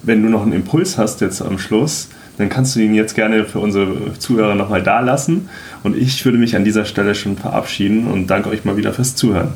wenn 0.03 0.23
du 0.23 0.29
noch 0.29 0.43
einen 0.43 0.53
Impuls 0.53 0.99
hast 0.99 1.21
jetzt 1.21 1.43
am 1.43 1.59
Schluss, 1.59 2.09
dann 2.39 2.49
kannst 2.49 2.77
du 2.77 2.81
ihn 2.81 2.95
jetzt 2.95 3.15
gerne 3.15 3.45
für 3.45 3.61
unsere 3.61 4.15
Zuhörer 4.19 4.55
nochmal 4.55 4.83
da 4.83 5.01
lassen. 5.01 5.49
Und 5.83 5.97
ich 5.97 6.25
würde 6.25 6.39
mich 6.39 6.55
an 6.55 6.65
dieser 6.65 6.85
Stelle 6.85 7.15
schon 7.15 7.37
verabschieden 7.37 8.07
und 8.07 8.29
danke 8.29 8.51
euch 8.51 8.65
mal 8.65 8.77
wieder 8.77 8.93
fürs 8.93 9.17
Zuhören. 9.17 9.53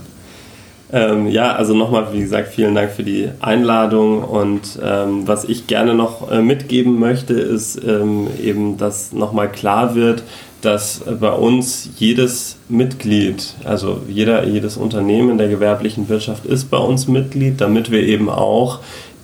Ähm, 0.93 1.29
ja, 1.29 1.53
also 1.53 1.75
nochmal, 1.75 2.09
wie 2.13 2.21
gesagt, 2.21 2.49
vielen 2.49 2.75
Dank 2.75 2.91
für 2.91 3.05
die 3.05 3.29
Einladung 3.41 4.25
und 4.25 4.79
ähm, 4.83 5.27
was 5.27 5.45
ich 5.45 5.69
gerne 5.69 5.95
noch 5.95 6.31
äh, 6.33 6.43
mitgeben 6.43 6.99
möchte, 6.99 7.35
ist 7.35 7.81
ähm, 7.87 8.27
eben, 8.43 8.77
dass 8.77 9.13
nochmal 9.13 9.53
klar 9.53 9.95
wird, 9.95 10.25
dass 10.63 11.03
bei 11.21 11.31
uns 11.31 11.91
jedes 11.97 12.57
Mitglied, 12.69 13.55
also 13.65 14.03
jeder, 14.09 14.47
jedes 14.47 14.77
Unternehmen 14.77 15.39
der 15.39 15.49
gewerblichen 15.49 16.09
Wirtschaft 16.09 16.45
ist 16.45 16.71
bei 16.71 16.79
uns 16.79 17.09
Mitglied, 17.09 17.61
damit 17.61 17.91
wir 17.91 18.03
eben 18.03 18.29
auch 18.29 18.81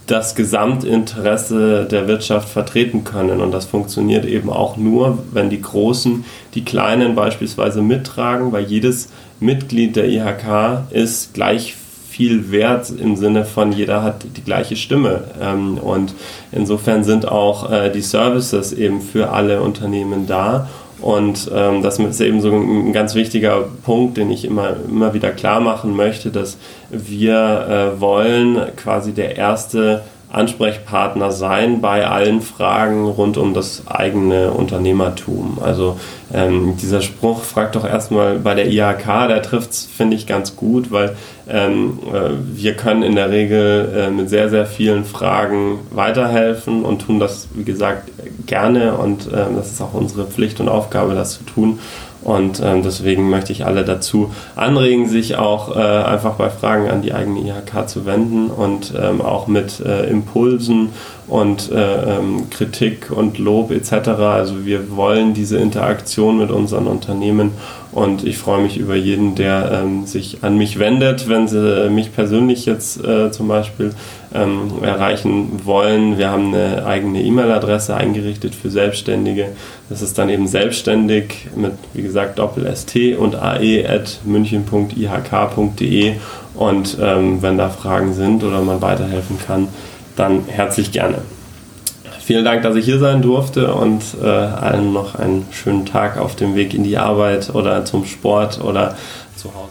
das 0.06 0.34
Gesamtinteresse 0.36 1.86
der 1.90 2.06
Wirtschaft 2.06 2.48
vertreten 2.48 3.04
können. 3.04 3.40
Und 3.40 3.52
das 3.52 3.66
funktioniert 3.66 4.24
eben 4.24 4.50
auch 4.50 4.76
nur, 4.76 5.18
wenn 5.32 5.50
die 5.50 5.60
Großen 5.60 6.24
die 6.54 6.64
Kleinen 6.64 7.14
beispielsweise 7.14 7.82
mittragen, 7.82 8.52
weil 8.52 8.64
jedes 8.64 9.08
Mitglied 9.40 9.96
der 9.96 10.08
IHK 10.08 10.90
ist 10.90 11.34
gleich 11.34 11.74
viel 12.08 12.50
wert 12.50 12.90
im 12.98 13.16
Sinne 13.16 13.44
von 13.44 13.72
jeder 13.72 14.02
hat 14.02 14.24
die 14.36 14.42
gleiche 14.42 14.76
Stimme. 14.76 15.24
Ähm, 15.38 15.76
und 15.76 16.14
insofern 16.50 17.04
sind 17.04 17.28
auch 17.28 17.70
äh, 17.70 17.90
die 17.90 18.00
Services 18.00 18.72
eben 18.72 19.02
für 19.02 19.30
alle 19.30 19.60
Unternehmen 19.60 20.26
da. 20.26 20.68
Und 21.06 21.48
ähm, 21.54 21.82
das 21.82 22.00
ist 22.00 22.20
eben 22.20 22.40
so 22.40 22.50
ein 22.50 22.92
ganz 22.92 23.14
wichtiger 23.14 23.62
Punkt, 23.84 24.16
den 24.16 24.28
ich 24.28 24.44
immer, 24.44 24.74
immer 24.88 25.14
wieder 25.14 25.30
klar 25.30 25.60
machen 25.60 25.94
möchte, 25.94 26.32
dass 26.32 26.58
wir 26.90 27.94
äh, 27.96 28.00
wollen 28.00 28.60
quasi 28.74 29.12
der 29.12 29.36
erste 29.36 30.02
Ansprechpartner 30.30 31.30
sein 31.30 31.80
bei 31.80 32.06
allen 32.06 32.40
Fragen 32.40 33.04
rund 33.04 33.36
um 33.36 33.54
das 33.54 33.84
eigene 33.86 34.50
Unternehmertum. 34.50 35.58
Also 35.62 35.98
ähm, 36.34 36.76
dieser 36.80 37.00
Spruch, 37.00 37.42
fragt 37.42 37.76
doch 37.76 37.84
erstmal 37.84 38.38
bei 38.38 38.54
der 38.54 38.66
IHK, 38.66 39.28
der 39.28 39.42
trifft 39.42 39.70
es, 39.70 39.84
finde 39.84 40.16
ich, 40.16 40.26
ganz 40.26 40.56
gut, 40.56 40.90
weil 40.90 41.16
ähm, 41.48 42.00
äh, 42.12 42.30
wir 42.54 42.74
können 42.74 43.04
in 43.04 43.14
der 43.14 43.30
Regel 43.30 43.92
äh, 43.96 44.10
mit 44.10 44.28
sehr, 44.28 44.50
sehr 44.50 44.66
vielen 44.66 45.04
Fragen 45.04 45.78
weiterhelfen 45.90 46.84
und 46.84 47.02
tun 47.02 47.20
das, 47.20 47.48
wie 47.54 47.64
gesagt, 47.64 48.10
gerne 48.46 48.94
und 48.94 49.32
äh, 49.32 49.46
das 49.54 49.70
ist 49.70 49.80
auch 49.80 49.94
unsere 49.94 50.26
Pflicht 50.26 50.58
und 50.60 50.68
Aufgabe, 50.68 51.14
das 51.14 51.38
zu 51.38 51.44
tun. 51.44 51.78
Und 52.26 52.60
ähm, 52.60 52.82
deswegen 52.82 53.30
möchte 53.30 53.52
ich 53.52 53.64
alle 53.64 53.84
dazu 53.84 54.32
anregen, 54.56 55.08
sich 55.08 55.36
auch 55.36 55.76
äh, 55.76 55.78
einfach 55.78 56.34
bei 56.34 56.50
Fragen 56.50 56.90
an 56.90 57.00
die 57.00 57.14
eigene 57.14 57.38
IHK 57.38 57.88
zu 57.88 58.04
wenden 58.04 58.50
und 58.50 58.92
ähm, 59.00 59.20
auch 59.20 59.46
mit 59.46 59.78
äh, 59.78 60.10
Impulsen 60.10 60.88
und 61.28 61.70
äh, 61.70 62.16
ähm, 62.16 62.50
Kritik 62.50 63.12
und 63.12 63.38
Lob 63.38 63.70
etc. 63.70 64.08
Also 64.08 64.66
wir 64.66 64.96
wollen 64.96 65.34
diese 65.34 65.58
Interaktion 65.58 66.38
mit 66.38 66.50
unseren 66.50 66.88
Unternehmen 66.88 67.52
und 67.96 68.26
ich 68.26 68.36
freue 68.36 68.60
mich 68.60 68.76
über 68.76 68.94
jeden, 68.94 69.36
der 69.36 69.70
ähm, 69.72 70.04
sich 70.04 70.44
an 70.44 70.58
mich 70.58 70.78
wendet, 70.78 71.30
wenn 71.30 71.48
sie 71.48 71.88
mich 71.88 72.14
persönlich 72.14 72.66
jetzt 72.66 73.02
äh, 73.02 73.30
zum 73.30 73.48
Beispiel 73.48 73.94
ähm, 74.34 74.70
erreichen 74.82 75.64
wollen. 75.64 76.18
Wir 76.18 76.28
haben 76.28 76.52
eine 76.54 76.84
eigene 76.84 77.22
E-Mail-Adresse 77.22 77.96
eingerichtet 77.96 78.54
für 78.54 78.68
Selbstständige. 78.68 79.48
Das 79.88 80.02
ist 80.02 80.18
dann 80.18 80.28
eben 80.28 80.46
selbstständig 80.46 81.48
mit, 81.56 81.72
wie 81.94 82.02
gesagt, 82.02 82.38
Doppel-ST 82.38 83.16
und 83.16 83.34
AE 83.34 83.88
at 83.88 84.20
münchen.ihk.de 84.26 86.12
und 86.54 86.98
ähm, 87.00 87.40
wenn 87.40 87.56
da 87.56 87.70
Fragen 87.70 88.12
sind 88.12 88.44
oder 88.44 88.60
man 88.60 88.82
weiterhelfen 88.82 89.38
kann, 89.38 89.68
dann 90.16 90.44
herzlich 90.48 90.92
gerne. 90.92 91.22
Vielen 92.26 92.44
Dank, 92.44 92.64
dass 92.64 92.74
ich 92.74 92.84
hier 92.84 92.98
sein 92.98 93.22
durfte 93.22 93.72
und 93.72 94.02
äh, 94.20 94.26
allen 94.26 94.92
noch 94.92 95.14
einen 95.14 95.46
schönen 95.52 95.86
Tag 95.86 96.18
auf 96.18 96.34
dem 96.34 96.56
Weg 96.56 96.74
in 96.74 96.82
die 96.82 96.98
Arbeit 96.98 97.54
oder 97.54 97.84
zum 97.84 98.04
Sport 98.04 98.60
oder 98.60 98.96
zu 99.36 99.54
Hause. 99.54 99.70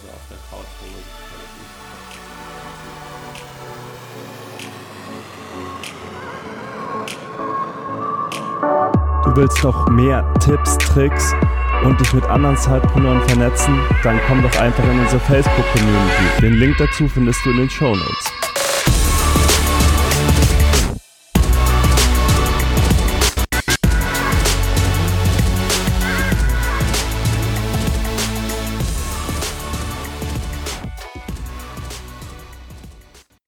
Du 9.25 9.35
willst 9.35 9.61
noch 9.61 9.89
mehr 9.89 10.23
Tipps, 10.39 10.77
Tricks 10.77 11.33
und 11.83 11.99
dich 11.99 12.13
mit 12.13 12.23
anderen 12.23 12.55
Zeitpreneuren 12.55 13.21
vernetzen? 13.27 13.77
Dann 14.01 14.17
komm 14.29 14.41
doch 14.41 14.61
einfach 14.61 14.83
in 14.85 14.97
unsere 15.01 15.19
Facebook-Community. 15.19 16.41
Den 16.41 16.53
Link 16.53 16.77
dazu 16.77 17.09
findest 17.09 17.45
du 17.45 17.49
in 17.49 17.57
den 17.57 17.69
Show 17.69 17.93
Notes. 17.93 18.44